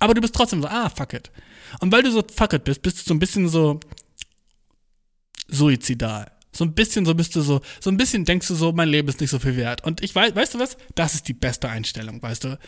[0.00, 1.30] Aber du bist trotzdem so, ah, fuck it.
[1.80, 3.80] Und weil du so fuck it bist, bist du so ein bisschen so
[5.48, 6.30] suizidal.
[6.54, 9.08] So ein bisschen, so bist du so, so ein bisschen denkst du so, mein Leben
[9.08, 9.84] ist nicht so viel wert.
[9.84, 10.76] Und ich weiß, weißt du was?
[10.94, 12.58] Das ist die beste Einstellung, weißt du?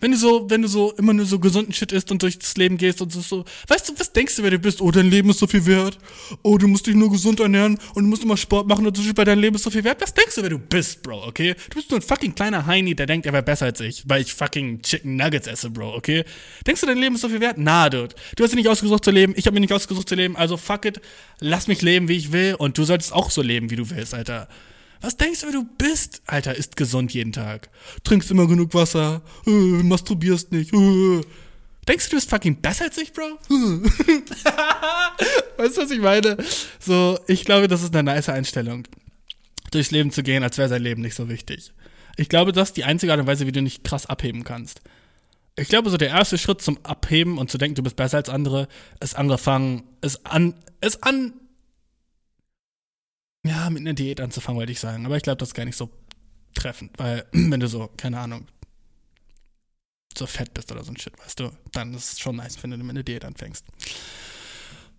[0.00, 2.76] Wenn du so, wenn du so immer nur so gesunden Shit isst und durchs Leben
[2.76, 4.80] gehst und so, so, weißt du, was denkst du, wer du bist?
[4.80, 5.98] Oh, dein Leben ist so viel wert.
[6.42, 9.02] Oh, du musst dich nur gesund ernähren und du musst immer Sport machen und so
[9.14, 10.00] bei deinem Leben ist so viel wert.
[10.00, 11.54] Was denkst du, wer du bist, Bro, okay?
[11.68, 14.22] Du bist nur ein fucking kleiner Heini, der denkt, er wäre besser als ich, weil
[14.22, 16.24] ich fucking Chicken Nuggets esse, Bro, okay?
[16.66, 17.56] Denkst du, dein Leben ist so viel wert?
[17.58, 18.14] Na, dude.
[18.36, 20.56] Du hast dich nicht ausgesucht zu leben, ich habe mir nicht ausgesucht zu leben, also
[20.56, 21.00] fuck it,
[21.40, 24.14] lass mich leben, wie ich will und du solltest auch so leben, wie du willst,
[24.14, 24.48] Alter.
[25.00, 26.22] Was denkst du, wer du bist?
[26.26, 27.70] Alter, isst gesund jeden Tag.
[28.04, 29.22] Trinkst immer genug Wasser.
[29.46, 30.72] Äh, masturbierst nicht.
[30.74, 31.22] Äh.
[31.88, 33.22] Denkst du, du bist fucking besser als ich, Bro?
[35.56, 36.36] Weißt du, was ich meine?
[36.78, 38.86] So, ich glaube, das ist eine nice Einstellung.
[39.70, 41.72] Durchs Leben zu gehen, als wäre sein Leben nicht so wichtig.
[42.16, 44.82] Ich glaube, das ist die einzige Art und Weise, wie du nicht krass abheben kannst.
[45.56, 48.28] Ich glaube, so der erste Schritt zum Abheben und zu denken, du bist besser als
[48.28, 48.68] andere,
[49.00, 51.32] ist angefangen, ist an, ist an,
[53.44, 55.06] ja, mit einer Diät anzufangen, wollte ich sagen.
[55.06, 55.90] Aber ich glaube, das ist gar nicht so
[56.54, 58.46] treffend, weil, wenn du so, keine Ahnung,
[60.16, 62.70] so fett bist oder so ein Shit, weißt du, dann ist es schon nice, wenn
[62.70, 63.64] du mit einer Diät anfängst.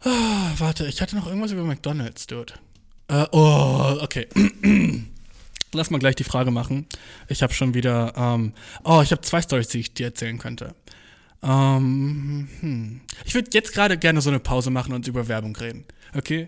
[0.04, 2.54] Ah, warte, ich hatte noch irgendwas über McDonalds, Dude.
[3.08, 4.28] Äh, oh, okay.
[5.74, 6.88] Lass mal gleich die Frage machen.
[7.28, 10.76] Ich habe schon wieder, ähm, oh, ich habe zwei Stories, die ich dir erzählen könnte.
[11.44, 13.02] Ähm, hm.
[13.26, 15.86] Ich würde jetzt gerade gerne so eine Pause machen und über Werbung reden.
[16.14, 16.48] Okay?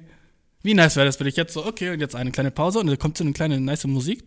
[0.66, 1.66] Wie nice wäre das für dich jetzt so?
[1.66, 4.24] Okay, und jetzt eine kleine Pause und dann kommt so eine kleine nice Musik.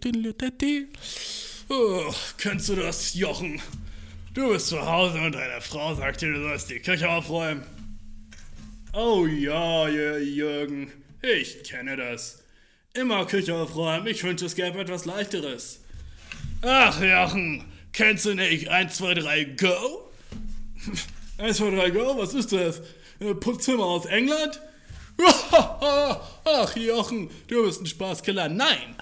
[1.71, 3.61] Oh, kennst du das, Jochen?
[4.35, 7.63] Du bist zu Hause und deine Frau sagt dir, du sollst die Küche aufräumen.
[8.93, 12.43] Oh ja, Jürgen, ich kenne das.
[12.93, 15.81] Immer Küche aufräumen, ich wünsche, es gäbe etwas Leichteres.
[16.61, 17.65] Ach, Jochen,
[17.95, 20.11] kennst du nicht 1, 2, 3, Go?
[21.39, 22.83] 1, 2, 3, Go, was ist das?
[23.41, 24.61] Putzimmer aus England?
[26.45, 28.49] Ach, Jochen, du bist ein Spaßkiller.
[28.49, 28.97] Nein!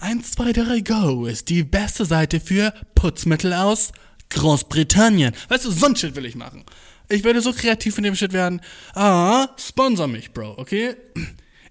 [0.00, 3.92] 1, 2, 3, Go ist die beste Seite für Putzmittel aus
[4.30, 5.34] Großbritannien.
[5.48, 6.64] Weißt du, so ein Shit will ich machen.
[7.08, 8.60] Ich werde so kreativ in dem Shit werden.
[8.94, 10.96] Ah, sponsor mich, Bro, okay?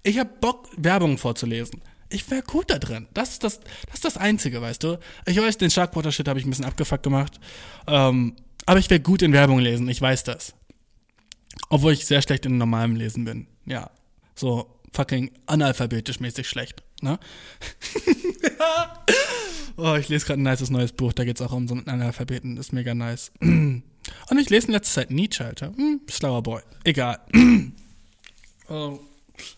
[0.02, 1.82] Ich hab Bock, Werbung vorzulesen.
[2.08, 3.08] Ich wäre gut da drin.
[3.12, 4.98] Das ist das, das ist das Einzige, weißt du?
[5.26, 7.40] Ich weiß, den Sharkwater-Shit habe ich ein bisschen abgefuckt gemacht.
[7.86, 10.54] Ähm, aber ich wäre gut in Werbung lesen, ich weiß das.
[11.68, 13.48] Obwohl ich sehr schlecht in normalem Lesen bin.
[13.66, 13.90] Ja.
[14.34, 16.82] So fucking analphabetisch mäßig schlecht.
[17.02, 17.18] Ne?
[19.76, 21.88] oh, ich lese gerade ein nices neues Buch, da geht es auch um so einen
[21.88, 22.56] Analphabeten.
[22.56, 23.30] Ist mega nice.
[23.40, 25.72] Und ich lese in letzter Zeit Nietzsche, Alter.
[25.76, 26.62] Hm, schlauer Boy.
[26.84, 27.20] Egal.
[28.68, 29.00] oh.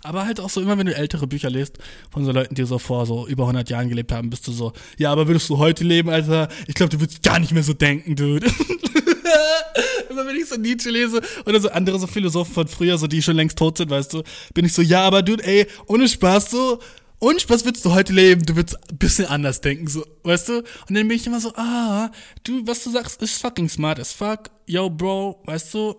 [0.02, 1.78] Aber halt auch so immer, wenn du ältere Bücher liest,
[2.10, 4.72] von so Leuten, die so vor so über 100 Jahren gelebt haben, bist du so,
[4.96, 6.48] ja, aber würdest du heute leben, Alter?
[6.66, 8.50] Ich glaube, du würdest gar nicht mehr so denken, Dude.
[10.10, 13.22] Immer wenn ich so Nietzsche lese oder so andere so Philosophen von früher, so die
[13.22, 14.22] schon längst tot sind, weißt du,
[14.54, 16.80] bin ich so, ja, aber Dude, ey, ohne Spaß so,
[17.20, 20.58] ohne Spaß würdest du heute leben, du würdest ein bisschen anders denken, so, weißt du?
[20.58, 22.10] Und dann bin ich immer so, ah,
[22.44, 24.50] du, was du sagst, ist fucking smart as fuck.
[24.66, 25.96] Yo, Bro, weißt du,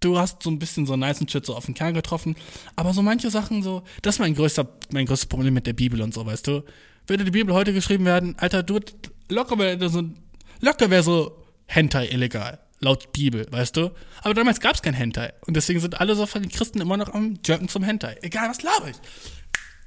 [0.00, 2.36] du hast so ein bisschen so nice Shit so auf den Kern getroffen.
[2.76, 6.02] Aber so manche Sachen so, das ist mein größter, mein größtes Problem mit der Bibel
[6.02, 6.64] und so, weißt du?
[7.06, 8.78] Würde die Bibel heute geschrieben werden, Alter, du,
[9.28, 10.04] locker wäre so,
[10.60, 11.41] locker wäre so
[11.74, 12.58] Hentai illegal.
[12.80, 13.92] Laut Bibel, weißt du?
[14.22, 15.32] Aber damals gab es kein Hentai.
[15.46, 18.18] Und deswegen sind alle so von den Christen immer noch am Jerken zum Hentai.
[18.22, 18.96] Egal, was laber ich.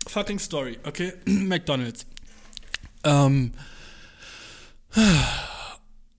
[0.08, 1.14] Fucking Story, okay?
[1.26, 2.08] McDonalds.
[3.04, 3.52] Ähm.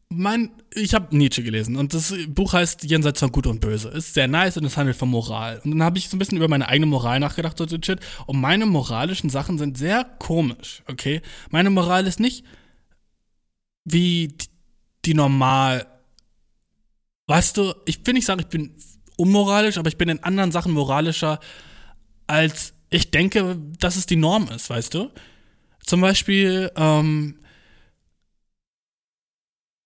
[0.08, 3.88] Mein, ich habe Nietzsche gelesen und das Buch heißt Jenseits von Gut und Böse.
[3.88, 5.60] Ist sehr nice und es handelt von Moral.
[5.64, 7.98] Und dann habe ich so ein bisschen über meine eigene Moral nachgedacht und so shit.
[8.26, 11.22] Und meine moralischen Sachen sind sehr komisch, okay?
[11.50, 12.44] Meine Moral ist nicht
[13.84, 14.36] wie
[15.06, 15.86] die, normal
[17.26, 18.74] Weißt du, ich will nicht sagen, ich bin
[19.16, 21.40] unmoralisch, aber ich bin in anderen Sachen moralischer,
[22.26, 25.10] als ich denke, dass es die Norm ist, weißt du?
[25.84, 27.40] Zum Beispiel ähm,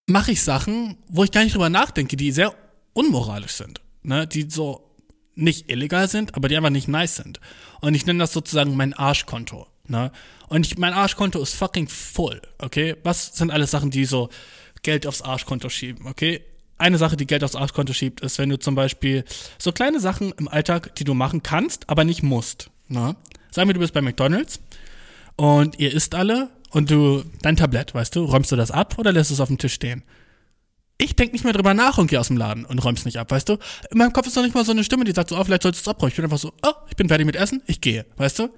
[0.07, 2.55] mache ich Sachen, wo ich gar nicht drüber nachdenke, die sehr
[2.93, 3.81] unmoralisch sind.
[4.03, 4.27] Ne?
[4.27, 4.95] Die so
[5.35, 7.41] nicht illegal sind, aber die einfach nicht nice sind.
[7.81, 9.67] Und ich nenne das sozusagen mein Arschkonto.
[9.87, 10.13] ne?
[10.49, 12.97] Und ich, mein Arschkonto ist fucking voll, okay?
[13.03, 14.29] Was sind alles Sachen, die so
[14.83, 16.43] Geld aufs Arschkonto schieben, okay?
[16.79, 19.25] Eine Sache, die Geld aufs Arschkonto schiebt, ist, wenn du zum Beispiel
[19.59, 23.17] so kleine Sachen im Alltag, die du machen kannst, aber nicht musst, ne?
[23.51, 24.61] Sagen wir, du bist bei McDonalds
[25.37, 29.13] und ihr isst alle und du, dein Tablett, weißt du, räumst du das ab oder
[29.13, 30.05] lässt es auf dem Tisch stehen?
[31.03, 33.31] Ich denk nicht mehr drüber nach und gehe aus dem Laden und räum's nicht ab,
[33.31, 33.57] weißt du?
[33.91, 35.63] In meinem Kopf ist noch nicht mal so eine Stimme, die sagt so, oh, vielleicht
[35.63, 36.11] solltest du es abräumen.
[36.11, 38.51] Ich bin einfach so, oh, ich bin fertig mit Essen, ich gehe, weißt du?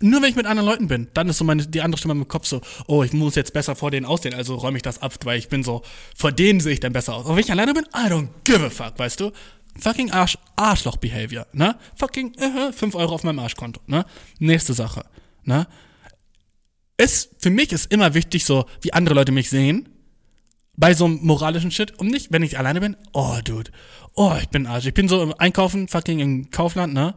[0.00, 2.26] Nur wenn ich mit anderen Leuten bin, dann ist so meine, die andere Stimme im
[2.26, 5.12] Kopf so, oh, ich muss jetzt besser vor denen aussehen, also räume ich das ab,
[5.24, 5.82] weil ich bin so,
[6.16, 7.26] vor denen sehe ich dann besser aus.
[7.26, 9.32] Aber wenn ich alleine bin, I don't give a fuck, weißt du?
[9.78, 11.76] Fucking Arsch, Arschloch-Behavior, ne?
[11.96, 14.06] Fucking, äh, 5 Euro auf meinem Arschkonto, ne?
[14.38, 15.04] Nächste Sache,
[15.44, 15.66] ne?
[16.96, 19.86] Es, für mich ist immer wichtig so, wie andere Leute mich sehen,
[20.80, 23.70] bei so einem moralischen Shit und nicht, wenn ich alleine bin, oh, Dude,
[24.14, 24.86] oh, ich bin Arsch.
[24.86, 27.14] Ich bin so im Einkaufen, fucking im Kaufland, ne?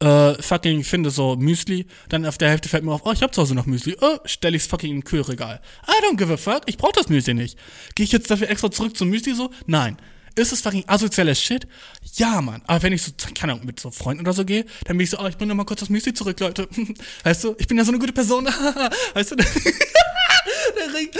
[0.00, 3.34] Äh, fucking finde so Müsli, dann auf der Hälfte fällt mir auf, oh, ich hab
[3.34, 5.60] zu Hause noch Müsli, oh, stell ich's fucking in Kühlregal.
[5.86, 7.58] I don't give a fuck, ich brauch das Müsli nicht.
[7.94, 9.50] Gehe ich jetzt dafür extra zurück zum Müsli so?
[9.66, 9.98] Nein.
[10.36, 11.66] Ist es fucking asoziales Shit?
[12.14, 12.62] Ja, Mann.
[12.68, 15.10] Aber wenn ich so, keine Ahnung, mit so Freunden oder so gehe, dann bin ich
[15.10, 16.68] so, oh, ich bring noch mal kurz das Müsli zurück, Leute.
[17.24, 18.44] Weißt du, ich bin ja so eine gute Person.
[19.14, 19.36] weißt du,
[20.76, 21.10] der Ring.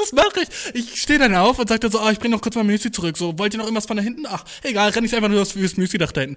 [0.00, 0.74] Was mache ich?
[0.74, 2.90] Ich stehe dann auf und sage dann so, ah, ich bring noch kurz mein Müsli
[2.90, 3.16] zurück.
[3.16, 4.26] So, wollt ihr noch irgendwas von da hinten?
[4.26, 6.36] Ach, egal, renn ich einfach nur fürs Müsli-Dach da hinten.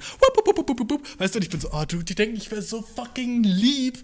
[1.18, 3.99] Weißt du, und ich bin so, oh, du, die denken, ich wäre so fucking lieb.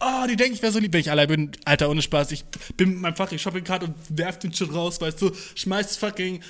[0.00, 0.92] Oh, die denken, ich wäre so lieb.
[0.92, 2.44] Wenn ich allein bin, Alter, ohne Spaß, ich
[2.76, 6.42] bin mit meinem fucking Shopping-Card und werf den Shit raus, weißt du, schmeiß fucking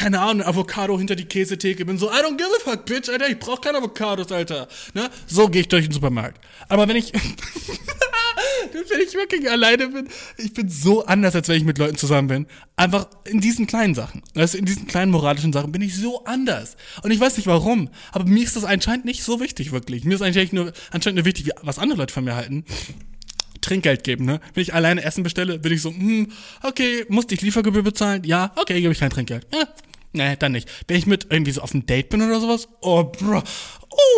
[0.00, 1.84] keine Ahnung, Avocado hinter die Käsetheke.
[1.84, 4.66] Bin so, I don't give a fuck, bitch, Alter, ich brauch keine Avocados, Alter.
[4.94, 5.10] Ne?
[5.26, 6.42] So gehe ich durch den Supermarkt.
[6.68, 7.12] Aber wenn ich,
[8.72, 10.08] wenn ich wirklich alleine bin,
[10.38, 12.46] ich bin so anders, als wenn ich mit Leuten zusammen bin.
[12.76, 14.22] Einfach in diesen kleinen Sachen.
[14.34, 16.76] Also in diesen kleinen moralischen Sachen bin ich so anders.
[17.02, 20.04] Und ich weiß nicht warum, aber mir ist das anscheinend nicht so wichtig, wirklich.
[20.04, 22.64] Mir ist eigentlich nur, anscheinend nur wichtig, was andere Leute von mir halten.
[23.60, 24.40] Trinkgeld geben, ne?
[24.54, 26.30] Wenn ich alleine Essen bestelle, bin ich so, hm,
[26.62, 28.24] okay, musste ich Liefergebühr bezahlen?
[28.24, 29.46] Ja, okay, gebe ich kein Trinkgeld.
[29.52, 29.68] Ja,
[30.12, 30.68] nee, dann nicht.
[30.88, 33.42] Wenn ich mit irgendwie so auf einem Date bin oder sowas, oh, bro,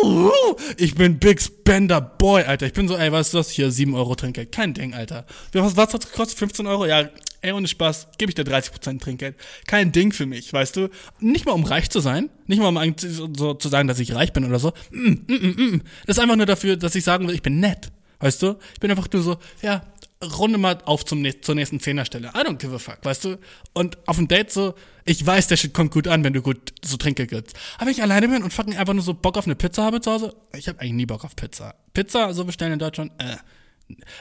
[0.03, 2.65] oh, ich bin Big Spender Boy, Alter.
[2.65, 4.51] Ich bin so, ey, weißt du was, hier, 7 Euro Trinkgeld.
[4.51, 5.25] Kein Ding, Alter.
[5.53, 6.39] Was, was hat das gekostet?
[6.39, 6.85] 15 Euro?
[6.85, 7.09] Ja,
[7.41, 9.35] ey, ohne Spaß, gebe ich dir 30% Trinkgeld.
[9.67, 10.89] Kein Ding für mich, weißt du?
[11.19, 14.33] Nicht mal um reich zu sein, nicht mal um so zu sagen, dass ich reich
[14.33, 14.73] bin oder so.
[14.91, 15.81] Mm, mm, mm, mm.
[16.05, 17.91] Das ist einfach nur dafür, dass ich sagen will, ich bin nett.
[18.23, 18.55] Weißt du?
[18.73, 19.81] Ich bin einfach nur so, ja,
[20.23, 22.29] runde mal auf zum, zur nächsten Zehnerstelle.
[22.29, 23.37] I don't give a fuck, weißt du?
[23.73, 26.71] Und auf dem Date so, ich weiß, der Shit kommt gut an, wenn du gut
[26.81, 27.59] so Trinke gibst.
[27.79, 30.09] Aber ich alleine bin und fucking einfach nur so Bock auf eine Pizza habe zu
[30.09, 31.75] Hause, ich habe eigentlich nie Bock auf Pizza.
[31.93, 33.35] Pizza so bestellen in Deutschland, äh.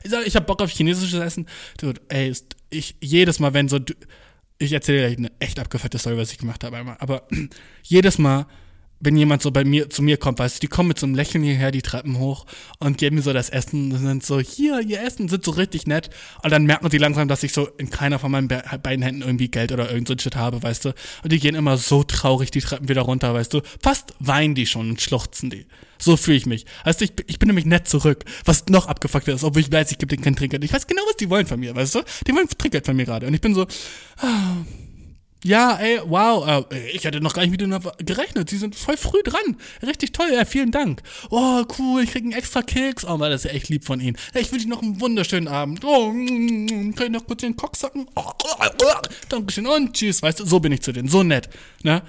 [0.02, 1.46] Ich sag, ich habe Bock auf chinesisches Essen.
[1.78, 3.78] Dude, ey, ist, ich, jedes Mal, wenn so,
[4.58, 7.28] ich erzähle gleich eine echt abgefuckte Story, was ich gemacht habe einmal, aber
[7.84, 8.46] jedes Mal,
[9.02, 11.16] wenn jemand so bei mir zu mir kommt, weißt du, die kommen mit so einem
[11.16, 12.46] Lächeln hierher die Treppen hoch
[12.78, 15.86] und geben mir so das Essen und sind so, hier, ihr Essen, sind so richtig
[15.88, 16.08] nett.
[16.42, 19.48] Und dann merken sie langsam, dass ich so in keiner von meinen beiden Händen irgendwie
[19.48, 20.94] Geld oder irgend so ein Shit habe, weißt du.
[21.24, 23.60] Und die gehen immer so traurig die Treppen wieder runter, weißt du.
[23.82, 25.66] Fast weinen die schon und schluchzen die.
[25.98, 26.64] So fühle ich mich.
[26.84, 28.24] Weißt du, ich, ich bin nämlich nett zurück.
[28.44, 30.62] Was noch abgefuckt ist, obwohl ich weiß, ich gebe denen kein Trinkgeld.
[30.62, 32.02] Ich weiß genau, was die wollen von mir, weißt du.
[32.26, 33.26] Die wollen Trinkgeld von mir gerade.
[33.26, 33.66] Und ich bin so,
[34.18, 34.56] ah,
[35.44, 38.48] ja, ey, wow, äh, ich hätte noch gar nicht mit ihnen gerechnet.
[38.48, 39.56] Sie sind voll früh dran.
[39.84, 41.02] Richtig toll, ja, vielen Dank.
[41.30, 43.04] Oh, cool, ich krieg einen extra Keks.
[43.04, 44.16] Oh, das ist ja echt lieb von Ihnen.
[44.34, 45.84] Ich wünsche Ihnen noch einen wunderschönen Abend.
[45.84, 48.06] Oh, kann ich noch kurz den Cock sacken?
[48.14, 48.94] Oh, oh,
[49.28, 50.22] Dankeschön und tschüss.
[50.22, 51.48] Weißt du, so bin ich zu denen, so nett,
[51.82, 52.02] ne?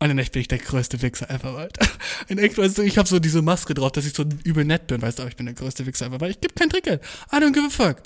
[0.00, 1.86] Und echt bin ich der größte Wichser ever, Alter.
[2.26, 4.88] In echt, weißt du, ich habe so diese Maske drauf, dass ich so übel nett
[4.88, 7.00] bin, weißt du, aber ich bin der größte Wichser ever, weil ich gebe kein Trinkgeld.
[7.32, 8.02] I don't give a fuck.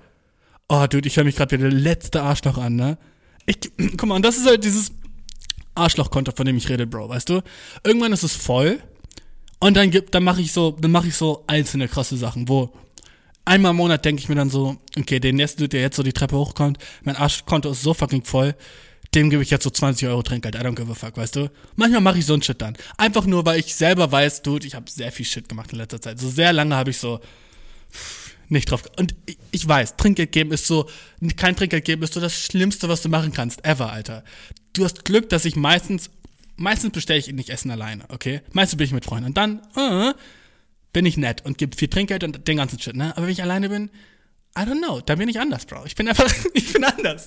[0.69, 2.99] Oh, Dude, ich höre mich gerade wie der letzte Arschloch an, ne?
[3.47, 3.59] Ich,
[3.97, 4.93] guck mal, und das ist halt dieses
[5.75, 7.43] Arschlochkonto, von dem ich rede, Bro, weißt du?
[7.85, 8.81] Irgendwann ist es voll
[9.61, 12.73] und dann gibt, dann mache ich so, dann mache ich so einzelne krasse Sachen, wo
[13.45, 16.13] einmal im Monat denke ich mir dann so, okay, den nächsten, der jetzt so die
[16.13, 18.55] Treppe hochkommt, mein Arschkonto ist so fucking voll,
[19.15, 21.51] dem gebe ich jetzt so 20 Euro Trinkgeld, I don't give a fuck, weißt du?
[21.77, 22.77] Manchmal mache ich so ein Shit dann.
[22.99, 26.01] Einfach nur, weil ich selber weiß, dude, ich habe sehr viel Shit gemacht in letzter
[26.01, 26.19] Zeit.
[26.19, 27.21] So sehr lange habe ich so
[28.49, 28.85] nicht drauf.
[28.99, 29.15] Und
[29.51, 30.89] ich weiß, Trinkgeld geben ist so,
[31.37, 34.25] kein Trinkgeld geben ist so das Schlimmste, was du machen kannst, ever, Alter.
[34.73, 36.11] Du hast Glück, dass ich meistens,
[36.57, 38.43] meistens bestelle ich nicht Essen alleine, okay?
[38.53, 39.27] Meistens bin ich mit Freunden.
[39.27, 40.13] Und dann, äh,
[40.93, 43.15] bin ich nett und gebe viel Trinkgeld und den ganzen Shit, ne?
[43.17, 43.91] Aber wenn ich alleine bin,
[44.57, 45.85] I don't know, da bin ich anders, Bro.
[45.85, 47.27] Ich bin einfach, ich bin anders.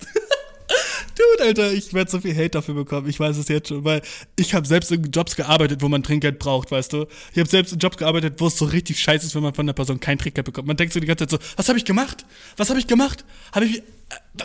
[1.20, 3.10] Dude, Alter, ich werde so viel Hate dafür bekommen.
[3.10, 4.02] Ich weiß es jetzt schon, weil
[4.38, 7.08] ich habe selbst in Jobs gearbeitet, wo man Trinkgeld braucht, weißt du?
[7.34, 9.66] Ich habe selbst in Jobs gearbeitet, wo es so richtig scheiße ist, wenn man von
[9.66, 10.68] der Person kein Trinkgeld bekommt.
[10.68, 12.26] Man denkt so die ganze Zeit so, was habe ich gemacht?
[12.56, 13.26] Was habe ich gemacht?
[13.52, 13.84] Habe ich äh,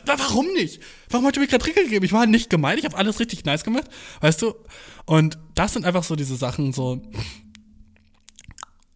[0.05, 0.81] warum nicht?
[1.11, 2.05] Warum hat du mir gerade Trinkgeld gegeben?
[2.05, 3.89] Ich war nicht gemeint, ich habe alles richtig nice gemacht,
[4.21, 4.55] weißt du?
[5.07, 7.01] Und das sind einfach so diese Sachen so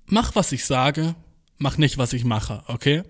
[0.07, 1.15] mach was ich sage,
[1.59, 3.03] Mach nicht, was ich mache, okay?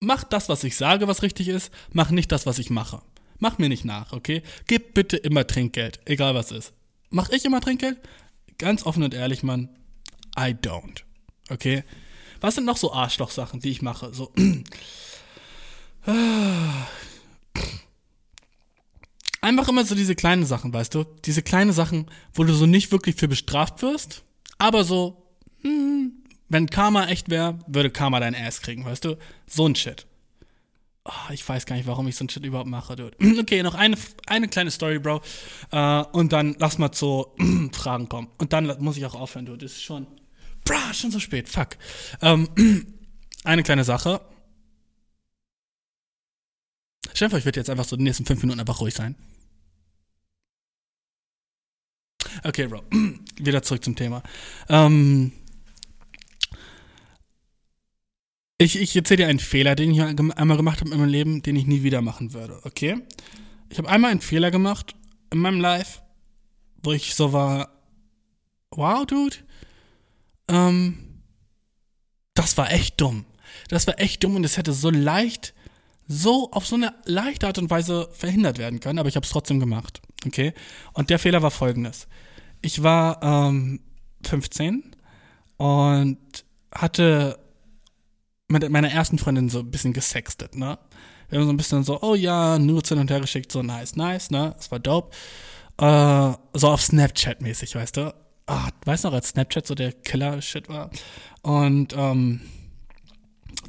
[0.00, 1.72] Mach das, was ich sage, was richtig ist.
[1.92, 3.02] Mach nicht das, was ich mache.
[3.38, 4.42] Mach mir nicht nach, okay?
[4.66, 6.72] Gib bitte immer Trinkgeld, egal was ist.
[7.10, 7.98] Mach ich immer Trinkgeld?
[8.58, 9.68] Ganz offen und ehrlich, Mann,
[10.38, 11.02] I don't.
[11.50, 11.84] Okay?
[12.40, 14.12] Was sind noch so Arschloch-Sachen, die ich mache?
[14.14, 14.32] So.
[19.40, 21.04] Einfach immer so diese kleinen Sachen, weißt du?
[21.24, 24.22] Diese kleinen Sachen, wo du so nicht wirklich für bestraft wirst,
[24.58, 25.22] aber so,
[25.62, 29.16] hm, wenn Karma echt wäre, würde Karma dein Ass kriegen, weißt du?
[29.46, 30.06] So ein Shit.
[31.06, 33.16] Oh, ich weiß gar nicht, warum ich so ein Shit überhaupt mache, dude.
[33.40, 33.96] Okay, noch eine,
[34.26, 35.20] eine kleine Story, Bro.
[35.72, 37.26] Uh, und dann lass mal zu
[37.72, 38.28] Fragen kommen.
[38.38, 39.58] Und dann muss ich auch aufhören, dude.
[39.58, 40.06] Das ist schon,
[40.64, 41.48] bra, schon so spät.
[41.48, 41.76] Fuck.
[42.20, 42.48] Um,
[43.44, 44.20] eine kleine Sache.
[47.12, 49.14] Stell dir ich werde jetzt einfach so die nächsten fünf Minuten einfach ruhig sein.
[52.42, 52.82] Okay, Bro.
[53.36, 54.22] Wieder zurück zum Thema.
[54.68, 55.32] Ähm,
[58.58, 61.56] ich ich erzähle dir einen Fehler, den ich einmal gemacht habe in meinem Leben, den
[61.56, 62.98] ich nie wieder machen würde, okay?
[63.68, 64.94] Ich habe einmal einen Fehler gemacht
[65.32, 66.00] in meinem Life,
[66.82, 67.70] wo ich so war,
[68.70, 69.36] wow, Dude,
[70.48, 71.22] ähm,
[72.34, 73.24] das war echt dumm.
[73.68, 75.54] Das war echt dumm und es hätte so leicht,
[76.06, 79.30] so auf so eine leichte Art und Weise verhindert werden können, aber ich habe es
[79.30, 80.52] trotzdem gemacht, okay?
[80.92, 82.06] Und der Fehler war folgendes
[82.64, 83.80] ich war ähm,
[84.24, 84.82] 15
[85.58, 86.18] und
[86.74, 87.38] hatte
[88.54, 90.78] mit meiner ersten Freundin so ein bisschen gesextet, ne?
[91.28, 93.96] Wir haben so ein bisschen so, oh ja, nur hin und her geschickt, so nice,
[93.96, 94.54] nice, ne?
[94.56, 95.14] Das war dope.
[95.78, 98.14] Äh, so auf Snapchat-mäßig, weißt du?
[98.46, 100.90] Ah, weißt du noch, als Snapchat so der Killer-Shit war?
[101.42, 102.40] Und, ähm,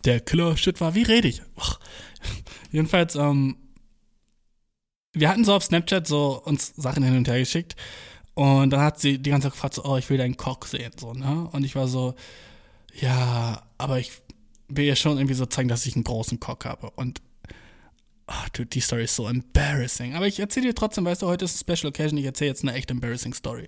[0.04, 1.42] der Killer-Shit war, wie rede ich?
[1.58, 1.80] Ach,
[2.72, 3.58] jedenfalls, ähm,
[5.14, 7.76] wir hatten so auf Snapchat so uns Sachen hin und her geschickt
[8.34, 10.92] und dann hat sie die ganze Zeit gefragt, so, oh, ich will deinen Cock sehen,
[11.00, 11.50] so, ne?
[11.54, 12.16] Und ich war so,
[12.94, 14.12] ja, aber ich
[14.68, 16.90] will ihr schon irgendwie so zeigen, dass ich einen großen Cock habe.
[16.92, 17.22] Und,
[18.28, 20.16] oh, dude, die Story ist so embarrassing.
[20.16, 22.64] Aber ich erzähle dir trotzdem, weißt du, heute ist eine Special Occasion, ich erzähle jetzt
[22.64, 23.68] eine echt embarrassing Story.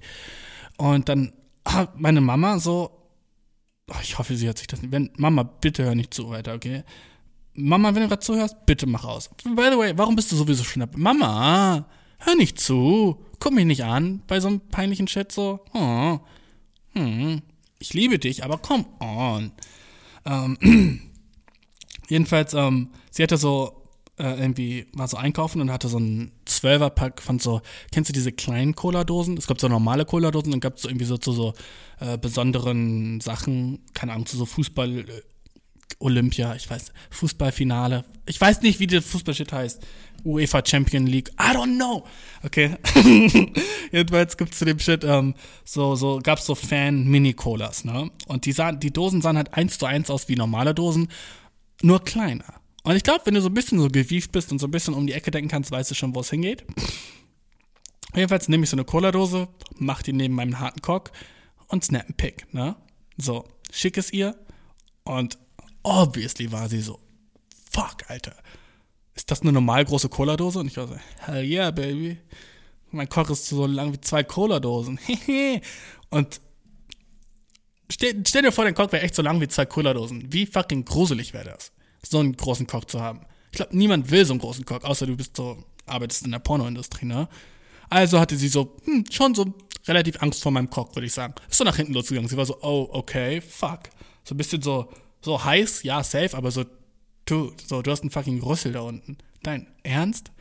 [0.78, 1.34] Und dann
[1.66, 2.92] hat meine Mama so,
[3.90, 6.54] oh, ich hoffe, sie hört sich das nicht, wenn, Mama, bitte hör nicht zu weiter,
[6.54, 6.84] okay?
[7.54, 9.30] Mama, wenn du gerade zuhörst, bitte mach aus.
[9.44, 10.96] By the way, warum bist du sowieso schnapp?
[10.96, 11.88] Mama,
[12.20, 16.20] hör nicht zu guck mich nicht an bei so einem peinlichen Chat so, oh,
[16.94, 17.42] hm,
[17.80, 19.52] ich liebe dich, aber come on.
[20.28, 21.00] Ähm,
[22.10, 23.88] jedenfalls, ähm, sie hatte so
[24.18, 28.32] äh, irgendwie, war so einkaufen und hatte so einen Zwölferpack von so, kennst du diese
[28.32, 29.38] kleinen Cola-Dosen?
[29.38, 31.54] Es gab so normale Cola-Dosen und gab es so irgendwie so zu so
[32.00, 35.22] äh, besonderen Sachen, keine Ahnung, zu so Fußball, äh,
[36.00, 38.06] Olympia, ich weiß, Fußballfinale.
[38.26, 39.82] Ich weiß nicht, wie der Fußballshit heißt.
[40.24, 41.30] UEFA Champion League.
[41.40, 42.06] I don't know.
[42.44, 42.76] Okay.
[43.92, 45.34] Jedenfalls gibt's zu dem Shit, ähm,
[45.64, 48.12] so, so, gab's so Fan-Mini-Colas, ne?
[48.28, 51.08] Und die sahen, die Dosen sahen halt eins zu eins aus wie normale Dosen,
[51.82, 52.62] nur kleiner.
[52.84, 54.94] Und ich glaube, wenn du so ein bisschen so gewieft bist und so ein bisschen
[54.94, 56.66] um die Ecke denken kannst, weißt du schon, wo es hingeht.
[58.16, 61.12] Jedenfalls nehme ich so eine Cola-Dose, mach die neben meinem harten Cock
[61.68, 62.76] und snap einen Pick, ne?
[63.18, 64.36] So, schick es ihr
[65.04, 65.38] und
[65.88, 67.00] obviously war sie so,
[67.72, 68.36] fuck, Alter
[69.18, 70.60] ist das eine normal große Cola-Dose?
[70.60, 70.96] Und ich war so,
[71.26, 72.18] hell yeah, baby.
[72.92, 75.00] Mein Koch ist so lang wie zwei Cola-Dosen.
[76.12, 76.40] und
[77.90, 80.32] stell, stell, dir vor, dein Koch wäre echt so lang wie zwei Cola-Dosen.
[80.32, 81.72] Wie fucking gruselig wäre das,
[82.08, 83.22] so einen großen Koch zu haben.
[83.52, 86.40] Ich glaube, niemand will so einen großen Koch, außer du bist so, arbeitest in der
[86.40, 87.28] Pornoindustrie, ne?
[87.90, 89.54] Also hatte sie so, hm, schon so
[89.88, 91.34] relativ Angst vor meinem Koch, würde ich sagen.
[91.50, 92.30] Ist so nach hinten losgegangen.
[92.30, 93.90] Sie war so, oh, okay, fuck.
[94.24, 94.92] So ein bisschen so,
[95.22, 96.66] so heiß, ja, safe, aber so
[97.26, 99.18] du, so, du hast einen fucking Rüssel da unten.
[99.44, 100.32] Dein Ernst?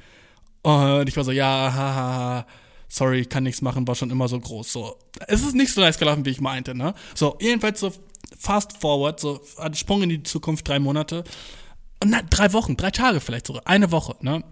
[0.63, 2.47] Und ich war so, ja, haha,
[2.89, 4.73] sorry, kann nichts machen, war schon immer so groß.
[4.73, 4.97] So,
[5.29, 6.95] es ist nicht so nice gelaufen, wie ich meinte, ne?
[7.15, 7.93] So, jedenfalls so
[8.37, 9.41] fast forward, so,
[9.75, 11.25] Sprung in die Zukunft, drei Monate.
[12.03, 14.43] Und na, drei Wochen, drei Tage vielleicht sogar, eine Woche, ne?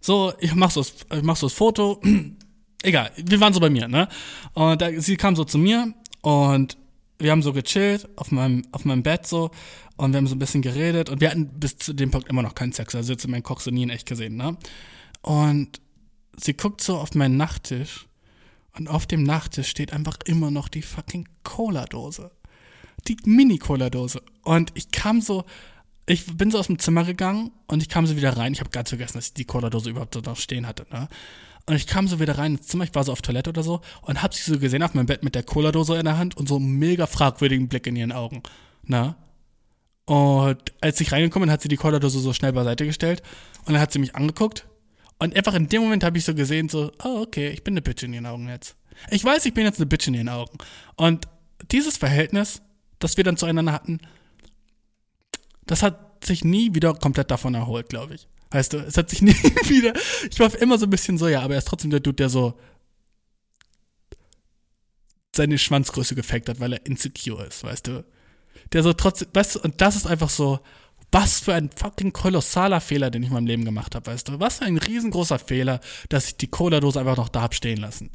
[0.00, 2.00] So, ich mach so das, ich mach so das Foto.
[2.82, 4.08] Egal, wir waren so bei mir, ne?
[4.54, 6.76] Und da, sie kam so zu mir und
[7.22, 9.50] wir haben so gechillt auf meinem, auf meinem Bett so
[9.96, 12.42] und wir haben so ein bisschen geredet und wir hatten bis zu dem Punkt immer
[12.42, 12.94] noch keinen Sex.
[12.94, 14.56] Also jetzt in meinem Koch so nie in echt gesehen, ne?
[15.22, 15.80] Und
[16.36, 18.06] sie guckt so auf meinen Nachttisch
[18.76, 22.30] und auf dem Nachttisch steht einfach immer noch die fucking Cola-Dose.
[23.08, 24.22] Die Mini-Cola-Dose.
[24.42, 25.44] Und ich kam so,
[26.06, 28.52] ich bin so aus dem Zimmer gegangen und ich kam so wieder rein.
[28.52, 31.08] Ich habe ganz vergessen, dass ich die Cola-Dose überhaupt so noch stehen hatte, ne?
[31.66, 33.80] Und ich kam so wieder rein ins Zimmer, ich war so auf Toilette oder so
[34.02, 36.48] und hab sie so gesehen auf meinem Bett mit der Cola-Dose in der Hand und
[36.48, 38.42] so einen mega fragwürdigen Blick in ihren Augen.
[38.82, 39.16] Na?
[40.06, 43.22] Und als ich reingekommen bin, hat sie die Cola-Dose so schnell beiseite gestellt
[43.64, 44.66] und dann hat sie mich angeguckt.
[45.18, 47.82] Und einfach in dem Moment habe ich so gesehen, so, oh, okay, ich bin eine
[47.82, 48.74] Bitch in ihren Augen jetzt.
[49.10, 50.58] Ich weiß, ich bin jetzt eine Bitch in ihren Augen.
[50.96, 51.28] Und
[51.70, 52.60] dieses Verhältnis,
[52.98, 54.00] das wir dann zueinander hatten,
[55.64, 58.26] das hat sich nie wieder komplett davon erholt, glaube ich.
[58.52, 59.94] Weißt du, es hat sich nie wieder.
[60.30, 62.28] Ich war immer so ein bisschen so, ja, aber er ist trotzdem der Dude, der
[62.28, 62.58] so
[65.34, 68.04] seine Schwanzgröße gefaked hat, weil er insecure ist, weißt du?
[68.72, 70.60] Der so trotzdem, weißt du, und das ist einfach so,
[71.10, 74.40] was für ein fucking kolossaler Fehler, den ich in meinem Leben gemacht habe, weißt du?
[74.40, 78.10] Was für ein riesengroßer Fehler, dass ich die Cola-Dose einfach noch da hab stehen lassen.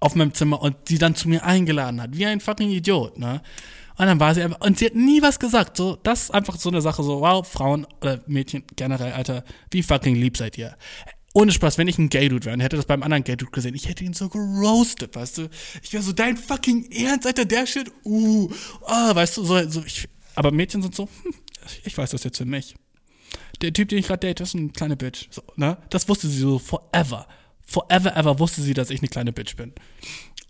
[0.00, 2.16] Auf meinem Zimmer und sie dann zu mir eingeladen hat.
[2.16, 3.42] Wie ein fucking Idiot, ne?
[4.00, 5.76] Und dann war sie einfach, und sie hat nie was gesagt.
[5.76, 9.82] So, das ist einfach so eine Sache, so, wow, Frauen oder Mädchen generell, Alter, wie
[9.82, 10.74] fucking lieb seid ihr.
[11.34, 13.90] Ohne Spaß, wenn ich ein Gay-Dude wäre und hätte das beim anderen Gay-Dude gesehen, ich
[13.90, 15.50] hätte ihn so geroastet, weißt du?
[15.82, 18.50] Ich wäre so, dein fucking Ernst, Alter, der Shit, uh,
[18.86, 21.34] ah, weißt du, so, so ich, aber Mädchen sind so, hm,
[21.84, 22.76] ich weiß das jetzt für mich.
[23.60, 25.26] Der Typ, den ich gerade date, ist eine kleine Bitch.
[25.30, 25.76] So, ne?
[25.90, 27.28] Das wusste sie so forever.
[27.66, 29.74] Forever, ever wusste sie, dass ich eine kleine Bitch bin.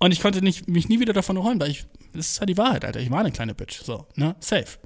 [0.03, 2.57] Und ich konnte nicht, mich nie wieder davon erholen, weil ich, das ist ja die
[2.57, 3.01] Wahrheit, Alter.
[3.01, 3.83] Ich war eine kleine Bitch.
[3.83, 4.35] So, ne?
[4.41, 4.79] Safe.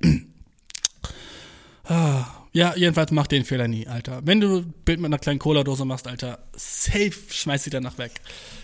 [2.52, 4.22] ja, jedenfalls mach den Fehler nie, Alter.
[4.24, 8.20] Wenn du Bild mit einer kleinen Cola-Dose machst, Alter, safe, schmeiß sie danach weg.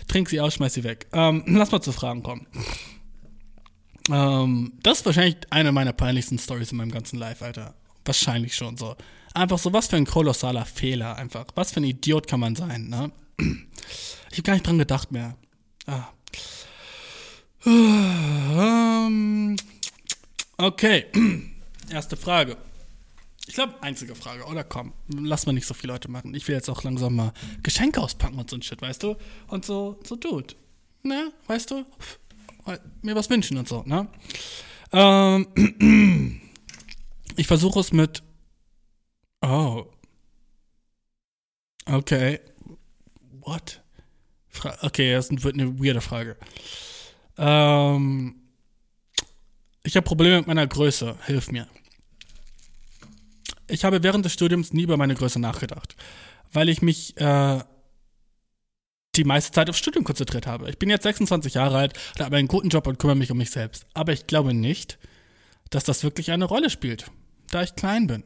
[0.09, 1.07] Trink sie aus, schmeiß sie weg.
[1.13, 2.45] Ähm, lass mal zu Fragen kommen.
[4.09, 7.75] Ähm, das ist wahrscheinlich eine meiner peinlichsten Stories in meinem ganzen Life, Alter.
[8.03, 8.97] Wahrscheinlich schon so.
[9.33, 11.45] Einfach so, was für ein kolossaler Fehler einfach.
[11.55, 13.11] Was für ein Idiot kann man sein, ne?
[14.33, 15.35] Ich habe gar nicht dran gedacht mehr.
[15.87, 16.07] Ah.
[17.65, 19.55] Ähm,
[20.57, 21.05] okay.
[21.91, 22.57] Erste Frage.
[23.47, 26.33] Ich glaube, einzige Frage, oder komm, lass mal nicht so viele Leute machen.
[26.33, 27.33] Ich will jetzt auch langsam mal
[27.63, 29.17] Geschenke auspacken und so ein Shit, weißt du?
[29.47, 30.55] Und so, so, dude.
[31.03, 31.85] Ne, weißt du?
[33.01, 34.07] Mir was wünschen und so, ne?
[34.93, 35.47] Ähm,
[37.35, 38.23] ich versuche es mit.
[39.41, 39.85] Oh.
[41.85, 42.39] Okay.
[43.41, 43.80] What?
[44.51, 46.37] Fra okay, das wird eine weirde Frage.
[47.37, 48.35] Ähm,
[49.83, 51.15] ich habe Probleme mit meiner Größe.
[51.25, 51.67] Hilf mir.
[53.67, 55.95] Ich habe während des Studiums nie über meine Größe nachgedacht,
[56.51, 57.59] weil ich mich äh,
[59.15, 60.69] die meiste Zeit aufs Studium konzentriert habe.
[60.69, 63.51] Ich bin jetzt 26 Jahre alt, habe einen guten Job und kümmere mich um mich
[63.51, 63.85] selbst.
[63.93, 64.99] Aber ich glaube nicht,
[65.69, 67.05] dass das wirklich eine Rolle spielt,
[67.49, 68.23] da ich klein bin.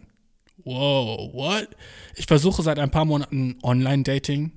[0.64, 1.70] Wow, what?
[2.16, 4.52] Ich versuche seit ein paar Monaten Online-Dating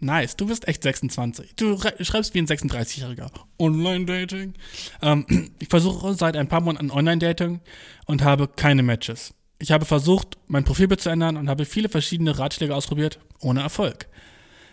[0.00, 1.56] Nice, du bist echt 26.
[1.56, 3.30] Du schreibst wie ein 36-Jähriger.
[3.58, 4.54] Online-Dating.
[5.02, 7.60] Ähm, ich versuche seit ein paar Monaten Online-Dating
[8.06, 9.34] und habe keine Matches.
[9.58, 14.08] Ich habe versucht, mein Profilbild zu ändern und habe viele verschiedene Ratschläge ausprobiert, ohne Erfolg.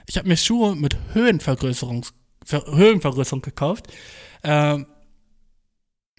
[0.07, 2.06] Ich habe mir Schuhe mit Höhenvergrößerung,
[2.47, 3.88] Höhenvergrößerung gekauft.
[4.43, 4.85] Ähm,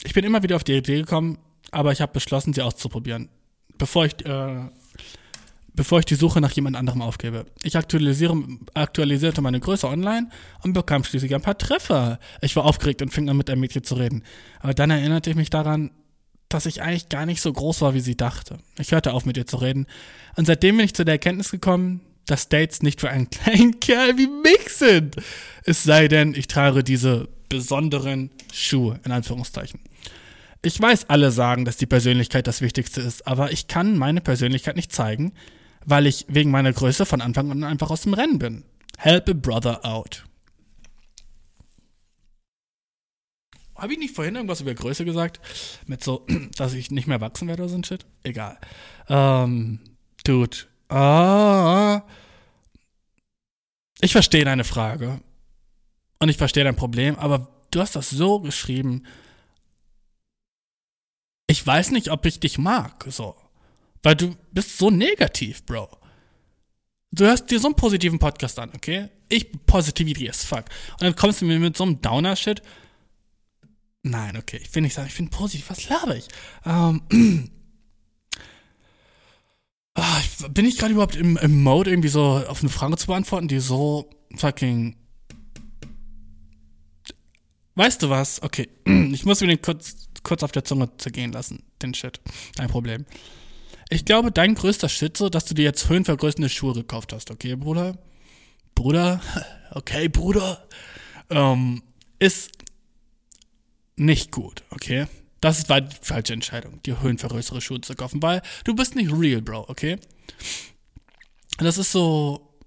[0.02, 1.38] ich bin immer wieder auf die Idee gekommen,
[1.70, 3.28] aber ich habe beschlossen, sie auszuprobieren.
[3.78, 4.68] Bevor ich äh,
[5.76, 7.46] bevor ich die Suche nach jemand anderem aufgebe.
[7.62, 10.30] Ich aktualisierte meine Größe online
[10.62, 12.18] und bekam schließlich ein paar Treffer.
[12.40, 14.24] Ich war aufgeregt und fing an, mit einem Mädchen zu reden.
[14.60, 15.90] Aber dann erinnerte ich mich daran,
[16.48, 18.58] dass ich eigentlich gar nicht so groß war, wie sie dachte.
[18.78, 19.86] Ich hörte auf, mit ihr zu reden.
[20.36, 24.16] Und seitdem bin ich zu der Erkenntnis gekommen, dass Dates nicht für einen kleinen Kerl
[24.16, 25.16] wie mich sind.
[25.64, 29.80] Es sei denn, ich trage diese besonderen Schuhe, in Anführungszeichen.
[30.62, 34.74] Ich weiß, alle sagen, dass die Persönlichkeit das Wichtigste ist, aber ich kann meine Persönlichkeit
[34.74, 35.32] nicht zeigen,
[35.86, 38.64] weil ich wegen meiner Größe von Anfang an einfach aus dem Rennen bin.
[38.98, 40.24] Help a brother out.
[43.76, 45.40] Habe ich nicht vorhin irgendwas über Größe gesagt?
[45.86, 46.26] Mit so,
[46.56, 48.04] dass ich nicht mehr wachsen werde oder so ein Shit?
[48.22, 48.58] Egal.
[49.08, 49.80] Ähm,
[50.24, 50.56] Dude.
[50.88, 52.02] Ah.
[54.00, 55.20] Ich verstehe deine Frage.
[56.18, 59.04] Und ich verstehe dein Problem, aber du hast das so geschrieben.
[61.46, 63.36] Ich weiß nicht, ob ich dich mag, so.
[64.02, 65.88] Weil du bist so negativ, Bro.
[67.12, 69.08] Du hörst dir so einen positiven Podcast an, okay?
[69.28, 70.64] Ich Positivity as fuck.
[70.92, 72.62] Und dann kommst du mir mit so einem Downer-Shit.
[74.02, 75.68] Nein, okay, ich will nicht sagen, ich bin positiv.
[75.70, 76.28] Was laber ich?
[76.64, 77.02] Ähm,
[79.94, 80.20] ah,
[80.50, 83.58] bin ich gerade überhaupt im, im Mode, irgendwie so auf eine Frage zu beantworten, die
[83.58, 84.96] so fucking.
[87.74, 88.42] Weißt du was?
[88.42, 88.68] Okay,
[89.12, 92.20] ich muss mir den kurz, kurz auf der Zunge zergehen lassen, den Shit.
[92.56, 93.06] Kein Problem.
[93.88, 97.98] Ich glaube, dein größter so, dass du dir jetzt höhenvergrößernde Schuhe gekauft hast, okay, Bruder?
[98.74, 99.20] Bruder?
[99.72, 100.64] Okay, Bruder?
[101.28, 101.82] Ähm,
[102.20, 102.52] ist
[103.96, 105.06] nicht gut, okay?
[105.40, 109.42] Das war die falsche Entscheidung, dir höhenvergrößere Schuhe zu kaufen, weil du bist nicht real,
[109.42, 109.98] Bro, okay?
[111.58, 112.58] Das ist so.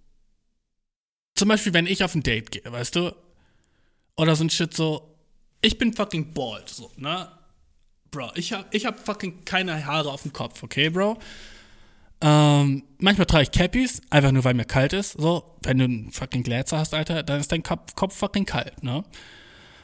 [1.36, 3.16] Zum Beispiel, wenn ich auf ein Date gehe, weißt du?
[4.18, 5.16] Oder so ein Shit so.
[5.62, 7.32] Ich bin fucking bald, so, ne?
[8.12, 11.18] Bro, ich hab, ich hab fucking keine Haare auf dem Kopf, okay, Bro?
[12.22, 15.14] Ähm, manchmal trage ich Cappies, einfach nur weil mir kalt ist.
[15.14, 18.84] So, wenn du einen fucking Glätzer hast, Alter, dann ist dein Kopf, Kopf fucking kalt,
[18.84, 19.04] ne?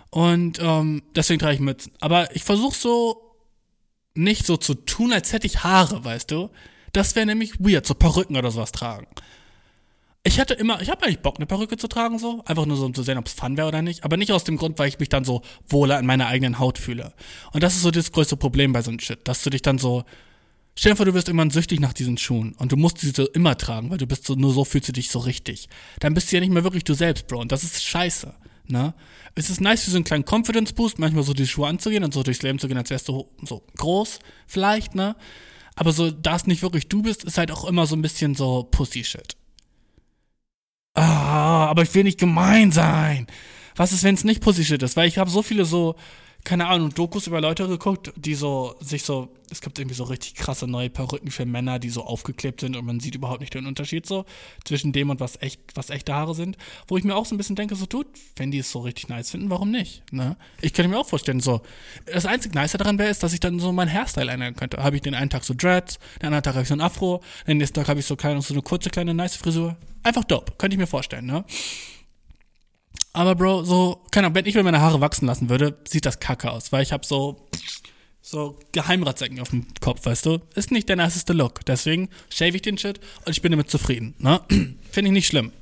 [0.10, 1.94] Und ähm, deswegen trage ich Mützen.
[2.00, 3.38] Aber ich versuche so
[4.16, 6.50] nicht so zu tun, als hätte ich Haare, weißt du?
[6.94, 9.08] Das wäre nämlich weird, so Perücken oder sowas tragen.
[10.28, 12.44] Ich hatte immer, ich habe eigentlich Bock, eine Perücke zu tragen, so.
[12.46, 14.04] Einfach nur so, um zu sehen, ob es fun wäre oder nicht.
[14.04, 16.80] Aber nicht aus dem Grund, weil ich mich dann so wohler in meiner eigenen Haut
[16.80, 17.14] fühle.
[17.54, 19.78] Und das ist so das größte Problem bei so einem Shit, dass du dich dann
[19.78, 20.04] so,
[20.76, 23.56] stell dir vor, du wirst irgendwann süchtig nach diesen Schuhen und du musst diese immer
[23.56, 25.70] tragen, weil du bist so, nur so fühlst du dich so richtig.
[26.00, 27.42] Dann bist du ja nicht mehr wirklich du selbst, Bro.
[27.42, 28.34] Und das ist scheiße,
[28.68, 28.96] ne?
[29.36, 32.16] Es ist nice für so einen kleinen Confidence Boost, manchmal so die Schuhe anzugehen und
[32.16, 35.16] so durchs Leben zu gehen, als wärst du so groß, vielleicht, ne?
[35.76, 38.34] Aber so, da es nicht wirklich du bist, ist halt auch immer so ein bisschen
[38.34, 39.36] so Pussy-Shit.
[40.96, 43.28] Ah, aber ich will nicht gemein sein.
[43.76, 44.96] Was ist, wenn es nicht Pussy-Shit ist?
[44.96, 45.96] Weil ich habe so viele so,
[46.46, 50.36] keine Ahnung, Dokus über Leute geguckt, die so, sich so, es gibt irgendwie so richtig
[50.36, 53.66] krasse neue Perücken für Männer, die so aufgeklebt sind und man sieht überhaupt nicht den
[53.66, 54.26] Unterschied so
[54.64, 56.56] zwischen dem und was echt, was echte Haare sind.
[56.88, 58.06] Wo ich mir auch so ein bisschen denke, so, tut,
[58.36, 60.04] wenn die es so richtig nice finden, warum nicht?
[60.14, 60.38] Ne?
[60.62, 61.62] Ich könnte mir auch vorstellen, so,
[62.06, 64.78] das einzige Nice daran wäre, ist, dass ich dann so meinen Hairstyle ändern könnte.
[64.78, 67.24] Habe ich den einen Tag so Dreads, den anderen Tag habe ich so ein Afro,
[67.48, 69.76] den nächsten Tag habe ich so, keine, so eine kurze, kleine, nice Frisur.
[70.04, 71.44] Einfach dope, könnte ich mir vorstellen, ne?
[73.16, 76.20] Aber Bro, so, keine Ahnung, wenn ich mir meine Haare wachsen lassen würde, sieht das
[76.20, 77.48] kacke aus, weil ich habe so,
[78.22, 80.42] so Geheimratsecken auf dem Kopf, weißt du?
[80.54, 81.64] Ist nicht der niceste Look.
[81.66, 84.42] Deswegen shave ich den Shit und ich bin damit zufrieden, ne?
[84.50, 85.54] Finde ich nicht schlimm.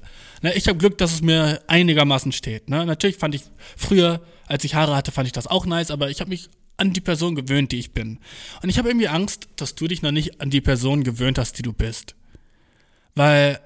[0.42, 2.88] Ne, ich habe Glück, dass es mir einigermaßen steht, ne?
[2.88, 3.44] Natürlich fand ich
[3.78, 6.92] früher, als ich Haare hatte, fand ich das auch nice, aber ich habe mich an
[6.92, 8.18] die Person gewöhnt, die ich bin.
[8.64, 11.60] Und ich habe irgendwie Angst, dass du dich noch nicht an die Person gewöhnt hast,
[11.60, 12.16] die du bist.
[13.14, 13.60] Weil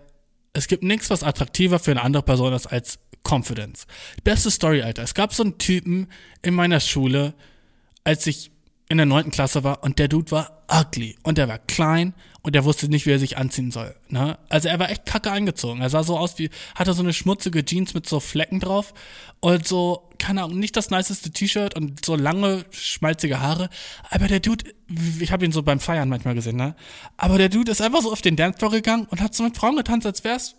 [0.51, 3.87] es gibt nichts, was attraktiver für eine andere Person ist als Confidence.
[4.23, 5.03] Beste Story, Alter.
[5.03, 6.07] Es gab so einen Typen
[6.41, 7.33] in meiner Schule,
[8.03, 8.51] als ich
[8.89, 12.55] in der neunten Klasse war und der Dude war ugly und der war klein und
[12.55, 13.93] der wusste nicht, wie er sich anziehen soll.
[14.07, 14.37] Ne?
[14.47, 15.81] Also er war echt kacke angezogen.
[15.81, 18.93] Er sah so aus wie, hatte so eine schmutzige Jeans mit so Flecken drauf
[19.41, 23.69] und so, keine Ahnung, nicht das niceste T-Shirt und so lange, schmalzige Haare.
[24.09, 24.73] Aber der Dude,
[25.19, 26.75] ich habe ihn so beim Feiern manchmal gesehen, ne?
[27.17, 29.75] Aber der Dude ist einfach so auf den Dancefloor gegangen und hat so mit Frauen
[29.75, 30.55] getanzt, als wär's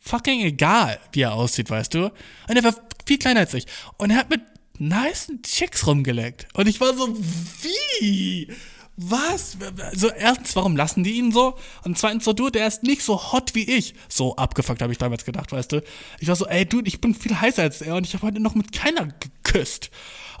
[0.00, 2.12] fucking egal, wie er aussieht, weißt du?
[2.48, 2.74] Und er war
[3.06, 3.66] viel kleiner als ich.
[3.96, 4.40] Und er hat mit
[4.78, 6.48] nice Chicks rumgeleckt.
[6.54, 7.16] Und ich war so,
[7.62, 8.48] wie?
[8.96, 9.56] Was?
[9.94, 11.56] So, erstens, warum lassen die ihn so?
[11.84, 13.94] Und zweitens, so, du, der ist nicht so hot wie ich.
[14.08, 15.82] So abgefuckt, habe ich damals gedacht, weißt du?
[16.18, 18.40] Ich war so, ey, du, ich bin viel heißer als er und ich habe heute
[18.40, 19.90] noch mit keiner geküsst.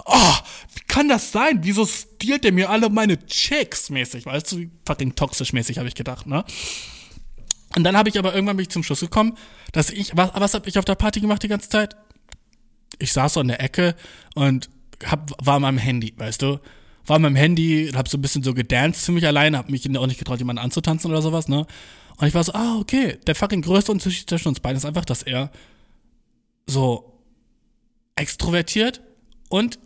[0.04, 0.34] Oh,
[0.74, 1.60] wie kann das sein?
[1.62, 4.26] Wieso stiehlt der mir alle meine Chicks mäßig?
[4.26, 6.44] Weißt du, fucking toxisch mäßig, habe ich gedacht, ne?
[7.76, 9.36] Und dann habe ich aber irgendwann bin ich zum Schluss gekommen,
[9.72, 11.96] dass ich, was, was habe ich auf der Party gemacht die ganze Zeit?
[12.98, 13.94] Ich saß so in der Ecke
[14.34, 14.68] und
[15.04, 16.60] hab, war an meinem Handy, weißt du?
[17.06, 19.86] War an meinem Handy, hab so ein bisschen so gedanced für mich alleine, hab mich
[19.96, 21.66] auch nicht getraut, jemanden anzutanzen oder sowas, ne?
[22.16, 25.06] Und ich war so, ah, okay, der fucking größte Unterschied zwischen uns beiden ist einfach,
[25.06, 25.50] dass er
[26.66, 27.18] so
[28.14, 29.00] extrovertiert
[29.48, 29.78] und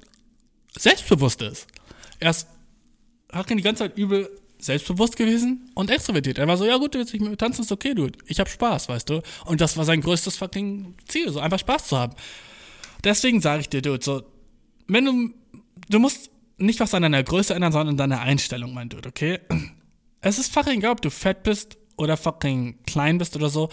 [0.77, 1.69] selbstbewusst ist.
[2.19, 2.49] Er ist,
[3.33, 4.29] hat die ganze Zeit übel
[4.65, 6.39] selbstbewusst gewesen und extrovertiert.
[6.39, 8.19] Er war so, ja gut, du willst nicht mir tanzen, ist okay, dude.
[8.27, 9.23] Ich hab Spaß, weißt du?
[9.45, 12.15] Und das war sein größtes fucking Ziel, so einfach Spaß zu haben.
[13.03, 14.23] Deswegen sage ich dir, dude, so,
[14.89, 15.31] wenn du,
[15.89, 19.41] du musst nicht was an deiner Größe ändern, sondern an deiner Einstellung, mein Dude, okay?
[20.21, 23.69] Es ist fucking egal, ob du fett bist oder fucking klein bist oder so.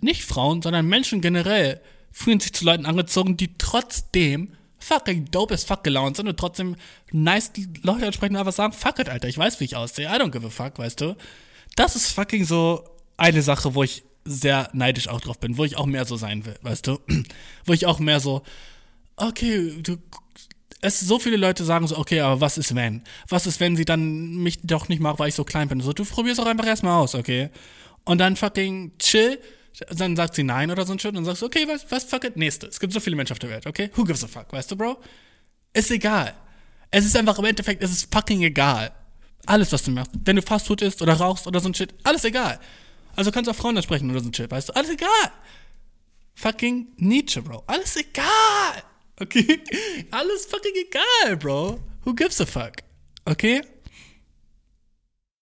[0.00, 4.52] Nicht Frauen, sondern Menschen generell fühlen sich zu Leuten angezogen, die trotzdem
[4.82, 6.76] fucking dope as fuck gelaunt sind und trotzdem
[7.10, 7.52] nice
[7.82, 10.46] Leute entsprechend einfach sagen, fuck it, Alter, ich weiß, wie ich aussehe, I don't give
[10.46, 11.16] a fuck, weißt du?
[11.76, 12.84] Das ist fucking so
[13.16, 16.44] eine Sache, wo ich sehr neidisch auch drauf bin, wo ich auch mehr so sein
[16.44, 16.98] will, weißt du?
[17.64, 18.42] wo ich auch mehr so,
[19.16, 19.96] okay, du,
[20.80, 23.02] es so viele Leute sagen so, okay, aber was ist wenn?
[23.28, 25.80] Was ist, wenn sie dann mich doch nicht mag, weil ich so klein bin?
[25.80, 27.50] So, du probierst auch einfach erstmal aus, okay?
[28.04, 29.38] Und dann fucking chill,
[29.90, 32.04] dann sagt sie nein oder so ein Shit und dann sagst du, okay, was, was,
[32.04, 32.66] fuck it, nächste.
[32.66, 33.90] Es gibt so viele Menschen auf der Welt, okay?
[33.94, 35.00] Who gives a fuck, weißt du, Bro?
[35.72, 36.34] Ist egal.
[36.90, 38.92] Es ist einfach im Endeffekt, es ist fucking egal.
[39.46, 40.10] Alles, was du machst.
[40.24, 42.60] Wenn du Fastfood isst oder rauchst oder so ein Shit, alles egal.
[43.16, 44.76] Also kannst du auch Frauen ansprechen oder so ein Shit, weißt du?
[44.76, 45.32] Alles egal.
[46.34, 47.64] Fucking Nietzsche, Bro.
[47.66, 48.82] Alles egal.
[49.20, 49.60] Okay?
[50.10, 51.80] Alles fucking egal, Bro.
[52.04, 52.82] Who gives a fuck?
[53.24, 53.62] Okay?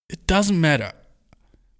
[0.09, 0.93] It doesn't matter.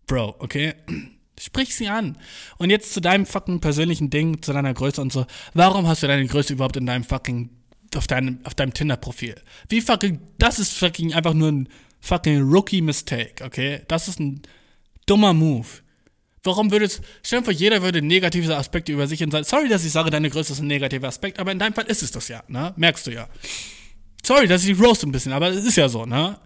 [0.07, 0.75] Bro, okay?
[1.41, 2.19] Sprich sie an.
[2.59, 5.25] Und jetzt zu deinem fucking persönlichen Ding, zu deiner Größe und so.
[5.55, 7.49] Warum hast du deine Größe überhaupt in deinem fucking,
[7.97, 9.37] auf deinem, auf deinem Tinder-Profil?
[9.71, 11.69] Wie fucking, das ist fucking einfach nur ein
[12.01, 13.81] fucking Rookie-Mistake, okay?
[13.89, 14.43] Das ist ein
[15.07, 15.67] dummer Move.
[16.43, 19.85] Warum würde es, stell vor, jeder würde negative Aspekte über sich und sagen, sorry, dass
[19.85, 22.29] ich sage, deine Größe ist ein negativer Aspekt, aber in deinem Fall ist es das
[22.29, 22.75] ja, ne?
[22.77, 23.29] Merkst du ja.
[24.23, 26.39] Sorry, dass ich roast ein bisschen, aber es ist ja so, ne?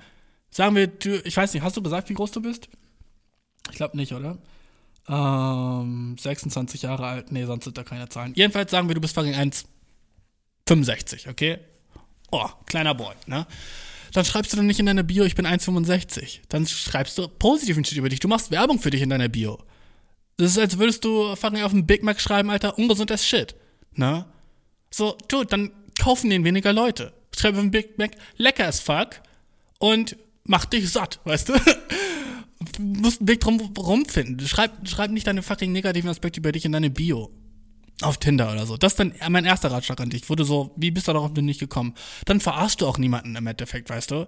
[0.51, 2.69] Sagen wir, du, ich weiß nicht, hast du gesagt, wie groß du bist?
[3.71, 4.39] Ich glaube nicht, oder?
[5.09, 7.33] Ähm, 26 Jahre alt.
[7.33, 8.33] Nee, sonst sind da keine Zahlen.
[8.35, 11.59] Jedenfalls sagen wir, du bist fucking 1,65, okay?
[12.31, 13.47] Oh, kleiner Boy, ne?
[14.15, 16.39] dann schreibst du dann nicht in deiner Bio, ich bin 1,65.
[16.49, 18.21] Dann schreibst du positiven Shit über dich.
[18.21, 19.59] Du machst Werbung für dich in deiner Bio.
[20.37, 23.57] Das ist, als würdest du fucking auf einen Big Mac schreiben, Alter, ungesund as Shit.
[23.95, 24.25] Ne?
[24.93, 27.13] So, du, dann kaufen den weniger Leute.
[27.37, 29.21] Schreib auf einen Big Mac, lecker as fuck
[29.81, 31.55] und mach dich satt, weißt du?
[32.79, 34.47] musst einen Weg drum rumfinden.
[34.47, 37.31] Schreib, schreib nicht deine fucking negativen Aspekte über dich in deine Bio.
[38.03, 38.77] Auf Tinder oder so.
[38.77, 40.29] Das ist dann mein erster Ratschlag an dich.
[40.29, 41.95] Wurde so, wie bist du darauf nicht gekommen?
[42.25, 44.27] Dann verarschst du auch niemanden im Endeffekt, weißt du?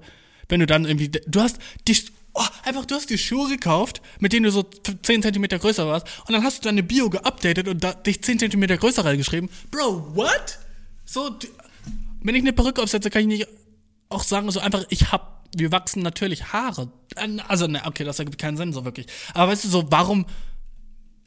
[0.49, 1.59] Wenn du dann irgendwie, du hast
[1.89, 5.87] dich, oh, einfach, du hast die Schuhe gekauft, mit denen du so 10 cm größer
[5.89, 9.51] warst, und dann hast du deine Bio geupdatet und da, dich 10 cm größer reingeschrieben.
[9.73, 10.61] Bro, what?
[11.05, 11.37] So,
[12.23, 13.49] wenn ich eine Perücke aufsetze, kann ich nicht
[14.09, 16.91] auch sagen, so einfach, ich hab, wir wachsen natürlich Haare.
[17.49, 19.07] Also, ne, okay, das ergibt keinen Sinn so wirklich.
[19.35, 20.27] Aber weißt du, so, warum,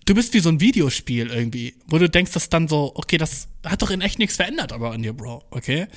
[0.05, 3.47] du bist wie so ein Videospiel irgendwie, wo du denkst, dass dann so, okay, das
[3.65, 5.87] hat doch in echt nichts verändert, aber an dir, Bro, okay?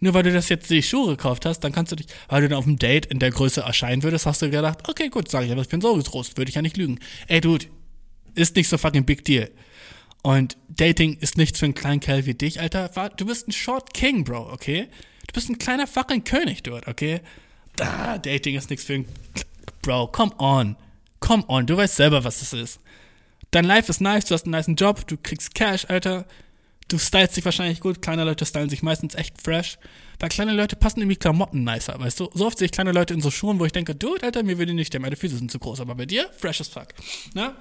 [0.00, 2.48] Nur weil du das jetzt die Schuhe gekauft hast, dann kannst du dich, weil du
[2.48, 5.44] dann auf dem Date in der Größe erscheinen würdest, hast du gedacht, okay, gut, sag
[5.44, 6.98] ich, aber ich bin so groß, würde ich ja nicht lügen.
[7.28, 7.66] Ey, Dude,
[8.34, 9.50] ist nicht so fucking big deal.
[10.22, 12.88] Und Dating ist nichts für einen kleinen Kerl wie dich, Alter.
[13.16, 14.88] Du bist ein Short King, Bro, okay?
[15.26, 17.20] Du bist ein kleiner fucking König dort, okay?
[17.82, 19.08] Da, Dating ist nichts für einen.
[19.82, 20.76] Bro, come on.
[21.18, 22.80] Come on, du weißt selber, was es ist.
[23.50, 26.24] Dein Life ist nice, du hast einen niceen Job, du kriegst Cash, Alter.
[26.88, 28.02] Du stylst dich wahrscheinlich gut.
[28.02, 29.78] Kleine Leute stylen sich meistens echt fresh.
[30.20, 32.30] Weil kleine Leute passen irgendwie Klamotten nicer, weißt du?
[32.34, 34.58] So oft sehe ich kleine Leute in so Schuhen, wo ich denke, dude, Alter, mir
[34.58, 35.80] würde nicht stehen, meine Füße sind zu groß.
[35.80, 36.88] Aber bei dir, fresh as fuck.
[37.34, 37.54] Ne?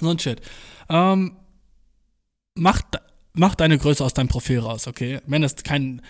[0.00, 0.40] So ein Shit.
[0.88, 1.36] Ähm,
[2.54, 2.82] mach,
[3.34, 5.20] mach deine Größe aus deinem Profil raus, okay?
[5.26, 6.02] Wenn es kein.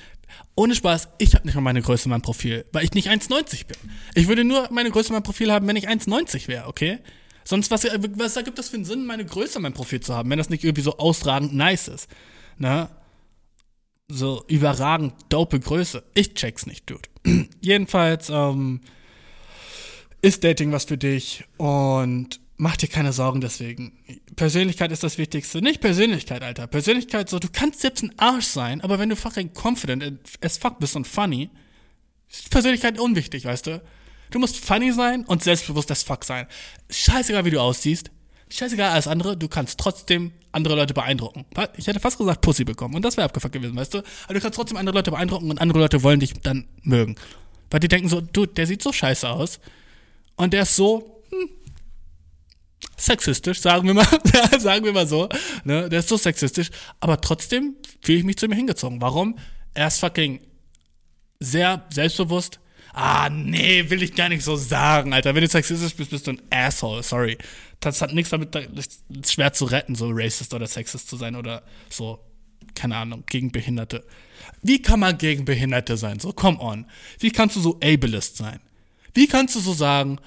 [0.54, 3.66] Ohne Spaß, ich habe nicht mal meine Größe in meinem Profil, weil ich nicht 1,90
[3.66, 3.76] bin.
[4.14, 6.98] Ich würde nur meine Größe in meinem Profil haben, wenn ich 1,90 wäre, okay?
[7.44, 10.30] Sonst, was, was ergibt das für einen Sinn, meine Größe in meinem Profil zu haben,
[10.30, 12.08] wenn das nicht irgendwie so ausragend nice ist?
[12.58, 12.88] Ne?
[14.08, 16.04] So überragend dope Größe.
[16.14, 17.08] Ich check's nicht, Dude.
[17.60, 18.80] Jedenfalls, ähm,
[20.22, 23.92] ist Dating was für dich und mach dir keine Sorgen deswegen.
[24.36, 25.60] Persönlichkeit ist das Wichtigste.
[25.60, 26.68] Nicht Persönlichkeit, Alter.
[26.68, 30.78] Persönlichkeit, so, du kannst selbst ein Arsch sein, aber wenn du fucking confident as fuck
[30.78, 31.50] bist und funny,
[32.30, 33.82] ist Persönlichkeit unwichtig, weißt du?
[34.30, 36.46] Du musst funny sein und selbstbewusst as fuck sein.
[36.88, 38.12] Scheißegal, wie du aussiehst.
[38.48, 41.44] Scheißegal alles andere, du kannst trotzdem andere Leute beeindrucken.
[41.76, 43.98] Ich hätte fast gesagt Pussy bekommen und das wäre abgefuckt gewesen, weißt du?
[44.24, 47.16] Aber du kannst trotzdem andere Leute beeindrucken und andere Leute wollen dich dann mögen.
[47.70, 49.58] Weil die denken so, du, der sieht so scheiße aus
[50.36, 51.21] und der ist so
[53.02, 54.06] sexistisch, sagen wir mal,
[54.58, 55.28] sagen wir mal so,
[55.64, 55.88] ne?
[55.88, 56.70] Der ist so sexistisch,
[57.00, 59.00] aber trotzdem fühle ich mich zu ihm hingezogen.
[59.00, 59.38] Warum?
[59.74, 60.40] Er ist fucking
[61.40, 62.60] sehr selbstbewusst,
[62.94, 65.34] Ah, nee, will ich gar nicht so sagen, Alter.
[65.34, 67.38] Wenn du sexistisch bist, bist du ein Asshole, sorry.
[67.80, 69.02] Das hat nichts damit, ist
[69.32, 72.20] schwer zu retten, so racist oder sexist zu sein oder so,
[72.74, 74.04] keine Ahnung, gegen Behinderte.
[74.60, 76.20] Wie kann man gegen Behinderte sein?
[76.20, 76.84] So, come on.
[77.18, 78.60] Wie kannst du so ableist sein?
[79.14, 80.18] Wie kannst du so sagen,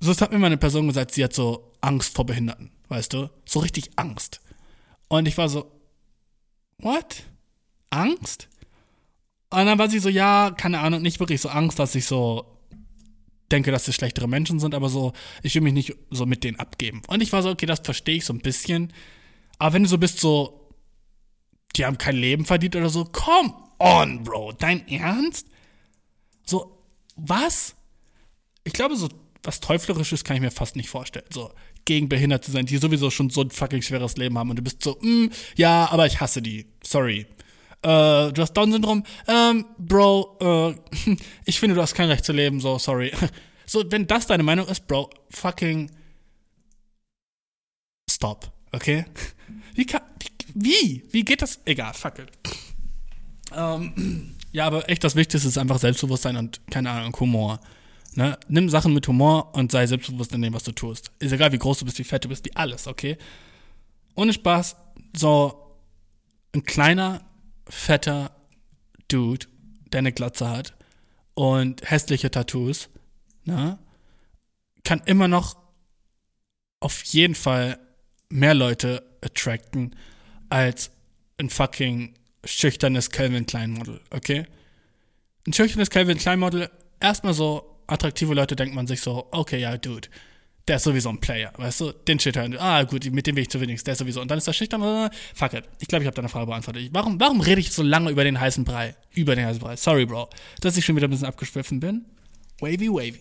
[0.00, 3.12] so, es hat mir mal eine Person gesagt, sie hat so Angst vor Behinderten, weißt
[3.12, 3.30] du?
[3.44, 4.40] So richtig Angst.
[5.08, 5.70] Und ich war so,
[6.78, 7.22] what?
[7.90, 8.48] Angst?
[9.50, 12.58] Und dann war sie so, ja, keine Ahnung, nicht wirklich so Angst, dass ich so
[13.50, 15.12] denke, dass sie schlechtere Menschen sind, aber so,
[15.42, 17.02] ich will mich nicht so mit denen abgeben.
[17.06, 18.92] Und ich war so, okay, das verstehe ich so ein bisschen.
[19.58, 20.72] Aber wenn du so bist, so,
[21.76, 25.46] die haben kein Leben verdient oder so, come on, Bro, dein Ernst?
[26.44, 26.82] So,
[27.14, 27.76] was?
[28.64, 29.08] Ich glaube, so
[29.46, 31.26] was Teuflerisches kann ich mir fast nicht vorstellen.
[31.32, 31.52] So,
[31.84, 34.82] gegen Behinderte sein, die sowieso schon so ein fucking schweres Leben haben und du bist
[34.82, 36.66] so, mm, ja, aber ich hasse die.
[36.82, 37.26] Sorry
[37.86, 40.74] äh, du hast Down-Syndrom, ähm, Bro,
[41.06, 43.12] äh, ich finde, du hast kein Recht zu leben, so, sorry.
[43.68, 45.90] So, wenn das deine Meinung ist, Bro, fucking
[48.08, 49.06] stop, okay?
[49.74, 50.02] Wie kann,
[50.54, 51.58] wie, wie geht das?
[51.64, 52.30] Egal, fuck it.
[53.52, 57.58] Ähm, ja, aber echt das Wichtigste ist einfach Selbstbewusstsein und, keine Ahnung, Humor.
[58.16, 58.38] Ne?
[58.48, 61.10] Nimm Sachen mit Humor und sei selbstbewusst in dem, was du tust.
[61.18, 63.18] Ist egal, wie groß du bist, wie fett du bist, wie alles, okay?
[64.14, 64.76] Ohne Spaß,
[65.14, 65.76] so
[66.54, 67.26] ein kleiner,
[67.68, 68.34] fetter
[69.08, 69.46] Dude,
[69.92, 70.74] der eine Glatze hat
[71.34, 72.88] und hässliche Tattoos,
[73.44, 73.78] ne,
[74.82, 75.56] kann immer noch
[76.80, 77.78] auf jeden Fall
[78.30, 79.94] mehr Leute attracten
[80.48, 80.90] als
[81.38, 82.14] ein fucking
[82.44, 84.46] schüchternes Calvin Klein Model, okay?
[85.46, 89.76] Ein schüchternes Calvin Klein Model, erstmal so attraktive Leute denkt man sich so, okay, ja,
[89.76, 90.08] Dude,
[90.68, 91.92] der ist sowieso ein Player, weißt du?
[91.92, 92.56] Den Shit hören.
[92.58, 94.20] Ah, gut, mit dem will ich zu wenig, der ist sowieso.
[94.20, 94.82] Und dann ist das schüchtern.
[94.82, 95.64] Äh, fuck it.
[95.78, 96.88] Ich glaube, ich habe deine Frage beantwortet.
[96.92, 98.96] Warum, warum rede ich so lange über den heißen Brei?
[99.14, 99.76] Über den heißen Brei.
[99.76, 100.28] Sorry, Bro.
[100.60, 102.04] Dass ich schon wieder ein bisschen abgeschwiffen bin.
[102.60, 103.20] Wavy, wavy.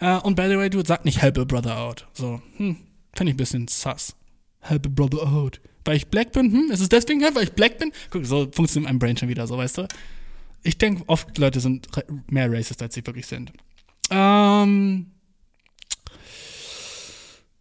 [0.00, 2.06] Uh, und by the way, du sag nicht help a brother out.
[2.12, 2.76] So, hm,
[3.14, 4.14] finde ich ein bisschen sus.
[4.60, 5.60] Help a brother out.
[5.84, 6.70] Weil ich black bin, hm?
[6.70, 7.92] Ist es deswegen, weil ich black bin?
[8.10, 9.88] Guck, so funktioniert mein Brain schon wieder, so, weißt du?
[10.62, 11.88] Ich denke, oft Leute sind
[12.30, 13.52] mehr racist, als sie wirklich sind.
[14.10, 15.12] Ähm.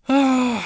[0.06, 0.62] Ah.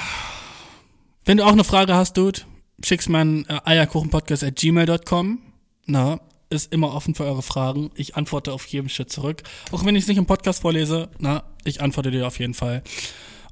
[1.24, 2.40] Wenn du auch eine Frage hast, Dude,
[2.84, 5.38] schick's mir an äh, eierkuchenpodcast at gmail.com.
[5.86, 7.90] Na, ist immer offen für eure Fragen.
[7.96, 9.42] Ich antworte auf jedem Shit zurück.
[9.72, 12.82] Auch wenn ich es nicht im Podcast vorlese, na, ich antworte dir auf jeden Fall.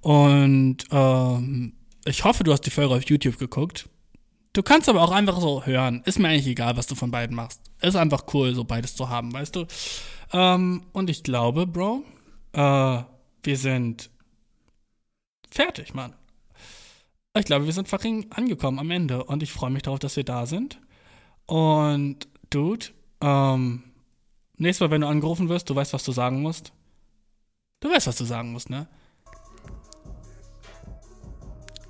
[0.02, 1.72] Und ähm,
[2.04, 3.88] ich hoffe, du hast die Folge auf YouTube geguckt.
[4.52, 6.02] Du kannst aber auch einfach so hören.
[6.04, 7.60] Ist mir eigentlich egal, was du von beiden machst.
[7.80, 9.66] Ist einfach cool, so beides zu haben, weißt du?
[10.32, 12.02] Ähm, und ich glaube, Bro,
[12.52, 13.02] äh,
[13.42, 14.10] wir sind
[15.50, 16.14] fertig, Mann.
[17.36, 20.24] Ich glaube, wir sind fucking angekommen am Ende und ich freue mich darauf, dass wir
[20.24, 20.80] da sind.
[21.46, 22.86] Und, Dude,
[23.20, 23.84] ähm,
[24.56, 26.72] nächstes Mal, wenn du angerufen wirst, du weißt, was du sagen musst.
[27.80, 28.88] Du weißt, was du sagen musst, ne?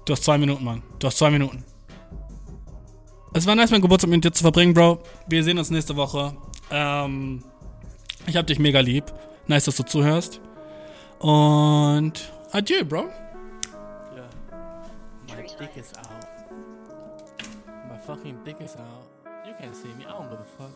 [0.04, 0.82] Du hast zwei Minuten, Mann.
[0.98, 1.64] Du hast zwei Minuten.
[3.32, 5.02] Es war nice, mein Geburtstag mit dir zu verbringen, Bro.
[5.28, 6.36] Wir sehen uns nächste Woche.
[6.70, 7.44] Ähm,
[8.26, 9.04] ich hab dich mega lieb.
[9.46, 10.40] Nice, dass du zuhörst.
[11.20, 13.10] Und adieu, Bro.
[14.14, 14.24] Yeah.
[15.28, 16.24] My dick is out.
[17.90, 19.04] My fucking dick is out.
[19.46, 20.72] You can't see me, I don't give a fuck.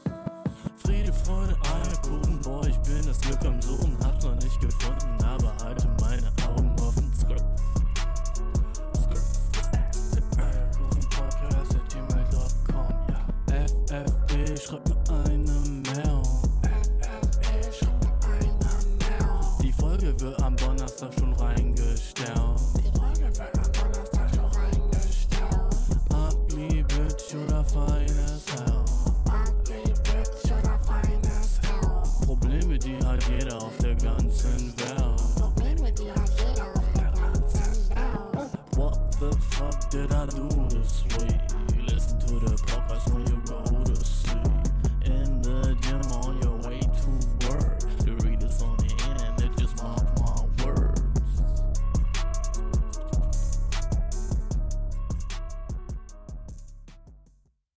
[0.76, 5.54] Friede, Freude, Eierkuchen, boah, ich bin das Glück am Suchen, hab's noch nicht gefunden, aber
[5.64, 6.13] halte meine